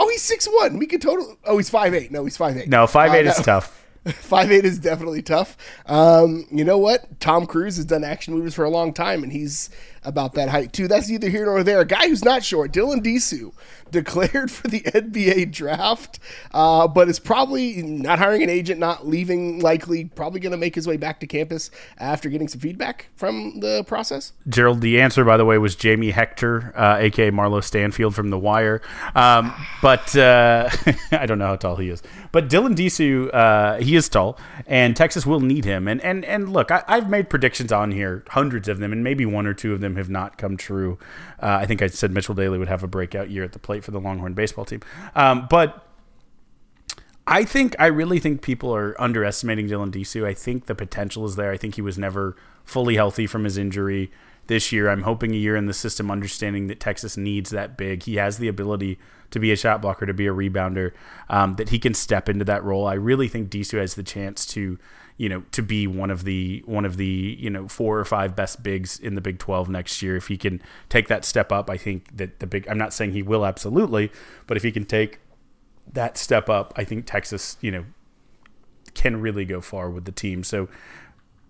Oh, 0.00 0.08
he's 0.08 0.22
six 0.22 0.46
one. 0.46 0.78
We 0.78 0.86
could 0.86 1.02
totally. 1.02 1.36
Oh, 1.44 1.58
he's 1.58 1.68
five 1.68 1.94
eight. 1.94 2.10
No, 2.10 2.24
he's 2.24 2.36
five 2.36 2.56
eight. 2.56 2.68
No, 2.68 2.86
five 2.86 3.14
eight 3.14 3.26
is 3.26 3.36
tough. 3.36 3.76
Five 4.06 4.50
eight 4.50 4.64
is 4.64 4.78
definitely 4.78 5.20
tough. 5.20 5.58
Um, 5.84 6.46
you 6.50 6.64
know 6.64 6.78
what? 6.78 7.20
Tom 7.20 7.46
Cruise 7.46 7.76
has 7.76 7.84
done 7.84 8.02
action 8.02 8.32
movies 8.32 8.54
for 8.54 8.64
a 8.64 8.70
long 8.70 8.94
time, 8.94 9.22
and 9.22 9.30
he's 9.30 9.68
about 10.02 10.34
that 10.34 10.48
height 10.48 10.72
too. 10.72 10.88
That's 10.88 11.08
neither 11.08 11.28
here 11.28 11.44
nor 11.44 11.62
there. 11.62 11.80
A 11.80 11.84
guy 11.84 12.08
who's 12.08 12.24
not 12.24 12.42
short, 12.42 12.72
Dylan 12.72 13.02
Disu, 13.04 13.52
declared 13.90 14.50
for 14.50 14.68
the 14.68 14.80
NBA 14.86 15.52
draft, 15.52 16.18
uh, 16.52 16.88
but 16.88 17.08
is 17.08 17.18
probably 17.18 17.82
not 17.82 18.18
hiring 18.18 18.42
an 18.42 18.50
agent, 18.50 18.80
not 18.80 19.06
leaving. 19.06 19.60
Likely, 19.60 20.04
probably 20.04 20.40
going 20.40 20.52
to 20.52 20.58
make 20.58 20.74
his 20.74 20.86
way 20.86 20.96
back 20.96 21.20
to 21.20 21.26
campus 21.26 21.70
after 21.98 22.28
getting 22.28 22.48
some 22.48 22.60
feedback 22.60 23.08
from 23.14 23.60
the 23.60 23.84
process. 23.84 24.32
Gerald, 24.48 24.80
the 24.80 25.00
answer, 25.00 25.24
by 25.24 25.36
the 25.36 25.44
way, 25.44 25.58
was 25.58 25.74
Jamie 25.76 26.10
Hector, 26.10 26.72
uh, 26.76 26.96
aka 26.98 27.30
Marlo 27.30 27.62
Stanfield 27.62 28.14
from 28.14 28.30
The 28.30 28.38
Wire. 28.38 28.80
Um, 29.14 29.52
but 29.82 30.16
uh, 30.16 30.70
I 31.12 31.26
don't 31.26 31.38
know 31.38 31.46
how 31.46 31.56
tall 31.56 31.76
he 31.76 31.90
is. 31.90 32.02
But 32.32 32.48
Dylan 32.48 32.76
Disu, 32.76 33.32
uh, 33.34 33.78
he 33.78 33.96
is 33.96 34.08
tall, 34.08 34.38
and 34.66 34.96
Texas 34.96 35.26
will 35.26 35.40
need 35.40 35.64
him. 35.64 35.88
And 35.88 36.00
and 36.00 36.24
and 36.24 36.52
look, 36.52 36.70
I, 36.70 36.84
I've 36.86 37.10
made 37.10 37.28
predictions 37.28 37.72
on 37.72 37.92
here, 37.92 38.24
hundreds 38.28 38.68
of 38.68 38.78
them, 38.78 38.92
and 38.92 39.02
maybe 39.02 39.26
one 39.26 39.46
or 39.46 39.54
two 39.54 39.72
of 39.72 39.80
them 39.80 39.89
have 39.96 40.10
not 40.10 40.38
come 40.38 40.56
true. 40.56 40.98
Uh, 41.42 41.58
I 41.60 41.66
think 41.66 41.82
I 41.82 41.86
said 41.86 42.10
Mitchell 42.10 42.34
Daly 42.34 42.58
would 42.58 42.68
have 42.68 42.82
a 42.82 42.88
breakout 42.88 43.30
year 43.30 43.44
at 43.44 43.52
the 43.52 43.58
plate 43.58 43.84
for 43.84 43.90
the 43.90 44.00
Longhorn 44.00 44.34
baseball 44.34 44.64
team. 44.64 44.80
Um, 45.14 45.46
but 45.48 45.86
I 47.26 47.44
think 47.44 47.76
I 47.78 47.86
really 47.86 48.18
think 48.18 48.42
people 48.42 48.74
are 48.74 49.00
underestimating 49.00 49.68
Dylan 49.68 49.92
Disu. 49.92 50.24
I 50.24 50.34
think 50.34 50.66
the 50.66 50.74
potential 50.74 51.24
is 51.24 51.36
there. 51.36 51.52
I 51.52 51.56
think 51.56 51.76
he 51.76 51.82
was 51.82 51.96
never 51.96 52.36
fully 52.64 52.96
healthy 52.96 53.26
from 53.26 53.44
his 53.44 53.56
injury 53.56 54.10
this 54.46 54.72
year. 54.72 54.88
I'm 54.88 55.02
hoping 55.02 55.32
a 55.32 55.38
year 55.38 55.54
in 55.54 55.66
the 55.66 55.72
system, 55.72 56.10
understanding 56.10 56.66
that 56.66 56.80
Texas 56.80 57.16
needs 57.16 57.50
that 57.50 57.76
big. 57.76 58.02
He 58.02 58.16
has 58.16 58.38
the 58.38 58.48
ability 58.48 58.98
to 59.30 59.38
be 59.38 59.52
a 59.52 59.56
shot 59.56 59.80
blocker, 59.80 60.06
to 60.06 60.14
be 60.14 60.26
a 60.26 60.32
rebounder, 60.32 60.92
um, 61.28 61.54
that 61.54 61.68
he 61.68 61.78
can 61.78 61.94
step 61.94 62.28
into 62.28 62.44
that 62.46 62.64
role. 62.64 62.86
I 62.86 62.94
really 62.94 63.28
think 63.28 63.48
Disu 63.48 63.78
has 63.78 63.94
the 63.94 64.02
chance 64.02 64.44
to, 64.46 64.76
you 65.20 65.28
know, 65.28 65.42
to 65.52 65.62
be 65.62 65.86
one 65.86 66.10
of 66.10 66.24
the 66.24 66.62
one 66.64 66.86
of 66.86 66.96
the 66.96 67.36
you 67.38 67.50
know 67.50 67.68
four 67.68 67.98
or 67.98 68.06
five 68.06 68.34
best 68.34 68.62
bigs 68.62 68.98
in 68.98 69.16
the 69.16 69.20
Big 69.20 69.38
12 69.38 69.68
next 69.68 70.00
year. 70.00 70.16
If 70.16 70.28
he 70.28 70.38
can 70.38 70.62
take 70.88 71.08
that 71.08 71.26
step 71.26 71.52
up, 71.52 71.68
I 71.68 71.76
think 71.76 72.16
that 72.16 72.40
the 72.40 72.46
big. 72.46 72.66
I'm 72.66 72.78
not 72.78 72.94
saying 72.94 73.12
he 73.12 73.22
will 73.22 73.44
absolutely, 73.44 74.10
but 74.46 74.56
if 74.56 74.62
he 74.62 74.72
can 74.72 74.86
take 74.86 75.20
that 75.92 76.16
step 76.16 76.48
up, 76.48 76.72
I 76.74 76.84
think 76.84 77.04
Texas, 77.04 77.58
you 77.60 77.70
know, 77.70 77.84
can 78.94 79.20
really 79.20 79.44
go 79.44 79.60
far 79.60 79.90
with 79.90 80.06
the 80.06 80.12
team. 80.12 80.42
So, 80.42 80.70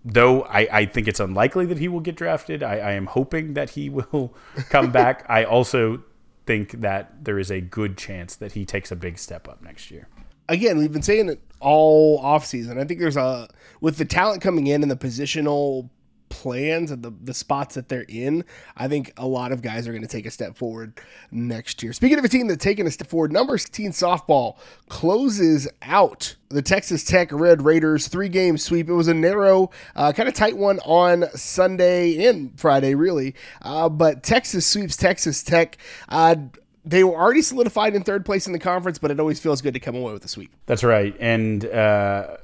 though 0.03 0.41
I, 0.41 0.67
I 0.69 0.85
think 0.85 1.07
it's 1.07 1.21
unlikely 1.21 1.65
that 1.67 1.77
he 1.77 1.87
will 1.87 2.01
get 2.01 2.17
drafted, 2.17 2.63
I, 2.63 2.75
I 2.75 2.91
am 2.91 3.05
hoping 3.05 3.53
that 3.53 3.69
he 3.69 3.89
will 3.89 4.35
come 4.69 4.91
back. 4.91 5.25
I 5.29 5.45
also 5.45 6.03
think 6.45 6.81
that 6.81 7.23
there 7.23 7.39
is 7.39 7.49
a 7.49 7.61
good 7.61 7.97
chance 7.97 8.35
that 8.35 8.51
he 8.51 8.65
takes 8.65 8.91
a 8.91 8.97
big 8.97 9.17
step 9.17 9.47
up 9.47 9.61
next 9.61 9.91
year. 9.91 10.09
Again, 10.51 10.77
we've 10.77 10.91
been 10.91 11.01
saying 11.01 11.29
it 11.29 11.41
all 11.59 12.21
offseason. 12.21 12.77
I 12.77 12.83
think 12.83 12.99
there's 12.99 13.17
a 13.17 13.47
with 13.79 13.97
the 13.97 14.05
talent 14.05 14.41
coming 14.41 14.67
in 14.67 14.81
and 14.83 14.91
the 14.91 14.95
positional 14.95 15.89
plans 16.29 16.89
and 16.89 17.03
the, 17.03 17.13
the 17.21 17.33
spots 17.33 17.75
that 17.75 17.89
they're 17.89 18.05
in, 18.07 18.43
I 18.75 18.87
think 18.87 19.13
a 19.17 19.27
lot 19.27 19.51
of 19.51 19.61
guys 19.61 19.87
are 19.87 19.91
going 19.91 20.01
to 20.01 20.07
take 20.07 20.25
a 20.25 20.31
step 20.31 20.55
forward 20.55 20.99
next 21.29 21.83
year. 21.83 21.93
Speaking 21.93 22.17
of 22.17 22.25
a 22.25 22.29
team 22.29 22.47
that's 22.47 22.63
taking 22.63 22.87
a 22.87 22.91
step 22.91 23.07
forward, 23.07 23.31
number 23.31 23.57
16 23.57 23.91
softball 23.91 24.57
closes 24.87 25.67
out 25.81 26.35
the 26.49 26.61
Texas 26.61 27.03
Tech 27.03 27.31
Red 27.31 27.61
Raiders 27.61 28.07
three 28.07 28.29
game 28.29 28.57
sweep. 28.57 28.89
It 28.89 28.93
was 28.93 29.07
a 29.09 29.13
narrow, 29.13 29.69
uh, 29.95 30.13
kind 30.13 30.27
of 30.27 30.33
tight 30.33 30.57
one 30.57 30.79
on 30.79 31.25
Sunday 31.35 32.25
and 32.25 32.57
Friday, 32.59 32.95
really. 32.95 33.35
Uh, 33.61 33.89
but 33.89 34.23
Texas 34.23 34.65
sweeps 34.65 34.97
Texas 34.97 35.43
Tech. 35.43 35.77
Uh, 36.09 36.35
they 36.83 37.03
were 37.03 37.15
already 37.15 37.41
solidified 37.41 37.95
in 37.95 38.03
third 38.03 38.25
place 38.25 38.47
in 38.47 38.53
the 38.53 38.59
conference, 38.59 38.97
but 38.97 39.11
it 39.11 39.19
always 39.19 39.39
feels 39.39 39.61
good 39.61 39.73
to 39.73 39.79
come 39.79 39.95
away 39.95 40.13
with 40.13 40.25
a 40.25 40.27
sweep. 40.27 40.51
That's 40.65 40.83
right. 40.83 41.15
And 41.19 41.65
uh, 41.65 42.37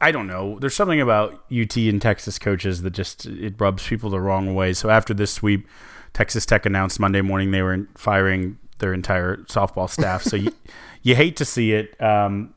I 0.00 0.12
don't 0.12 0.26
know. 0.26 0.58
There's 0.58 0.74
something 0.74 1.00
about 1.00 1.44
UT 1.52 1.76
and 1.76 2.00
Texas 2.00 2.38
coaches 2.38 2.82
that 2.82 2.90
just 2.90 3.26
it 3.26 3.54
rubs 3.58 3.86
people 3.86 4.10
the 4.10 4.20
wrong 4.20 4.54
way. 4.54 4.72
So 4.72 4.90
after 4.90 5.12
this 5.14 5.32
sweep, 5.32 5.66
Texas 6.12 6.46
Tech 6.46 6.64
announced 6.66 7.00
Monday 7.00 7.20
morning 7.20 7.50
they 7.50 7.62
were 7.62 7.88
firing 7.96 8.58
their 8.78 8.94
entire 8.94 9.38
softball 9.44 9.90
staff. 9.90 10.22
So 10.22 10.36
you, 10.36 10.52
you 11.02 11.16
hate 11.16 11.36
to 11.36 11.44
see 11.44 11.72
it. 11.72 12.00
Um, 12.00 12.54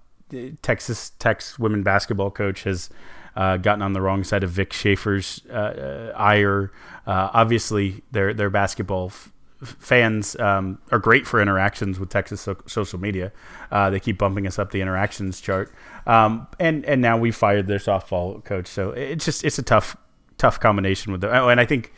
Texas 0.62 1.12
Tech's 1.20 1.58
women 1.58 1.84
basketball 1.84 2.32
coach 2.32 2.64
has 2.64 2.90
uh, 3.36 3.58
gotten 3.58 3.82
on 3.82 3.94
the 3.94 4.02
wrong 4.02 4.24
side 4.24 4.44
of 4.44 4.50
Vic 4.50 4.74
Schaefer's 4.74 5.42
uh, 5.50 5.54
uh, 5.54 6.14
ire. 6.18 6.72
Uh, 7.06 7.30
obviously, 7.34 8.02
their 8.12 8.34
their 8.34 8.50
basketball 8.50 9.08
f- 9.08 9.32
fans 9.64 10.36
um, 10.40 10.80
are 10.92 11.00
great 11.00 11.26
for 11.26 11.42
interactions 11.42 12.00
with 12.00 12.10
Texas 12.10 12.42
so- 12.42 12.62
social 12.68 13.00
media. 13.00 13.32
Uh, 13.72 13.90
they 13.90 14.00
keep 14.00 14.18
bumping 14.18 14.46
us 14.46 14.60
up 14.60 14.72
the 14.72 14.82
interactions 14.82 15.42
chart, 15.42 15.72
um, 16.06 16.48
and 16.60 16.86
and 16.86 17.02
now 17.02 17.18
we 17.18 17.32
fired 17.32 17.68
their 17.68 17.80
softball 17.80 18.44
coach. 18.44 18.68
So 18.68 18.92
it's 18.92 19.26
just 19.26 19.44
it's 19.44 19.58
a 19.58 19.64
tough 19.64 19.98
tough 20.38 20.60
combination 20.60 21.12
with 21.12 21.22
the. 21.22 21.40
Oh, 21.40 21.50
and 21.50 21.60
I 21.60 21.66
think 21.66 21.92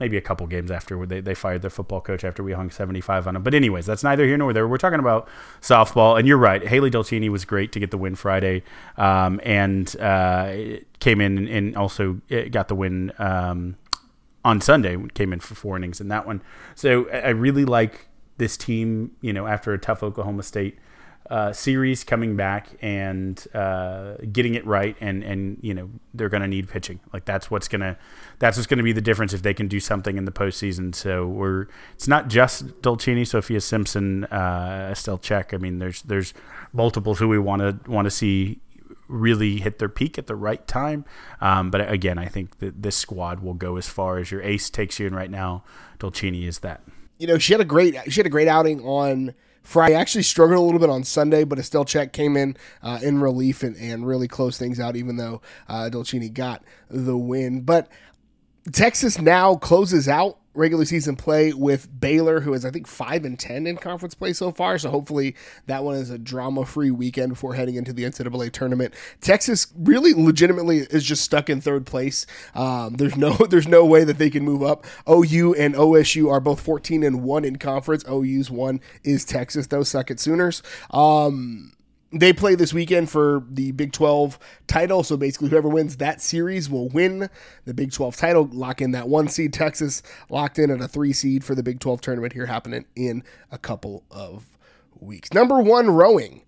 maybe 0.00 0.16
a 0.16 0.20
couple 0.20 0.46
games 0.46 0.70
after 0.70 1.06
they, 1.06 1.20
they 1.20 1.34
fired 1.34 1.62
their 1.62 1.70
football 1.70 2.00
coach 2.00 2.24
after 2.24 2.42
we 2.42 2.52
hung 2.52 2.70
75 2.70 3.28
on 3.28 3.34
them. 3.34 3.42
But 3.42 3.54
anyways, 3.54 3.86
that's 3.86 4.02
neither 4.02 4.26
here 4.26 4.36
nor 4.36 4.52
there. 4.52 4.66
We're 4.66 4.76
talking 4.76 4.98
about 4.98 5.28
softball, 5.60 6.18
and 6.18 6.26
you're 6.26 6.38
right. 6.38 6.66
Hailey 6.66 6.90
Dolcini 6.90 7.28
was 7.28 7.44
great 7.44 7.72
to 7.72 7.80
get 7.80 7.90
the 7.90 7.98
win 7.98 8.14
Friday, 8.14 8.64
um, 8.96 9.40
and 9.44 9.94
uh, 10.00 10.56
came 10.98 11.20
in 11.20 11.48
and 11.48 11.76
also 11.76 12.20
got 12.50 12.68
the 12.68 12.74
win 12.74 13.12
um, 13.18 13.76
on 14.44 14.60
Sunday. 14.60 14.96
Came 15.14 15.32
in 15.32 15.40
for 15.40 15.54
four 15.54 15.76
innings 15.76 16.00
in 16.00 16.08
that 16.08 16.26
one. 16.26 16.42
So 16.74 17.08
I 17.10 17.30
really 17.30 17.64
like 17.64 18.08
this 18.36 18.56
team. 18.56 19.12
You 19.20 19.32
know, 19.32 19.46
after 19.46 19.72
a 19.72 19.78
tough 19.78 20.02
Oklahoma 20.02 20.42
State 20.42 20.78
uh, 21.30 21.52
series 21.52 22.04
coming 22.04 22.36
back 22.36 22.68
and 22.82 23.46
uh, 23.54 24.16
getting 24.30 24.54
it 24.54 24.66
right, 24.66 24.94
and 25.00 25.22
and 25.22 25.58
you 25.62 25.72
know 25.72 25.88
they're 26.12 26.28
going 26.28 26.42
to 26.42 26.48
need 26.48 26.68
pitching. 26.68 27.00
Like 27.12 27.24
that's 27.24 27.50
what's 27.50 27.66
gonna 27.66 27.96
that's 28.38 28.58
what's 28.58 28.66
going 28.66 28.78
to 28.78 28.84
be 28.84 28.92
the 28.92 29.00
difference 29.00 29.32
if 29.32 29.42
they 29.42 29.54
can 29.54 29.66
do 29.66 29.80
something 29.80 30.18
in 30.18 30.26
the 30.26 30.32
postseason. 30.32 30.94
So 30.94 31.26
we're 31.26 31.66
it's 31.94 32.08
not 32.08 32.28
just 32.28 32.66
Dolcini, 32.82 33.26
Sophia 33.26 33.60
Simpson, 33.60 34.24
uh, 34.24 34.90
Estelle 34.92 35.18
Czech. 35.18 35.54
I 35.54 35.56
mean, 35.56 35.78
there's 35.78 36.02
there's 36.02 36.34
multiples 36.72 37.18
who 37.18 37.28
we 37.28 37.38
want 37.38 37.62
to 37.62 37.90
want 37.90 38.04
to 38.04 38.10
see 38.10 38.60
really 39.08 39.58
hit 39.58 39.78
their 39.78 39.88
peak 39.88 40.18
at 40.18 40.26
the 40.26 40.36
right 40.36 40.66
time. 40.66 41.04
Um, 41.40 41.70
but 41.70 41.90
again, 41.90 42.18
I 42.18 42.26
think 42.26 42.58
that 42.58 42.82
this 42.82 42.96
squad 42.96 43.40
will 43.40 43.54
go 43.54 43.76
as 43.76 43.88
far 43.88 44.18
as 44.18 44.30
your 44.30 44.42
ace 44.42 44.70
takes 44.70 44.98
you, 44.98 45.06
and 45.06 45.16
right 45.16 45.30
now, 45.30 45.64
Dolcini 45.98 46.46
is 46.46 46.60
that. 46.60 46.82
You 47.18 47.26
know, 47.26 47.38
she 47.38 47.52
had 47.52 47.60
a 47.60 47.64
great 47.64 47.96
she 48.10 48.20
had 48.20 48.26
a 48.26 48.30
great 48.30 48.48
outing 48.48 48.80
on 48.80 49.34
Friday 49.64 49.94
actually 49.94 50.22
struggled 50.22 50.58
a 50.58 50.62
little 50.62 50.78
bit 50.78 50.90
on 50.90 51.04
Sunday, 51.04 51.42
but 51.42 51.58
Estelle 51.58 51.86
Czech 51.86 52.12
came 52.12 52.36
in 52.36 52.56
uh, 52.82 53.00
in 53.02 53.20
relief 53.20 53.62
and, 53.62 53.74
and 53.76 54.06
really 54.06 54.28
closed 54.28 54.58
things 54.58 54.78
out, 54.78 54.94
even 54.94 55.16
though 55.16 55.40
uh, 55.68 55.88
Dolcini 55.90 56.32
got 56.32 56.62
the 56.90 57.16
win. 57.16 57.62
But 57.62 57.88
Texas 58.70 59.18
now 59.18 59.56
closes 59.56 60.06
out 60.06 60.38
regular 60.54 60.84
season 60.84 61.16
play 61.16 61.52
with 61.52 61.88
Baylor, 62.00 62.40
who 62.40 62.54
is 62.54 62.64
I 62.64 62.70
think 62.70 62.86
five 62.86 63.24
and 63.24 63.38
ten 63.38 63.66
in 63.66 63.76
conference 63.76 64.14
play 64.14 64.32
so 64.32 64.50
far. 64.50 64.78
So 64.78 64.90
hopefully 64.90 65.34
that 65.66 65.84
one 65.84 65.96
is 65.96 66.10
a 66.10 66.18
drama-free 66.18 66.90
weekend 66.90 67.30
before 67.30 67.54
heading 67.54 67.74
into 67.74 67.92
the 67.92 68.04
NCAA 68.04 68.52
tournament. 68.52 68.94
Texas 69.20 69.66
really 69.76 70.14
legitimately 70.14 70.78
is 70.78 71.04
just 71.04 71.24
stuck 71.24 71.50
in 71.50 71.60
third 71.60 71.86
place. 71.86 72.26
Um, 72.54 72.94
there's 72.94 73.16
no 73.16 73.32
there's 73.50 73.68
no 73.68 73.84
way 73.84 74.04
that 74.04 74.18
they 74.18 74.30
can 74.30 74.44
move 74.44 74.62
up. 74.62 74.84
OU 75.08 75.54
and 75.54 75.74
OSU 75.74 76.30
are 76.30 76.40
both 76.40 76.60
14 76.60 77.02
and 77.02 77.22
one 77.22 77.44
in 77.44 77.56
conference. 77.56 78.04
OU's 78.08 78.50
one 78.50 78.80
is 79.02 79.24
Texas. 79.24 79.66
Those 79.66 79.88
suck 79.88 80.10
at 80.10 80.20
Sooners. 80.20 80.62
Um, 80.90 81.72
they 82.14 82.32
play 82.32 82.54
this 82.54 82.72
weekend 82.72 83.10
for 83.10 83.44
the 83.50 83.72
Big 83.72 83.92
12 83.92 84.38
title. 84.66 85.02
So 85.02 85.16
basically, 85.16 85.50
whoever 85.50 85.68
wins 85.68 85.96
that 85.96 86.20
series 86.20 86.70
will 86.70 86.88
win 86.88 87.28
the 87.64 87.74
Big 87.74 87.92
12 87.92 88.16
title, 88.16 88.48
lock 88.52 88.80
in 88.80 88.92
that 88.92 89.08
one 89.08 89.28
seed. 89.28 89.52
Texas 89.52 90.02
locked 90.28 90.58
in 90.58 90.70
at 90.70 90.80
a 90.80 90.88
three 90.88 91.12
seed 91.12 91.44
for 91.44 91.54
the 91.54 91.62
Big 91.62 91.80
12 91.80 92.00
tournament 92.00 92.32
here 92.32 92.46
happening 92.46 92.84
in 92.94 93.22
a 93.50 93.58
couple 93.58 94.04
of 94.10 94.46
weeks. 95.00 95.32
Number 95.32 95.60
one, 95.60 95.90
rowing 95.90 96.42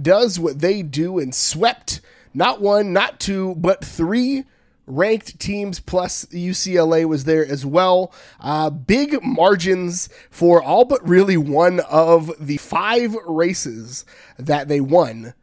does 0.00 0.38
what 0.38 0.60
they 0.60 0.82
do 0.82 1.18
and 1.18 1.34
swept 1.34 2.00
not 2.32 2.60
one, 2.60 2.92
not 2.92 3.18
two, 3.18 3.54
but 3.56 3.84
three 3.84 4.44
ranked 4.90 5.38
teams 5.38 5.80
plus 5.80 6.24
UCLA 6.26 7.04
was 7.04 7.24
there 7.24 7.46
as 7.46 7.64
well. 7.64 8.12
Uh, 8.40 8.70
big 8.70 9.22
margins 9.22 10.08
for 10.30 10.62
all 10.62 10.84
but 10.84 11.06
really 11.06 11.36
one 11.36 11.80
of 11.80 12.32
the 12.38 12.56
five 12.58 13.14
races 13.26 14.04
that 14.38 14.68
they 14.68 14.80
won 14.80 15.34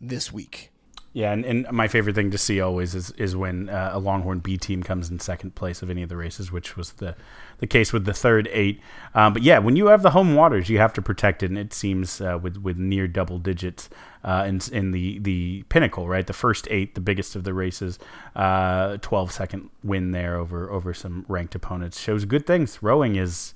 this 0.00 0.32
week. 0.32 0.70
Yeah, 1.14 1.32
and, 1.32 1.44
and 1.46 1.66
my 1.72 1.88
favorite 1.88 2.14
thing 2.14 2.30
to 2.32 2.38
see 2.38 2.60
always 2.60 2.94
is 2.94 3.10
is 3.12 3.34
when 3.34 3.70
uh, 3.70 3.90
a 3.94 3.98
Longhorn 3.98 4.40
B 4.40 4.58
team 4.58 4.82
comes 4.82 5.10
in 5.10 5.18
second 5.20 5.54
place 5.54 5.80
of 5.80 5.88
any 5.88 6.02
of 6.02 6.10
the 6.10 6.16
races, 6.16 6.52
which 6.52 6.76
was 6.76 6.92
the 6.92 7.16
the 7.58 7.66
case 7.66 7.94
with 7.94 8.04
the 8.04 8.12
third 8.12 8.46
eight. 8.52 8.80
Um, 9.14 9.32
but 9.32 9.42
yeah, 9.42 9.58
when 9.58 9.74
you 9.74 9.86
have 9.86 10.02
the 10.02 10.10
home 10.10 10.34
waters, 10.34 10.68
you 10.68 10.78
have 10.78 10.92
to 10.92 11.02
protect 11.02 11.42
it, 11.42 11.46
and 11.46 11.58
it 11.58 11.72
seems 11.72 12.20
uh, 12.20 12.38
with 12.40 12.58
with 12.58 12.76
near 12.76 13.08
double 13.08 13.38
digits 13.38 13.88
uh, 14.22 14.44
in 14.46 14.60
in 14.70 14.90
the 14.90 15.18
the 15.20 15.64
pinnacle, 15.70 16.06
right? 16.06 16.26
The 16.26 16.34
first 16.34 16.68
eight, 16.70 16.94
the 16.94 17.00
biggest 17.00 17.34
of 17.34 17.42
the 17.42 17.54
races, 17.54 17.98
uh, 18.36 18.98
12 18.98 19.32
second 19.32 19.70
win 19.82 20.10
there 20.12 20.36
over 20.36 20.70
over 20.70 20.92
some 20.92 21.24
ranked 21.26 21.54
opponents 21.54 21.98
shows 21.98 22.26
good 22.26 22.46
things. 22.46 22.82
Rowing 22.82 23.16
is 23.16 23.54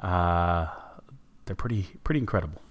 uh, 0.00 0.68
they're 1.44 1.54
pretty 1.54 1.86
pretty 2.02 2.20
incredible 2.20 2.63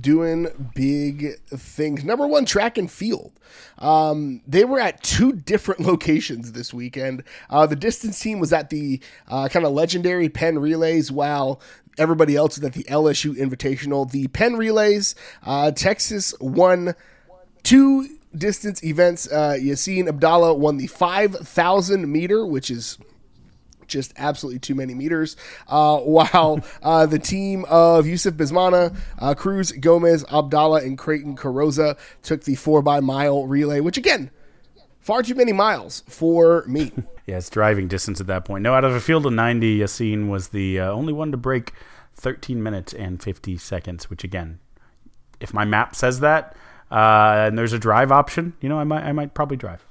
doing 0.00 0.70
big 0.74 1.38
things. 1.48 2.04
Number 2.04 2.26
one, 2.26 2.44
track 2.44 2.78
and 2.78 2.90
field. 2.90 3.32
Um, 3.78 4.40
they 4.46 4.64
were 4.64 4.80
at 4.80 5.02
two 5.02 5.32
different 5.32 5.80
locations 5.86 6.52
this 6.52 6.72
weekend. 6.72 7.24
Uh, 7.50 7.66
the 7.66 7.76
distance 7.76 8.18
team 8.18 8.40
was 8.40 8.52
at 8.52 8.70
the 8.70 9.00
uh, 9.28 9.48
kind 9.48 9.66
of 9.66 9.72
legendary 9.72 10.28
Penn 10.28 10.58
Relays, 10.58 11.12
while 11.12 11.60
everybody 11.98 12.36
else 12.36 12.56
was 12.58 12.64
at 12.64 12.72
the 12.72 12.84
LSU 12.84 13.34
Invitational. 13.34 14.10
The 14.10 14.28
Penn 14.28 14.56
Relays, 14.56 15.14
uh, 15.42 15.70
Texas 15.72 16.34
won 16.40 16.94
two 17.62 18.08
distance 18.34 18.82
events. 18.82 19.30
Uh, 19.30 19.56
Yassine 19.58 20.08
Abdallah 20.08 20.54
won 20.54 20.78
the 20.78 20.86
5,000 20.86 22.10
meter, 22.10 22.46
which 22.46 22.70
is 22.70 22.98
just 23.86 24.12
absolutely 24.16 24.58
too 24.58 24.74
many 24.74 24.94
meters. 24.94 25.36
Uh, 25.68 25.98
while 25.98 26.60
uh, 26.82 27.06
the 27.06 27.18
team 27.18 27.64
of 27.68 28.06
Yusuf 28.06 28.34
Bizimana, 28.34 28.96
uh, 29.18 29.34
Cruz, 29.34 29.72
Gomez, 29.72 30.24
Abdallah, 30.32 30.82
and 30.82 30.98
Crayton 30.98 31.36
Carrozza 31.36 31.98
took 32.22 32.44
the 32.44 32.54
four 32.54 32.82
by 32.82 33.00
mile 33.00 33.46
relay, 33.46 33.80
which 33.80 33.96
again, 33.96 34.30
far 35.00 35.22
too 35.22 35.34
many 35.34 35.52
miles 35.52 36.02
for 36.08 36.64
me. 36.66 36.92
yeah, 37.26 37.36
it's 37.36 37.50
driving 37.50 37.88
distance 37.88 38.20
at 38.20 38.26
that 38.28 38.44
point. 38.44 38.62
No, 38.62 38.74
out 38.74 38.84
of 38.84 38.94
a 38.94 39.00
field 39.00 39.26
of 39.26 39.32
90, 39.32 39.80
Yassine 39.80 40.28
was 40.28 40.48
the 40.48 40.80
uh, 40.80 40.90
only 40.90 41.12
one 41.12 41.30
to 41.32 41.36
break 41.36 41.72
13 42.14 42.62
minutes 42.62 42.92
and 42.92 43.22
50 43.22 43.56
seconds, 43.58 44.08
which 44.08 44.24
again, 44.24 44.58
if 45.40 45.52
my 45.52 45.64
map 45.64 45.94
says 45.94 46.20
that, 46.20 46.56
uh, 46.90 47.46
and 47.46 47.58
there's 47.58 47.72
a 47.72 47.78
drive 47.78 48.12
option, 48.12 48.54
you 48.60 48.68
know, 48.68 48.78
I 48.78 48.84
might, 48.84 49.02
I 49.02 49.12
might 49.12 49.34
probably 49.34 49.56
drive. 49.56 49.84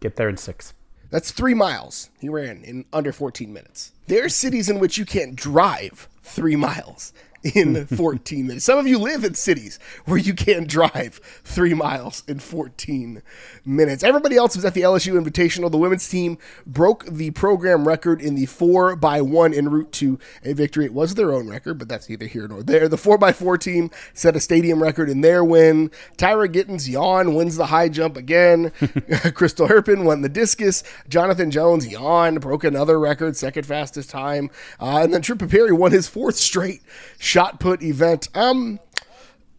Get 0.00 0.16
there 0.16 0.28
in 0.28 0.36
six. 0.36 0.74
That's 1.10 1.30
three 1.30 1.54
miles 1.54 2.10
he 2.18 2.28
ran 2.28 2.62
in 2.64 2.84
under 2.92 3.12
14 3.12 3.52
minutes. 3.52 3.92
There 4.06 4.24
are 4.24 4.28
cities 4.28 4.68
in 4.68 4.78
which 4.78 4.98
you 4.98 5.04
can't 5.04 5.34
drive 5.34 6.08
three 6.28 6.56
miles 6.56 7.12
in 7.42 7.86
14 7.96 8.46
minutes. 8.46 8.64
Some 8.64 8.78
of 8.78 8.86
you 8.86 8.98
live 8.98 9.24
in 9.24 9.34
cities 9.34 9.78
where 10.04 10.18
you 10.18 10.34
can't 10.34 10.68
drive 10.68 11.20
three 11.44 11.74
miles 11.74 12.22
in 12.26 12.38
14 12.38 13.22
minutes. 13.64 14.02
Everybody 14.02 14.36
else 14.36 14.56
was 14.56 14.64
at 14.64 14.74
the 14.74 14.82
LSU 14.82 15.20
Invitational. 15.20 15.70
The 15.70 15.78
women's 15.78 16.08
team 16.08 16.38
broke 16.66 17.04
the 17.06 17.30
program 17.32 17.86
record 17.86 18.20
in 18.20 18.34
the 18.34 18.46
four 18.46 18.96
by 18.96 19.20
one 19.20 19.54
en 19.54 19.68
route 19.68 19.92
to 19.92 20.18
a 20.44 20.52
victory. 20.52 20.84
It 20.86 20.92
was 20.92 21.14
their 21.14 21.32
own 21.32 21.48
record, 21.48 21.78
but 21.78 21.88
that's 21.88 22.08
neither 22.08 22.26
here 22.26 22.48
nor 22.48 22.62
there. 22.62 22.88
The 22.88 22.98
four 22.98 23.18
by 23.18 23.32
four 23.32 23.58
team 23.58 23.90
set 24.14 24.36
a 24.36 24.40
stadium 24.40 24.82
record 24.82 25.08
in 25.08 25.20
their 25.20 25.44
win. 25.44 25.90
Tyra 26.16 26.52
Gittens 26.52 26.88
yawn 26.88 27.34
wins 27.34 27.56
the 27.56 27.66
high 27.66 27.88
jump 27.88 28.16
again. 28.16 28.72
Crystal 29.34 29.68
Herpin 29.68 30.04
won 30.04 30.22
the 30.22 30.28
discus. 30.28 30.82
Jonathan 31.08 31.50
Jones 31.50 31.86
yawn 31.86 32.36
broke 32.36 32.64
another 32.64 32.98
record, 32.98 33.36
second 33.36 33.64
fastest 33.64 34.10
time. 34.10 34.50
Uh, 34.80 35.00
and 35.02 35.14
then 35.14 35.22
Tripp 35.22 35.38
Piperi 35.38 35.76
won 35.76 35.92
his 35.92 36.08
fourth 36.18 36.36
straight 36.36 36.82
shot 37.18 37.60
put 37.60 37.80
event. 37.80 38.28
Um, 38.34 38.80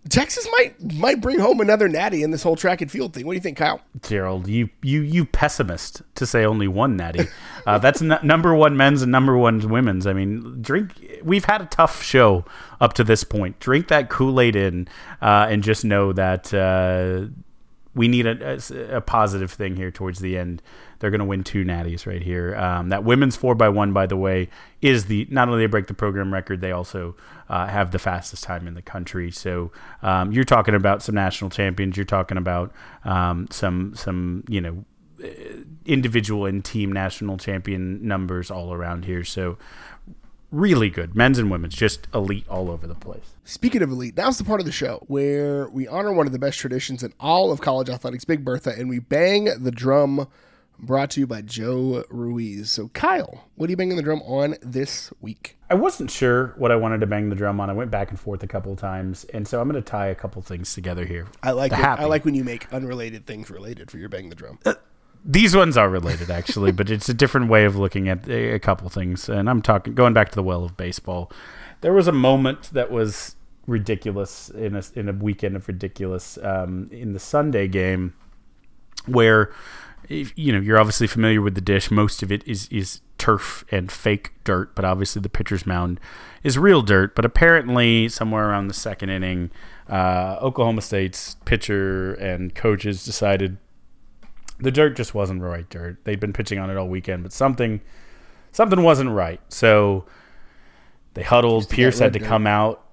Texas 0.09 0.45
might 0.51 0.93
might 0.93 1.21
bring 1.21 1.39
home 1.39 1.61
another 1.61 1.87
natty 1.87 2.21
in 2.21 2.31
this 2.31 2.43
whole 2.43 2.57
track 2.57 2.81
and 2.81 2.91
field 2.91 3.13
thing. 3.13 3.25
What 3.25 3.33
do 3.33 3.35
you 3.35 3.41
think, 3.41 3.57
Kyle? 3.57 3.81
Gerald, 4.01 4.47
you 4.47 4.69
you 4.81 5.01
you 5.01 5.25
pessimist 5.25 6.01
to 6.15 6.25
say 6.25 6.45
only 6.45 6.67
one 6.67 6.97
natty. 6.97 7.27
Uh, 7.67 7.77
that's 7.77 8.01
n- 8.01 8.17
number 8.23 8.55
one 8.55 8.75
men's 8.75 9.03
and 9.03 9.11
number 9.11 9.37
one 9.37 9.59
women's. 9.69 10.07
I 10.07 10.13
mean, 10.13 10.59
drink. 10.61 10.93
We've 11.21 11.45
had 11.45 11.61
a 11.61 11.65
tough 11.65 12.01
show 12.01 12.43
up 12.81 12.93
to 12.93 13.03
this 13.03 13.23
point. 13.23 13.59
Drink 13.59 13.89
that 13.89 14.09
Kool 14.09 14.41
Aid 14.41 14.55
in, 14.55 14.87
uh, 15.21 15.47
and 15.49 15.61
just 15.61 15.85
know 15.85 16.11
that 16.13 16.51
uh, 16.51 17.27
we 17.93 18.07
need 18.07 18.25
a, 18.25 18.57
a, 18.57 18.97
a, 18.97 19.01
positive 19.01 19.51
thing 19.51 19.75
here 19.75 19.91
towards 19.91 20.19
the 20.19 20.37
end. 20.37 20.63
They're 20.99 21.11
going 21.11 21.19
to 21.19 21.25
win 21.25 21.43
two 21.43 21.63
natties 21.63 22.05
right 22.05 22.21
here. 22.21 22.55
Um, 22.55 22.89
that 22.89 23.03
women's 23.03 23.35
four 23.35 23.55
by 23.55 23.69
one, 23.69 23.93
by 23.93 24.05
the 24.05 24.17
way, 24.17 24.49
is 24.81 25.05
the 25.05 25.27
not 25.29 25.47
only 25.47 25.61
they 25.61 25.67
break 25.67 25.87
the 25.87 25.93
program 25.93 26.33
record, 26.33 26.61
they 26.61 26.71
also 26.71 27.15
uh, 27.47 27.67
have 27.67 27.91
the 27.91 27.99
fastest 27.99 28.43
time 28.43 28.67
in 28.67 28.73
the 28.73 28.81
country. 28.81 29.31
So 29.31 29.71
um, 30.01 30.31
you're 30.31 30.43
talking 30.43 30.75
about 30.75 31.01
some 31.01 31.15
national 31.15 31.49
champions. 31.49 31.97
You're 31.97 32.05
talking 32.05 32.37
about 32.37 32.73
um, 33.05 33.47
some 33.49 33.93
some 33.95 34.43
you 34.47 34.61
know 34.61 34.83
individual 35.85 36.45
and 36.45 36.63
team 36.63 36.91
national 36.91 37.37
champion 37.37 38.05
numbers 38.07 38.51
all 38.51 38.73
around 38.73 39.05
here. 39.05 39.23
So 39.23 39.57
really 40.51 40.89
good. 40.89 41.15
Men's 41.15 41.37
and 41.37 41.51
women's, 41.51 41.75
just 41.75 42.07
elite 42.13 42.45
all 42.49 42.71
over 42.71 42.87
the 42.87 42.95
place. 42.95 43.33
Speaking 43.43 43.81
of 43.81 43.91
elite, 43.91 44.15
now's 44.17 44.37
the 44.37 44.43
part 44.43 44.59
of 44.59 44.65
the 44.65 44.71
show 44.71 45.03
where 45.07 45.69
we 45.69 45.87
honor 45.87 46.13
one 46.13 46.25
of 46.25 46.33
the 46.33 46.39
best 46.39 46.59
traditions 46.59 47.03
in 47.03 47.13
all 47.19 47.51
of 47.51 47.61
college 47.61 47.89
athletics, 47.89 48.25
Big 48.25 48.43
Bertha, 48.43 48.71
and 48.71 48.89
we 48.89 48.99
bang 48.99 49.49
the 49.59 49.71
drum. 49.71 50.27
Brought 50.81 51.11
to 51.11 51.19
you 51.19 51.27
by 51.27 51.41
Joe 51.41 52.05
Ruiz. 52.09 52.71
So, 52.71 52.87
Kyle, 52.89 53.45
what 53.55 53.67
are 53.67 53.71
you 53.71 53.77
banging 53.77 53.97
the 53.97 54.01
drum 54.01 54.21
on 54.21 54.55
this 54.61 55.11
week? 55.19 55.57
I 55.69 55.75
wasn't 55.75 56.09
sure 56.09 56.53
what 56.57 56.71
I 56.71 56.77
wanted 56.77 57.01
to 57.01 57.07
bang 57.07 57.29
the 57.29 57.35
drum 57.35 57.59
on. 57.59 57.69
I 57.69 57.73
went 57.73 57.91
back 57.91 58.11
and 58.11 58.19
forth 58.19 58.43
a 58.43 58.47
couple 58.47 58.71
of 58.71 58.79
times, 58.79 59.25
and 59.25 59.45
so 59.45 59.59
I'm 59.59 59.69
going 59.69 59.81
to 59.81 59.87
tie 59.87 60.07
a 60.07 60.15
couple 60.15 60.41
things 60.41 60.73
together 60.73 61.05
here. 61.05 61.27
I 61.43 61.51
like 61.51 61.73
it. 61.73 61.79
I 61.79 62.05
like 62.05 62.23
when 62.23 62.33
you 62.33 62.45
make 62.45 62.71
unrelated 62.73 63.25
things 63.25 63.49
related 63.49 63.91
for 63.91 63.97
your 63.97 64.07
bang 64.07 64.29
the 64.29 64.35
drum. 64.35 64.57
Uh, 64.65 64.75
these 65.25 65.53
ones 65.53 65.75
are 65.75 65.89
related 65.89 66.31
actually, 66.31 66.71
but 66.73 66.89
it's 66.89 67.09
a 67.09 67.13
different 67.13 67.49
way 67.49 67.65
of 67.65 67.75
looking 67.75 68.07
at 68.07 68.29
a 68.29 68.59
couple 68.59 68.89
things. 68.89 69.27
And 69.27 69.49
I'm 69.49 69.61
talking 69.61 69.93
going 69.95 70.13
back 70.13 70.29
to 70.29 70.35
the 70.35 70.43
well 70.43 70.63
of 70.63 70.77
baseball. 70.77 71.29
There 71.81 71.93
was 71.93 72.07
a 72.07 72.13
moment 72.13 72.69
that 72.71 72.89
was 72.89 73.35
ridiculous 73.67 74.49
in 74.49 74.75
a 74.75 74.83
in 74.95 75.09
a 75.09 75.13
weekend 75.13 75.55
of 75.55 75.67
ridiculous 75.67 76.37
um, 76.41 76.89
in 76.91 77.13
the 77.13 77.19
Sunday 77.19 77.67
game 77.67 78.13
where 79.05 79.51
you 80.09 80.51
know 80.51 80.59
you're 80.59 80.79
obviously 80.79 81.07
familiar 81.07 81.41
with 81.41 81.55
the 81.55 81.61
dish. 81.61 81.91
Most 81.91 82.23
of 82.23 82.31
it 82.31 82.45
is 82.47 82.67
is 82.69 83.01
turf 83.17 83.63
and 83.71 83.91
fake 83.91 84.31
dirt, 84.43 84.75
but 84.75 84.83
obviously 84.83 85.21
the 85.21 85.29
pitcher's 85.29 85.65
mound 85.65 85.99
is 86.43 86.57
real 86.57 86.81
dirt. 86.81 87.15
But 87.15 87.25
apparently, 87.25 88.09
somewhere 88.09 88.49
around 88.49 88.67
the 88.67 88.73
second 88.73 89.09
inning, 89.09 89.51
uh, 89.87 90.37
Oklahoma 90.41 90.81
State's 90.81 91.35
pitcher 91.45 92.13
and 92.15 92.55
coaches 92.55 93.05
decided 93.05 93.57
the 94.59 94.71
dirt 94.71 94.95
just 94.95 95.13
wasn't 95.13 95.41
the 95.41 95.47
right 95.47 95.69
dirt. 95.69 96.03
They'd 96.03 96.19
been 96.19 96.33
pitching 96.33 96.59
on 96.59 96.69
it 96.69 96.77
all 96.77 96.87
weekend, 96.87 97.23
but 97.23 97.31
something 97.31 97.81
something 98.51 98.81
wasn't 98.81 99.11
right. 99.11 99.41
So 99.49 100.05
they 101.13 101.23
huddled. 101.23 101.69
Pierce 101.69 101.99
had 101.99 102.13
to 102.13 102.19
dirt. 102.19 102.27
come 102.27 102.47
out. 102.47 102.83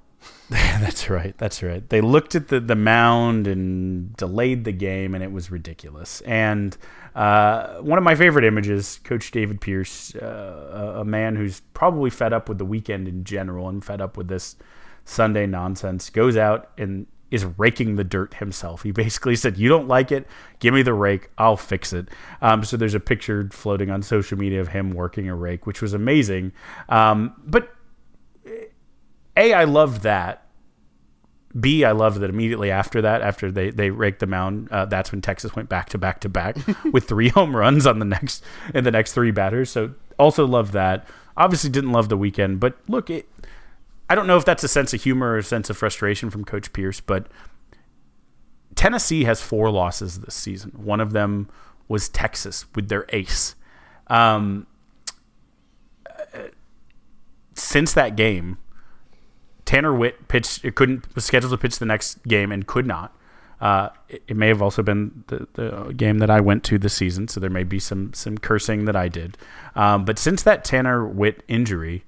that's 0.51 1.11
right. 1.11 1.37
That's 1.39 1.61
right. 1.63 1.89
They 1.89 2.01
looked 2.01 2.37
at 2.37 2.49
the, 2.49 2.61
the 2.61 2.77
mound 2.77 3.49
and 3.49 4.17
delayed 4.17 4.65
the 4.65 4.73
game, 4.73 5.15
and 5.15 5.25
it 5.25 5.33
was 5.33 5.51
ridiculous. 5.51 6.21
And 6.21 6.77
uh, 7.17 7.79
one 7.79 7.99
of 7.99 8.05
my 8.05 8.15
favorite 8.15 8.45
images, 8.45 9.01
Coach 9.03 9.33
David 9.33 9.61
Pierce, 9.61 10.15
uh, 10.15 10.99
a 10.99 11.05
man 11.05 11.35
who's 11.35 11.63
probably 11.75 12.11
fed 12.11 12.33
up 12.33 12.49
with 12.49 12.59
the 12.59 12.65
weekend 12.65 13.09
in 13.09 13.25
general 13.25 13.69
and 13.69 13.85
fed 13.85 14.01
up 14.01 14.17
with 14.17 14.29
this 14.29 14.55
Sunday 15.05 15.47
nonsense, 15.47 16.11
goes 16.11 16.37
out 16.37 16.71
and 16.79 17.07
is 17.33 17.45
raking 17.59 17.97
the 17.97 18.05
dirt 18.05 18.35
himself. 18.35 18.83
He 18.83 18.93
basically 18.93 19.35
said, 19.35 19.57
"You 19.57 19.69
don't 19.69 19.89
like 19.89 20.13
it? 20.13 20.29
Give 20.61 20.73
me 20.73 20.83
the 20.83 20.95
rake. 20.95 21.31
I'll 21.39 21.57
fix 21.57 21.93
it." 21.93 22.09
Um, 22.41 22.63
so 22.63 22.77
there's 22.77 22.95
a 22.95 23.01
picture 23.01 23.49
floating 23.51 23.91
on 23.91 24.03
social 24.03 24.39
media 24.39 24.61
of 24.61 24.69
him 24.69 24.93
working 24.93 25.29
a 25.29 25.35
rake, 25.35 25.67
which 25.67 25.83
was 25.83 25.93
amazing. 25.93 26.53
Um, 26.89 27.35
but 27.45 27.76
a, 29.37 29.53
I 29.53 29.65
loved 29.65 30.03
that. 30.03 30.43
B, 31.59 31.85
I 31.85 31.93
loved 31.93 32.21
that 32.21 32.29
immediately 32.29 32.71
after 32.71 33.01
that, 33.03 33.23
after 33.23 33.51
they, 33.51 33.71
they 33.71 33.91
raked 33.91 34.21
the 34.21 34.27
mound, 34.27 34.69
uh, 34.71 34.85
that's 34.85 35.11
when 35.11 35.23
Texas 35.23 35.57
went 35.57 35.69
back 35.69 35.89
to 35.91 35.99
back 35.99 36.21
to 36.21 36.29
back 36.29 36.57
with 36.93 37.09
three 37.09 37.29
home 37.31 37.57
runs 37.57 37.87
on 37.87 37.99
the 37.99 38.05
next 38.05 38.45
in 38.75 38.85
the 38.85 38.91
next 38.91 39.13
three 39.13 39.31
batters. 39.31 39.71
So 39.71 39.95
also 40.19 40.47
loved 40.47 40.73
that. 40.75 41.07
Obviously 41.37 41.71
didn't 41.71 41.93
love 41.93 42.09
the 42.09 42.17
weekend, 42.17 42.61
but 42.61 42.77
look, 42.89 43.09
it, 43.11 43.29
I 44.09 44.15
don't 44.15 44.27
know 44.27 44.37
if 44.37 44.45
that's 44.45 44.65
a 44.65 44.69
sense 44.69 44.93
of 44.95 45.03
humor 45.03 45.33
or 45.33 45.39
a 45.39 45.43
sense 45.43 45.71
of 45.71 45.77
frustration 45.77 46.31
from 46.31 46.45
Coach 46.45 46.73
Pierce, 46.73 47.01
but 47.01 47.27
Tennessee 48.75 49.25
has 49.25 49.41
four 49.41 49.71
losses 49.71 50.21
this 50.21 50.35
season. 50.35 50.71
One 50.77 51.01
of 51.01 51.13
them 51.13 51.49
was 51.89 52.09
Texas 52.09 52.67
with 52.75 52.89
their 52.89 53.07
ace. 53.11 53.55
Um, 54.09 54.67
since 57.55 57.95
that 57.95 58.17
game, 58.17 58.59
Tanner 59.67 59.93
Witt 59.93 60.29
pitched. 60.29 60.65
It 60.65 60.75
couldn't 60.75 61.15
was 61.15 61.27
scheduled 61.27 61.51
to 61.51 61.59
pitch 61.59 61.79
the 61.79 61.85
next 61.85 62.23
game 62.23 62.51
and 62.51 62.67
could 62.67 62.87
not. 62.87 63.15
Uh, 63.61 63.89
it, 64.09 64.23
it, 64.29 64.37
may 64.37 64.49
have 64.49 64.61
also 64.61 64.83
been 64.83 65.25
the, 65.29 65.49
the, 65.55 65.93
game 65.95 66.19
that 66.19 66.29
I 66.29 66.41
went 66.41 66.63
to 66.65 66.79
this 66.79 66.93
season, 66.93 67.27
so 67.27 67.41
there 67.41 67.51
may 67.51 67.65
be 67.65 67.79
some 67.79 68.13
some 68.13 68.39
cursing 68.39 68.85
that 68.85 68.97
I 68.97 69.09
did. 69.09 69.37
Um, 69.75 70.05
but 70.05 70.19
since 70.19 70.43
that 70.43 70.65
Tanner 70.65 71.07
Witt 71.07 71.43
injury, 71.49 72.05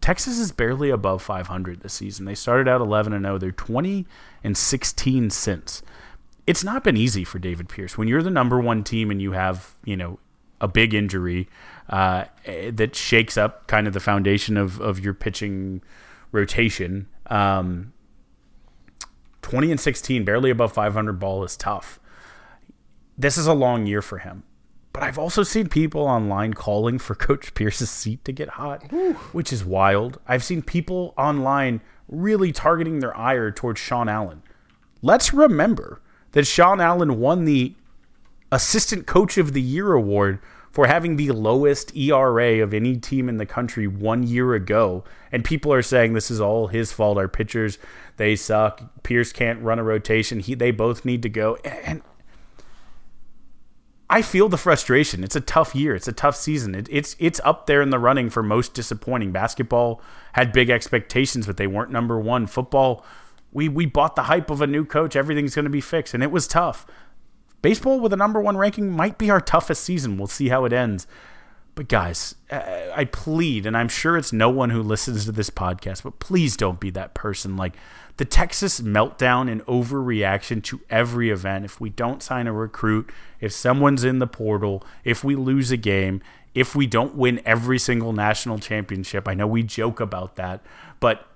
Texas 0.00 0.38
is 0.38 0.52
barely 0.52 0.90
above 0.90 1.22
500 1.22 1.80
this 1.80 1.94
season. 1.94 2.26
They 2.26 2.34
started 2.34 2.68
out 2.68 2.80
11 2.80 3.12
and 3.12 3.24
0. 3.24 3.38
They're 3.38 3.50
20 3.50 4.06
and 4.44 4.56
16 4.56 5.30
since. 5.30 5.82
It's 6.46 6.64
not 6.64 6.84
been 6.84 6.96
easy 6.96 7.24
for 7.24 7.38
David 7.38 7.68
Pierce 7.68 7.96
when 7.96 8.06
you're 8.06 8.22
the 8.22 8.30
number 8.30 8.60
one 8.60 8.84
team 8.84 9.10
and 9.10 9.20
you 9.22 9.32
have 9.32 9.74
you 9.84 9.96
know 9.96 10.18
a 10.60 10.68
big 10.68 10.92
injury 10.92 11.48
uh, 11.88 12.24
that 12.70 12.94
shakes 12.94 13.38
up 13.38 13.66
kind 13.66 13.86
of 13.86 13.94
the 13.94 14.00
foundation 14.00 14.56
of 14.56 14.80
of 14.80 15.00
your 15.00 15.14
pitching 15.14 15.80
rotation. 16.32 17.06
Um, 17.26 17.92
20 19.42 19.70
and 19.70 19.80
16, 19.80 20.24
barely 20.24 20.50
above 20.50 20.72
500 20.72 21.14
ball 21.14 21.44
is 21.44 21.56
tough. 21.56 21.98
This 23.16 23.36
is 23.36 23.46
a 23.46 23.54
long 23.54 23.86
year 23.86 24.02
for 24.02 24.18
him. 24.18 24.44
But 24.92 25.02
I've 25.02 25.18
also 25.18 25.42
seen 25.42 25.68
people 25.68 26.02
online 26.02 26.54
calling 26.54 26.98
for 26.98 27.14
Coach 27.16 27.54
Pierce's 27.54 27.90
seat 27.90 28.24
to 28.24 28.32
get 28.32 28.50
hot, 28.50 28.92
Ooh. 28.92 29.14
which 29.32 29.52
is 29.52 29.64
wild. 29.64 30.18
I've 30.26 30.44
seen 30.44 30.62
people 30.62 31.14
online 31.16 31.80
really 32.08 32.52
targeting 32.52 32.98
their 32.98 33.16
ire 33.16 33.50
towards 33.50 33.80
Sean 33.80 34.08
Allen. 34.08 34.42
Let's 35.02 35.32
remember 35.32 36.00
that 36.32 36.46
Sean 36.46 36.80
Allen 36.80 37.18
won 37.18 37.44
the 37.44 37.74
Assistant 38.52 39.06
Coach 39.06 39.38
of 39.38 39.52
the 39.52 39.62
Year 39.62 39.92
award 39.92 40.40
for 40.70 40.86
having 40.86 41.16
the 41.16 41.32
lowest 41.32 41.94
ERA 41.96 42.62
of 42.62 42.72
any 42.72 42.96
team 42.96 43.28
in 43.28 43.38
the 43.38 43.46
country 43.46 43.86
one 43.86 44.22
year 44.22 44.54
ago. 44.54 45.04
And 45.32 45.44
people 45.44 45.72
are 45.72 45.82
saying 45.82 46.12
this 46.12 46.30
is 46.30 46.40
all 46.40 46.68
his 46.68 46.92
fault. 46.92 47.18
Our 47.18 47.28
pitchers, 47.28 47.78
they 48.16 48.36
suck. 48.36 49.02
Pierce 49.02 49.32
can't 49.32 49.62
run 49.62 49.78
a 49.78 49.84
rotation. 49.84 50.40
He, 50.40 50.54
they 50.54 50.70
both 50.70 51.04
need 51.04 51.22
to 51.22 51.28
go. 51.28 51.56
And 51.64 52.02
I 54.08 54.22
feel 54.22 54.48
the 54.48 54.56
frustration. 54.56 55.22
It's 55.22 55.36
a 55.36 55.40
tough 55.40 55.74
year. 55.74 55.94
It's 55.94 56.08
a 56.08 56.12
tough 56.12 56.34
season. 56.34 56.74
It, 56.74 56.88
it's 56.90 57.14
it's 57.20 57.40
up 57.44 57.66
there 57.66 57.80
in 57.80 57.90
the 57.90 57.98
running 57.98 58.28
for 58.28 58.42
most 58.42 58.74
disappointing. 58.74 59.30
Basketball 59.30 60.02
had 60.32 60.52
big 60.52 60.68
expectations, 60.68 61.46
but 61.46 61.56
they 61.56 61.68
weren't 61.68 61.92
number 61.92 62.18
one. 62.18 62.48
Football, 62.48 63.04
we 63.52 63.68
we 63.68 63.86
bought 63.86 64.16
the 64.16 64.24
hype 64.24 64.50
of 64.50 64.60
a 64.60 64.66
new 64.66 64.84
coach. 64.84 65.14
Everything's 65.14 65.54
going 65.54 65.64
to 65.64 65.70
be 65.70 65.80
fixed, 65.80 66.12
and 66.12 66.24
it 66.24 66.32
was 66.32 66.48
tough. 66.48 66.86
Baseball 67.62 68.00
with 68.00 68.12
a 68.12 68.16
number 68.16 68.40
one 68.40 68.56
ranking 68.56 68.90
might 68.90 69.18
be 69.18 69.30
our 69.30 69.40
toughest 69.40 69.84
season. 69.84 70.16
We'll 70.16 70.26
see 70.26 70.48
how 70.48 70.64
it 70.64 70.72
ends. 70.72 71.06
But 71.74 71.88
guys, 71.88 72.34
uh, 72.50 72.90
I 72.94 73.04
plead, 73.04 73.64
and 73.64 73.76
I'm 73.76 73.88
sure 73.88 74.16
it's 74.16 74.32
no 74.32 74.50
one 74.50 74.70
who 74.70 74.82
listens 74.82 75.24
to 75.24 75.32
this 75.32 75.50
podcast, 75.50 76.02
but 76.02 76.18
please 76.18 76.56
don't 76.56 76.80
be 76.80 76.90
that 76.90 77.14
person. 77.14 77.56
Like 77.56 77.74
the 78.16 78.24
Texas 78.24 78.80
meltdown 78.80 79.50
and 79.50 79.64
overreaction 79.66 80.62
to 80.64 80.80
every 80.90 81.30
event. 81.30 81.64
If 81.64 81.80
we 81.80 81.90
don't 81.90 82.22
sign 82.22 82.46
a 82.46 82.52
recruit, 82.52 83.10
if 83.40 83.52
someone's 83.52 84.04
in 84.04 84.18
the 84.18 84.26
portal, 84.26 84.84
if 85.04 85.22
we 85.22 85.36
lose 85.36 85.70
a 85.70 85.76
game, 85.76 86.22
if 86.54 86.74
we 86.74 86.86
don't 86.86 87.14
win 87.14 87.40
every 87.44 87.78
single 87.78 88.12
national 88.12 88.58
championship, 88.58 89.28
I 89.28 89.34
know 89.34 89.46
we 89.46 89.62
joke 89.62 90.00
about 90.00 90.36
that, 90.36 90.60
but 90.98 91.26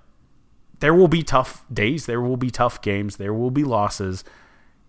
there 0.79 0.93
will 0.93 1.07
be 1.07 1.23
tough 1.23 1.63
days, 1.73 2.05
there 2.05 2.21
will 2.21 2.37
be 2.37 2.51
tough 2.51 2.81
games, 2.81 3.15
there 3.15 3.33
will 3.33 3.51
be 3.51 3.63
losses. 3.63 4.23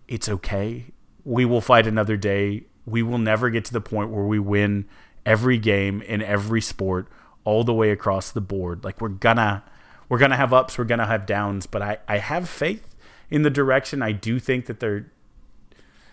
It's 0.07 0.27
okay 0.27 0.91
we 1.27 1.43
will 1.43 1.59
fight 1.59 1.85
another 1.85 2.15
day. 2.15 2.63
We 2.85 3.03
will 3.03 3.17
never 3.17 3.49
get 3.49 3.65
to 3.65 3.73
the 3.73 3.81
point 3.81 4.11
where 4.11 4.23
we 4.23 4.39
win 4.39 4.85
every 5.25 5.57
game 5.57 6.01
in 6.01 6.21
every 6.21 6.61
sport 6.61 7.09
all 7.43 7.65
the 7.65 7.73
way 7.73 7.91
across 7.91 8.31
the 8.31 8.39
board. 8.39 8.85
Like 8.85 9.01
we're 9.01 9.09
gonna 9.09 9.61
we're 10.07 10.19
gonna 10.19 10.37
have 10.37 10.53
ups, 10.53 10.77
we're 10.77 10.85
gonna 10.85 11.05
have 11.05 11.25
downs, 11.25 11.67
but 11.67 11.81
I, 11.81 11.97
I 12.07 12.19
have 12.19 12.47
faith 12.47 12.95
in 13.29 13.41
the 13.41 13.49
direction. 13.49 14.01
I 14.01 14.13
do 14.13 14.39
think 14.39 14.67
that 14.67 14.79
there 14.79 15.11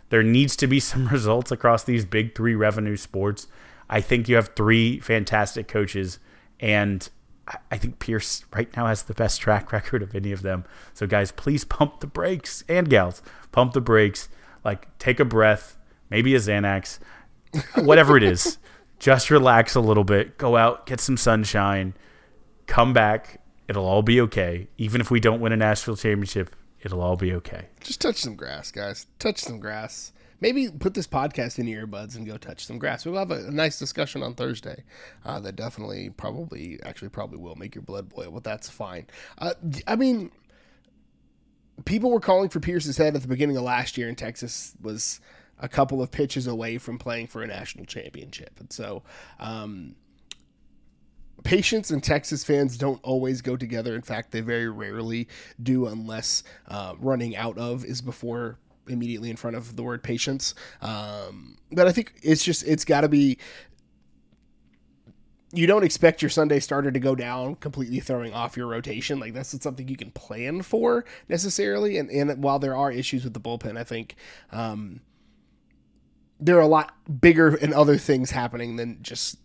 there 0.08 0.24
needs 0.24 0.56
to 0.56 0.66
be 0.66 0.80
some 0.90 1.06
results 1.06 1.52
across 1.52 1.84
these 1.84 2.04
big 2.04 2.34
three 2.34 2.56
revenue 2.56 2.96
sports. 2.96 3.46
I 3.88 4.00
think 4.00 4.28
you 4.28 4.34
have 4.34 4.50
three 4.56 4.98
fantastic 4.98 5.68
coaches, 5.68 6.18
and 6.58 7.08
I 7.70 7.78
think 7.78 8.00
Pierce 8.00 8.44
right 8.52 8.74
now 8.76 8.88
has 8.88 9.04
the 9.04 9.14
best 9.14 9.40
track 9.40 9.70
record 9.72 10.02
of 10.02 10.12
any 10.12 10.32
of 10.32 10.42
them. 10.42 10.64
So 10.92 11.06
guys, 11.06 11.30
please 11.30 11.64
pump 11.64 12.00
the 12.00 12.08
brakes 12.08 12.64
and 12.68 12.90
gals, 12.90 13.22
pump 13.52 13.74
the 13.74 13.80
brakes 13.80 14.28
like 14.64 14.98
take 14.98 15.20
a 15.20 15.24
breath, 15.24 15.76
maybe 16.10 16.34
a 16.34 16.38
Xanax, 16.38 16.98
whatever 17.76 18.16
it 18.16 18.22
is. 18.22 18.58
Just 18.98 19.30
relax 19.30 19.74
a 19.74 19.80
little 19.80 20.04
bit, 20.04 20.38
go 20.38 20.56
out, 20.56 20.86
get 20.86 21.00
some 21.00 21.16
sunshine, 21.16 21.94
come 22.66 22.92
back. 22.92 23.40
It'll 23.68 23.84
all 23.84 24.02
be 24.02 24.20
okay. 24.22 24.68
Even 24.78 25.00
if 25.00 25.10
we 25.10 25.20
don't 25.20 25.40
win 25.40 25.52
a 25.52 25.56
national 25.56 25.96
championship, 25.96 26.54
it'll 26.80 27.00
all 27.00 27.16
be 27.16 27.32
okay. 27.34 27.68
Just 27.80 28.00
touch 28.00 28.16
some 28.16 28.36
grass, 28.36 28.70
guys. 28.70 29.06
Touch 29.18 29.38
some 29.38 29.58
grass. 29.58 30.12
Maybe 30.40 30.68
put 30.68 30.94
this 30.94 31.06
podcast 31.06 31.58
in 31.58 31.66
your 31.66 31.86
earbuds 31.86 32.16
and 32.16 32.26
go 32.26 32.36
touch 32.36 32.66
some 32.66 32.78
grass. 32.78 33.06
We'll 33.06 33.18
have 33.18 33.30
a, 33.30 33.46
a 33.46 33.50
nice 33.50 33.78
discussion 33.78 34.22
on 34.22 34.34
Thursday 34.34 34.84
uh, 35.24 35.40
that 35.40 35.56
definitely, 35.56 36.10
probably, 36.10 36.78
actually, 36.82 37.08
probably 37.08 37.38
will 37.38 37.56
make 37.56 37.74
your 37.74 37.82
blood 37.82 38.08
boil, 38.08 38.30
but 38.30 38.44
that's 38.44 38.68
fine. 38.68 39.06
Uh, 39.38 39.54
I 39.86 39.96
mean, 39.96 40.30
people 41.84 42.10
were 42.10 42.20
calling 42.20 42.48
for 42.48 42.60
Pierce's 42.60 42.96
head 42.96 43.16
at 43.16 43.22
the 43.22 43.28
beginning 43.28 43.56
of 43.56 43.62
last 43.62 43.98
year, 43.98 44.08
and 44.08 44.16
Texas 44.16 44.74
was 44.80 45.20
a 45.58 45.68
couple 45.68 46.02
of 46.02 46.10
pitches 46.10 46.46
away 46.46 46.78
from 46.78 46.98
playing 46.98 47.26
for 47.28 47.42
a 47.42 47.46
national 47.46 47.84
championship. 47.84 48.58
And 48.58 48.72
so, 48.72 49.02
um, 49.38 49.94
patience 51.42 51.90
and 51.90 52.02
Texas 52.02 52.44
fans 52.44 52.76
don't 52.76 53.00
always 53.02 53.42
go 53.42 53.56
together. 53.56 53.94
In 53.94 54.02
fact, 54.02 54.32
they 54.32 54.40
very 54.40 54.68
rarely 54.68 55.28
do, 55.62 55.86
unless 55.86 56.42
uh, 56.68 56.94
running 56.98 57.36
out 57.36 57.58
of 57.58 57.84
is 57.84 58.00
before 58.00 58.58
immediately 58.88 59.30
in 59.30 59.36
front 59.36 59.56
of 59.56 59.76
the 59.76 59.82
word 59.82 60.02
patience. 60.02 60.54
Um, 60.82 61.56
but 61.72 61.86
I 61.86 61.92
think 61.92 62.14
it's 62.22 62.44
just 62.44 62.66
it's 62.66 62.84
got 62.84 63.02
to 63.02 63.08
be 63.08 63.38
you 65.54 65.66
don't 65.66 65.84
expect 65.84 66.22
your 66.22 66.28
Sunday 66.28 66.60
starter 66.60 66.90
to 66.90 66.98
go 66.98 67.14
down 67.14 67.56
completely 67.56 68.00
throwing 68.00 68.32
off 68.32 68.56
your 68.56 68.66
rotation. 68.66 69.20
Like 69.20 69.34
that's 69.34 69.52
not 69.52 69.62
something 69.62 69.88
you 69.88 69.96
can 69.96 70.10
plan 70.10 70.62
for 70.62 71.04
necessarily. 71.28 71.98
And 71.98 72.10
and 72.10 72.42
while 72.42 72.58
there 72.58 72.76
are 72.76 72.90
issues 72.90 73.24
with 73.24 73.34
the 73.34 73.40
bullpen, 73.40 73.78
I 73.78 73.84
think 73.84 74.16
um, 74.52 75.00
there 76.40 76.56
are 76.58 76.62
a 76.62 76.68
lot 76.68 76.94
bigger 77.20 77.54
and 77.56 77.72
other 77.72 77.96
things 77.96 78.30
happening 78.30 78.76
than 78.76 78.98
just 79.02 79.38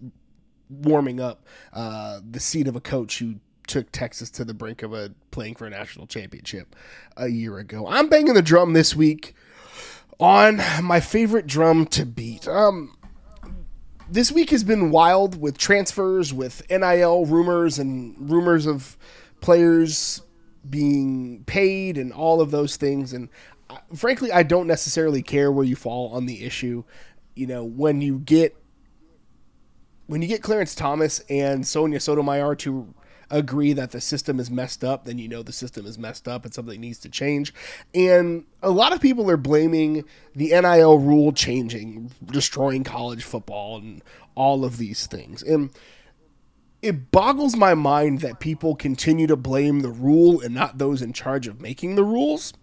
warming 0.69 1.19
up 1.19 1.45
uh, 1.73 2.19
the 2.29 2.39
seat 2.39 2.67
of 2.67 2.75
a 2.75 2.81
coach 2.81 3.19
who 3.19 3.35
took 3.67 3.91
Texas 3.91 4.29
to 4.31 4.43
the 4.43 4.53
brink 4.53 4.81
of 4.81 4.93
a 4.93 5.11
playing 5.31 5.55
for 5.55 5.67
a 5.67 5.69
national 5.69 6.07
championship 6.07 6.75
a 7.15 7.27
year 7.27 7.57
ago. 7.59 7.87
I'm 7.87 8.09
banging 8.09 8.33
the 8.33 8.41
drum 8.41 8.73
this 8.73 8.95
week 8.95 9.35
on 10.19 10.61
my 10.81 10.99
favorite 10.99 11.47
drum 11.47 11.85
to 11.87 12.05
beat. 12.05 12.47
Um, 12.47 12.97
this 14.11 14.31
week 14.31 14.49
has 14.49 14.63
been 14.63 14.91
wild 14.91 15.39
with 15.39 15.57
transfers, 15.57 16.33
with 16.33 16.63
NIL 16.69 17.25
rumors, 17.25 17.79
and 17.79 18.15
rumors 18.29 18.65
of 18.65 18.97
players 19.41 20.21
being 20.69 21.43
paid 21.45 21.97
and 21.97 22.11
all 22.11 22.41
of 22.41 22.51
those 22.51 22.75
things. 22.75 23.13
And 23.13 23.29
frankly, 23.95 24.31
I 24.31 24.43
don't 24.43 24.67
necessarily 24.67 25.21
care 25.21 25.51
where 25.51 25.65
you 25.65 25.75
fall 25.75 26.13
on 26.13 26.25
the 26.25 26.43
issue. 26.43 26.83
You 27.35 27.47
know, 27.47 27.63
when 27.63 28.01
you 28.01 28.19
get 28.19 28.55
when 30.07 30.23
you 30.23 30.27
get 30.27 30.41
Clarence 30.41 30.73
Thomas 30.73 31.19
and 31.29 31.65
Sonia 31.65 31.99
Sotomayor 31.99 32.55
to 32.55 32.91
agree 33.29 33.73
that 33.73 33.91
the 33.91 34.01
system 34.01 34.39
is 34.39 34.49
messed 34.49 34.83
up, 34.83 35.05
then 35.05 35.17
you 35.17 35.27
know 35.27 35.43
the 35.43 35.51
system 35.51 35.85
is 35.85 35.97
messed 35.97 36.27
up 36.27 36.45
and 36.45 36.53
something 36.53 36.79
needs 36.79 36.99
to 36.99 37.09
change. 37.09 37.53
And 37.93 38.45
a 38.61 38.71
lot 38.71 38.93
of 38.93 39.01
people 39.01 39.29
are 39.29 39.37
blaming 39.37 40.03
the 40.35 40.49
NIL 40.49 40.99
rule 40.99 41.31
changing, 41.31 42.11
destroying 42.25 42.83
college 42.83 43.23
football, 43.23 43.77
and 43.77 44.03
all 44.35 44.65
of 44.65 44.77
these 44.77 45.05
things. 45.07 45.43
And 45.43 45.71
it 46.81 47.11
boggles 47.11 47.55
my 47.55 47.73
mind 47.73 48.21
that 48.21 48.39
people 48.39 48.75
continue 48.75 49.27
to 49.27 49.35
blame 49.35 49.81
the 49.81 49.89
rule 49.89 50.41
and 50.41 50.53
not 50.53 50.77
those 50.77 51.01
in 51.01 51.13
charge 51.13 51.47
of 51.47 51.61
making 51.61 51.95
the 51.95 52.03
rules 52.03 52.53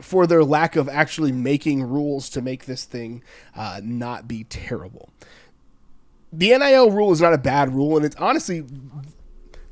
for 0.00 0.26
their 0.26 0.42
lack 0.42 0.74
of 0.74 0.88
actually 0.88 1.30
making 1.30 1.82
rules 1.82 2.28
to 2.30 2.42
make 2.42 2.64
this 2.64 2.84
thing 2.84 3.22
uh, 3.54 3.80
not 3.82 4.26
be 4.26 4.44
terrible. 4.44 5.10
The 6.32 6.48
NIL 6.48 6.90
rule 6.90 7.12
is 7.12 7.20
not 7.20 7.32
a 7.32 7.38
bad 7.38 7.72
rule, 7.72 7.96
and 7.96 8.04
it's 8.04 8.16
honestly 8.16 8.64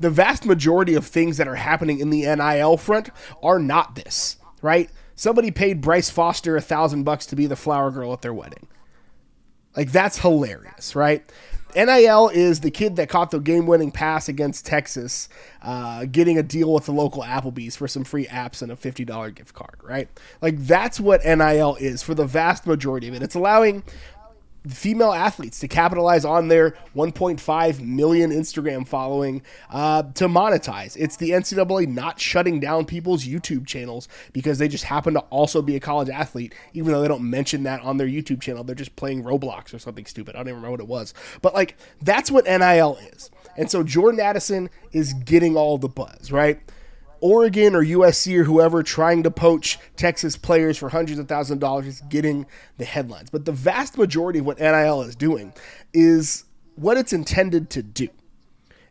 the 0.02 0.10
vast 0.10 0.44
majority 0.44 0.94
of 0.94 1.06
things 1.06 1.36
that 1.38 1.48
are 1.48 1.54
happening 1.54 2.00
in 2.00 2.10
the 2.10 2.22
NIL 2.22 2.76
front 2.76 3.10
are 3.42 3.58
not 3.58 3.94
this, 3.94 4.36
right? 4.60 4.90
Somebody 5.14 5.50
paid 5.50 5.80
Bryce 5.80 6.10
Foster 6.10 6.56
a 6.56 6.60
thousand 6.60 7.04
bucks 7.04 7.26
to 7.26 7.36
be 7.36 7.46
the 7.46 7.56
flower 7.56 7.90
girl 7.90 8.12
at 8.12 8.22
their 8.22 8.34
wedding. 8.34 8.66
Like 9.76 9.92
that's 9.92 10.18
hilarious, 10.18 10.94
right? 10.94 11.24
NIL 11.74 12.28
is 12.28 12.60
the 12.60 12.70
kid 12.70 12.96
that 12.96 13.08
caught 13.08 13.30
the 13.30 13.38
game-winning 13.38 13.92
pass 13.92 14.28
against 14.28 14.66
Texas, 14.66 15.28
uh, 15.62 16.04
getting 16.04 16.36
a 16.36 16.42
deal 16.42 16.72
with 16.72 16.84
the 16.84 16.92
local 16.92 17.22
Applebee's 17.22 17.76
for 17.76 17.88
some 17.88 18.04
free 18.04 18.26
apps 18.26 18.60
and 18.60 18.70
a 18.70 18.76
fifty 18.76 19.04
dollar 19.04 19.30
gift 19.30 19.54
card, 19.54 19.76
right? 19.82 20.08
Like 20.42 20.58
that's 20.58 21.00
what 21.00 21.24
NIL 21.24 21.76
is 21.76 22.02
for 22.02 22.14
the 22.14 22.26
vast 22.26 22.66
majority 22.66 23.08
of 23.08 23.14
it. 23.14 23.22
It's 23.22 23.34
allowing 23.34 23.84
female 24.68 25.12
athletes 25.12 25.58
to 25.60 25.68
capitalize 25.68 26.24
on 26.24 26.48
their 26.48 26.72
1.5 26.94 27.80
million 27.80 28.30
Instagram 28.30 28.86
following 28.86 29.42
uh, 29.70 30.02
to 30.14 30.28
monetize. 30.28 30.96
It's 30.98 31.16
the 31.16 31.30
NCAA 31.30 31.88
not 31.88 32.20
shutting 32.20 32.60
down 32.60 32.84
people's 32.84 33.24
YouTube 33.24 33.66
channels 33.66 34.08
because 34.32 34.58
they 34.58 34.68
just 34.68 34.84
happen 34.84 35.14
to 35.14 35.20
also 35.20 35.62
be 35.62 35.76
a 35.76 35.80
college 35.80 36.08
athlete, 36.08 36.54
even 36.74 36.92
though 36.92 37.02
they 37.02 37.08
don't 37.08 37.28
mention 37.28 37.64
that 37.64 37.80
on 37.82 37.96
their 37.96 38.06
YouTube 38.06 38.40
channel. 38.40 38.62
They're 38.62 38.74
just 38.74 38.96
playing 38.96 39.24
Roblox 39.24 39.74
or 39.74 39.78
something 39.78 40.06
stupid. 40.06 40.34
I 40.34 40.38
don't 40.38 40.48
even 40.48 40.62
remember 40.62 40.72
what 40.72 40.80
it 40.80 40.88
was. 40.88 41.14
But 41.40 41.54
like, 41.54 41.76
that's 42.00 42.30
what 42.30 42.44
NIL 42.44 42.98
is. 43.12 43.30
And 43.56 43.70
so 43.70 43.82
Jordan 43.82 44.20
Addison 44.20 44.70
is 44.92 45.12
getting 45.12 45.56
all 45.56 45.78
the 45.78 45.88
buzz, 45.88 46.30
right? 46.30 46.60
Oregon 47.22 47.76
or 47.76 47.84
USC 47.84 48.36
or 48.36 48.44
whoever 48.44 48.82
trying 48.82 49.22
to 49.22 49.30
poach 49.30 49.78
Texas 49.96 50.36
players 50.36 50.76
for 50.76 50.88
hundreds 50.88 51.20
of 51.20 51.28
thousands 51.28 51.56
of 51.56 51.60
dollars 51.60 51.86
is 51.86 52.00
getting 52.02 52.46
the 52.78 52.84
headlines. 52.84 53.30
But 53.30 53.44
the 53.44 53.52
vast 53.52 53.96
majority 53.96 54.40
of 54.40 54.44
what 54.44 54.58
NIL 54.58 55.02
is 55.02 55.14
doing 55.14 55.54
is 55.94 56.44
what 56.74 56.96
it's 56.96 57.12
intended 57.12 57.70
to 57.70 57.82
do. 57.82 58.08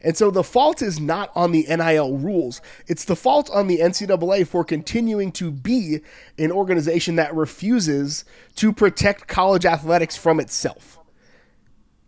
And 0.04 0.18
so 0.18 0.32
the 0.32 0.44
fault 0.44 0.82
is 0.82 1.00
not 1.00 1.30
on 1.36 1.52
the 1.52 1.66
NIL 1.68 2.18
rules. 2.18 2.62
It's 2.88 3.06
the 3.06 3.18
fault 3.18 3.50
on 3.52 3.68
the 3.68 3.80
NCAA 3.80 4.48
for 4.48 4.64
continuing 4.64 5.32
to 5.34 5.52
be 5.52 6.00
an 6.40 6.52
organization 6.52 7.18
that 7.18 7.36
refuses 7.36 8.26
to 8.56 8.74
protect 8.74 9.28
college 9.28 9.66
athletics 9.66 10.16
from 10.18 10.40
itself. 10.40 10.98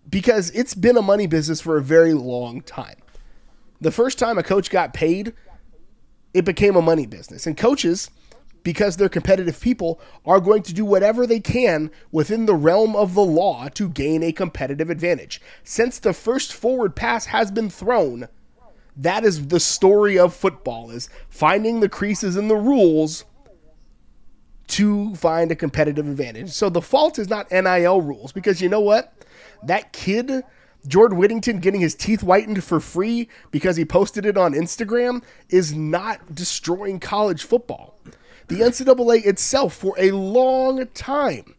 Because 0.09 0.49
it's 0.51 0.73
been 0.73 0.97
a 0.97 1.01
money 1.01 1.27
business 1.27 1.61
for 1.61 1.77
a 1.77 1.83
very 1.83 2.13
long 2.13 2.61
time. 2.61 2.95
The 3.81 3.91
first 3.91 4.17
time 4.17 4.37
a 4.37 4.43
coach 4.43 4.69
got 4.69 4.93
paid 4.93 5.33
it 6.33 6.45
became 6.45 6.75
a 6.75 6.81
money 6.81 7.05
business. 7.05 7.45
And 7.45 7.57
coaches, 7.57 8.09
because 8.63 8.97
they're 8.97 9.09
competitive 9.09 9.59
people, 9.59 9.99
are 10.25 10.39
going 10.39 10.63
to 10.63 10.73
do 10.73 10.85
whatever 10.85 11.27
they 11.27 11.39
can 11.39 11.91
within 12.11 12.45
the 12.45 12.55
realm 12.55 12.95
of 12.95 13.13
the 13.13 13.23
law 13.23 13.67
to 13.69 13.89
gain 13.89 14.23
a 14.23 14.31
competitive 14.31 14.89
advantage. 14.89 15.41
Since 15.63 15.99
the 15.99 16.13
first 16.13 16.53
forward 16.53 16.95
pass 16.95 17.27
has 17.27 17.51
been 17.51 17.69
thrown, 17.69 18.27
that 18.95 19.23
is 19.23 19.47
the 19.47 19.59
story 19.59 20.17
of 20.17 20.33
football 20.33 20.91
is 20.91 21.09
finding 21.29 21.79
the 21.79 21.89
creases 21.89 22.37
in 22.37 22.47
the 22.47 22.55
rules 22.55 23.25
to 24.67 25.13
find 25.15 25.51
a 25.51 25.55
competitive 25.55 26.07
advantage. 26.07 26.51
So 26.51 26.69
the 26.69 26.81
fault 26.81 27.19
is 27.19 27.29
not 27.29 27.51
NIL 27.51 28.01
rules 28.01 28.31
because 28.31 28.61
you 28.61 28.69
know 28.69 28.79
what? 28.79 29.13
That 29.63 29.93
kid 29.93 30.43
Jordan 30.87 31.17
Whittington 31.17 31.59
getting 31.59 31.81
his 31.81 31.95
teeth 31.95 32.21
whitened 32.21 32.63
for 32.63 32.79
free 32.79 33.29
because 33.51 33.77
he 33.77 33.85
posted 33.85 34.25
it 34.25 34.37
on 34.37 34.53
Instagram 34.53 35.23
is 35.49 35.73
not 35.73 36.35
destroying 36.35 36.99
college 36.99 37.43
football. 37.43 37.97
The 38.47 38.55
NCAA 38.59 39.25
itself, 39.25 39.73
for 39.73 39.95
a 39.97 40.11
long 40.11 40.85
time, 40.87 41.55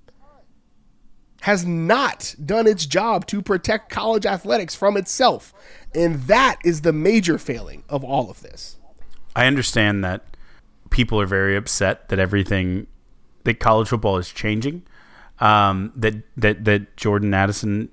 has 1.43 1.64
not 1.64 2.35
done 2.45 2.66
its 2.66 2.87
job 2.87 3.27
to 3.27 3.43
protect 3.43 3.91
college 3.91 4.27
athletics 4.27 4.75
from 4.75 4.97
itself. 4.97 5.53
And 5.95 6.22
that 6.22 6.59
is 6.64 6.83
the 6.83 6.93
major 6.93 7.39
failing 7.39 7.85
of 7.89 8.05
all 8.05 8.31
of 8.31 8.41
this. 8.41 8.79
I 9.35 9.47
understand 9.47 10.05
that 10.05 10.37
people 10.91 11.20
are 11.20 11.27
very 11.27 11.57
upset 11.57 12.09
that 12.11 12.18
everything, 12.18 12.87
that 13.45 13.61
college 13.61 13.89
football 13.89 14.18
is 14.18 14.31
changing. 14.31 14.85
Um, 15.41 15.93
that, 15.97 16.14
that, 16.37 16.64
that 16.64 16.97
Jordan 16.97 17.35
Addison 17.35 17.89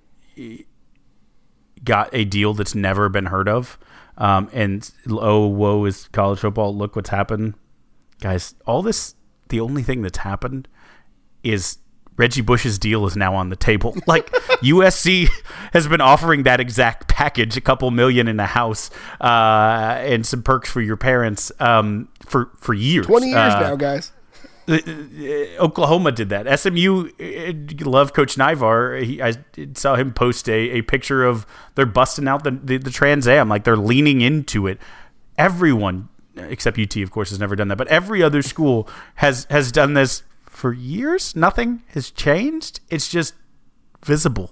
got 1.84 2.10
a 2.14 2.26
deal 2.26 2.54
that's 2.54 2.76
never 2.76 3.10
been 3.10 3.28
heard 3.28 3.50
of. 3.50 3.78
Um, 4.18 4.50
and 4.54 4.90
oh, 5.10 5.48
woe 5.48 5.86
is 5.86 6.08
college 6.10 6.40
football. 6.40 6.76
Look 6.76 6.96
what's 6.96 7.10
happened. 7.10 7.56
Guys, 8.20 8.56
all 8.68 8.82
this, 8.82 9.16
the 9.50 9.60
only 9.60 9.84
thing 9.84 10.02
that's 10.02 10.20
happened 10.20 10.68
is 11.44 11.80
Reggie 12.18 12.42
Bush's 12.42 12.78
deal 12.78 13.08
is 13.08 13.16
now 13.16 13.34
on 13.34 13.50
the 13.50 13.56
table. 13.56 13.96
Like 14.08 14.30
USC 14.62 15.30
has 15.74 15.88
been 15.88 16.02
offering 16.02 16.44
that 16.44 16.60
exact 16.60 17.08
package, 17.08 17.56
a 17.56 17.62
couple 17.62 17.90
million 17.92 18.28
in 18.28 18.40
a 18.40 18.46
house, 18.46 18.92
uh, 19.22 19.96
and 20.00 20.26
some 20.26 20.44
perks 20.44 20.70
for 20.70 20.82
your 20.82 20.98
parents 20.98 21.52
um, 21.60 22.10
for 22.26 22.52
for 22.60 22.74
years. 22.74 23.06
Twenty 23.06 23.30
years 23.30 23.54
uh, 23.54 23.60
now, 23.62 23.76
guys. 23.76 24.12
Uh, 24.72 25.62
Oklahoma 25.62 26.12
did 26.12 26.30
that. 26.30 26.60
SMU 26.60 27.10
uh, 27.20 27.90
love 27.90 28.14
Coach 28.14 28.36
Naivar. 28.36 29.04
He, 29.04 29.22
I 29.22 29.34
saw 29.76 29.96
him 29.96 30.14
post 30.14 30.48
a, 30.50 30.78
a 30.78 30.82
picture 30.82 31.24
of 31.24 31.46
they're 31.76 31.86
busting 31.86 32.28
out 32.28 32.44
the, 32.44 32.52
the, 32.52 32.78
the 32.78 32.92
Trans 32.92 33.28
Am, 33.28 33.50
like 33.50 33.64
they're 33.64 33.78
leaning 33.78 34.22
into 34.22 34.68
it. 34.68 34.80
Everyone, 35.38 36.10
except 36.36 36.80
UT, 36.80 36.96
of 36.98 37.12
course, 37.12 37.30
has 37.30 37.40
never 37.40 37.56
done 37.56 37.68
that, 37.68 37.78
but 37.78 37.88
every 37.88 38.24
other 38.24 38.42
school 38.42 38.88
has 39.16 39.46
has 39.50 39.72
done 39.72 39.94
this 39.94 40.24
for 40.46 40.74
years. 40.74 41.36
Nothing 41.36 41.84
has 41.90 42.12
changed. 42.12 42.80
It's 42.90 43.10
just 43.10 43.34
visible. 44.04 44.52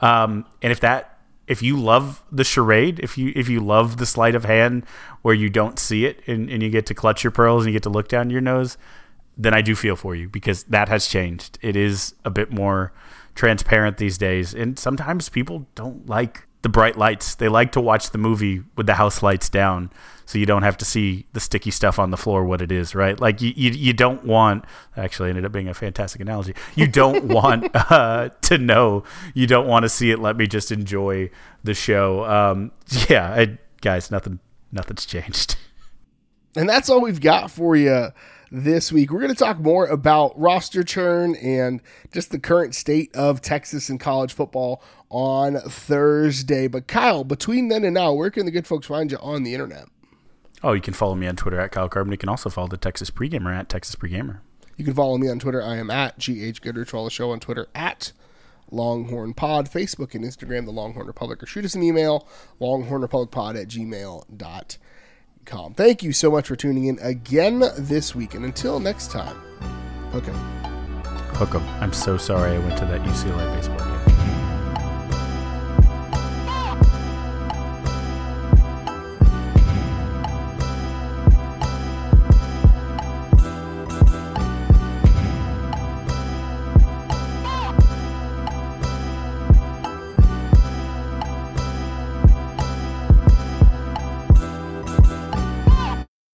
Um, 0.00 0.46
and 0.62 0.72
if 0.72 0.80
that 0.80 1.18
if 1.50 1.64
you 1.64 1.76
love 1.76 2.22
the 2.30 2.44
charade, 2.44 3.00
if 3.00 3.18
you 3.18 3.32
if 3.34 3.48
you 3.48 3.58
love 3.58 3.96
the 3.96 4.06
sleight 4.06 4.36
of 4.36 4.44
hand 4.44 4.86
where 5.22 5.34
you 5.34 5.50
don't 5.50 5.80
see 5.80 6.06
it 6.06 6.20
and, 6.28 6.48
and 6.48 6.62
you 6.62 6.70
get 6.70 6.86
to 6.86 6.94
clutch 6.94 7.24
your 7.24 7.32
pearls 7.32 7.64
and 7.64 7.72
you 7.72 7.76
get 7.76 7.82
to 7.82 7.90
look 7.90 8.06
down 8.06 8.30
your 8.30 8.40
nose, 8.40 8.78
then 9.42 9.54
I 9.54 9.62
do 9.62 9.74
feel 9.74 9.96
for 9.96 10.14
you 10.14 10.28
because 10.28 10.64
that 10.64 10.88
has 10.88 11.06
changed. 11.06 11.58
It 11.62 11.74
is 11.74 12.14
a 12.24 12.30
bit 12.30 12.52
more 12.52 12.92
transparent 13.34 13.96
these 13.96 14.18
days. 14.18 14.52
And 14.52 14.78
sometimes 14.78 15.30
people 15.30 15.66
don't 15.74 16.06
like 16.06 16.46
the 16.60 16.68
bright 16.68 16.98
lights. 16.98 17.36
They 17.36 17.48
like 17.48 17.72
to 17.72 17.80
watch 17.80 18.10
the 18.10 18.18
movie 18.18 18.62
with 18.76 18.86
the 18.86 18.94
house 18.94 19.22
lights 19.22 19.48
down 19.48 19.90
so 20.26 20.38
you 20.38 20.44
don't 20.44 20.62
have 20.62 20.76
to 20.76 20.84
see 20.84 21.26
the 21.32 21.40
sticky 21.40 21.70
stuff 21.70 21.98
on 21.98 22.10
the 22.10 22.18
floor 22.18 22.44
what 22.44 22.60
it 22.60 22.70
is, 22.70 22.94
right? 22.94 23.18
Like 23.18 23.40
you, 23.40 23.54
you, 23.56 23.70
you 23.70 23.92
don't 23.94 24.24
want 24.24 24.66
actually 24.94 25.30
ended 25.30 25.46
up 25.46 25.52
being 25.52 25.68
a 25.68 25.74
fantastic 25.74 26.20
analogy. 26.20 26.54
You 26.74 26.86
don't 26.86 27.24
want 27.28 27.70
uh, 27.74 28.28
to 28.42 28.58
know. 28.58 29.04
You 29.32 29.46
don't 29.46 29.66
want 29.66 29.84
to 29.84 29.88
see 29.88 30.10
it. 30.10 30.18
Let 30.18 30.36
me 30.36 30.46
just 30.46 30.70
enjoy 30.70 31.30
the 31.64 31.72
show. 31.72 32.24
Um, 32.26 32.72
yeah, 33.08 33.32
I, 33.32 33.58
guys, 33.80 34.10
nothing 34.10 34.38
nothing's 34.70 35.06
changed. 35.06 35.56
And 36.56 36.68
that's 36.68 36.90
all 36.90 37.00
we've 37.00 37.20
got 37.20 37.48
for 37.48 37.76
you 37.76 38.08
this 38.50 38.90
week. 38.90 39.10
We're 39.10 39.20
going 39.20 39.34
to 39.34 39.38
talk 39.38 39.58
more 39.58 39.86
about 39.86 40.38
roster 40.38 40.82
churn 40.82 41.36
and 41.36 41.80
just 42.12 42.30
the 42.30 42.38
current 42.38 42.74
state 42.74 43.14
of 43.14 43.40
Texas 43.40 43.88
and 43.88 44.00
college 44.00 44.32
football 44.32 44.82
on 45.08 45.60
Thursday. 45.60 46.66
But 46.66 46.86
Kyle, 46.86 47.24
between 47.24 47.68
then 47.68 47.84
and 47.84 47.94
now, 47.94 48.12
where 48.12 48.30
can 48.30 48.46
the 48.46 48.52
good 48.52 48.66
folks 48.66 48.86
find 48.86 49.10
you 49.10 49.18
on 49.18 49.44
the 49.44 49.54
internet? 49.54 49.86
Oh, 50.62 50.72
you 50.72 50.80
can 50.80 50.94
follow 50.94 51.14
me 51.14 51.26
on 51.26 51.36
Twitter 51.36 51.60
at 51.60 51.72
Kyle 51.72 51.88
Carbon. 51.88 52.12
You 52.12 52.18
can 52.18 52.28
also 52.28 52.50
follow 52.50 52.68
the 52.68 52.76
Texas 52.76 53.10
Pregamer 53.10 53.56
at 53.56 53.68
Texas 53.68 53.96
Pregamer. 53.96 54.40
You 54.76 54.84
can 54.84 54.94
follow 54.94 55.16
me 55.16 55.28
on 55.28 55.38
Twitter. 55.38 55.62
I 55.62 55.76
am 55.76 55.90
at 55.90 56.18
GH 56.18 56.60
Goodrich. 56.60 56.90
Follow 56.90 57.04
the 57.04 57.10
show 57.10 57.30
on 57.30 57.40
Twitter 57.40 57.68
at 57.74 58.12
Longhorn 58.70 59.34
Pod, 59.34 59.70
Facebook 59.70 60.14
and 60.14 60.24
Instagram, 60.24 60.64
the 60.64 60.70
Longhorn 60.70 61.06
Republic, 61.06 61.42
or 61.42 61.46
shoot 61.46 61.64
us 61.64 61.74
an 61.74 61.82
email, 61.82 62.26
longhornrepublicpod 62.60 63.60
at 63.60 63.68
gmail.com 63.68 64.80
Thank 65.74 66.02
you 66.02 66.12
so 66.12 66.30
much 66.30 66.46
for 66.46 66.56
tuning 66.56 66.86
in 66.86 66.98
again 67.00 67.62
this 67.76 68.14
week. 68.14 68.34
And 68.34 68.44
until 68.44 68.80
next 68.80 69.10
time, 69.10 69.36
hook 70.12 70.28
'em. 70.28 70.34
Hook 71.34 71.54
'em. 71.54 71.62
I'm 71.80 71.92
so 71.92 72.16
sorry 72.16 72.52
I 72.52 72.58
went 72.58 72.78
to 72.78 72.84
that 72.86 73.02
UCLA 73.02 73.54
baseball 73.56 73.78
game. 73.78 74.19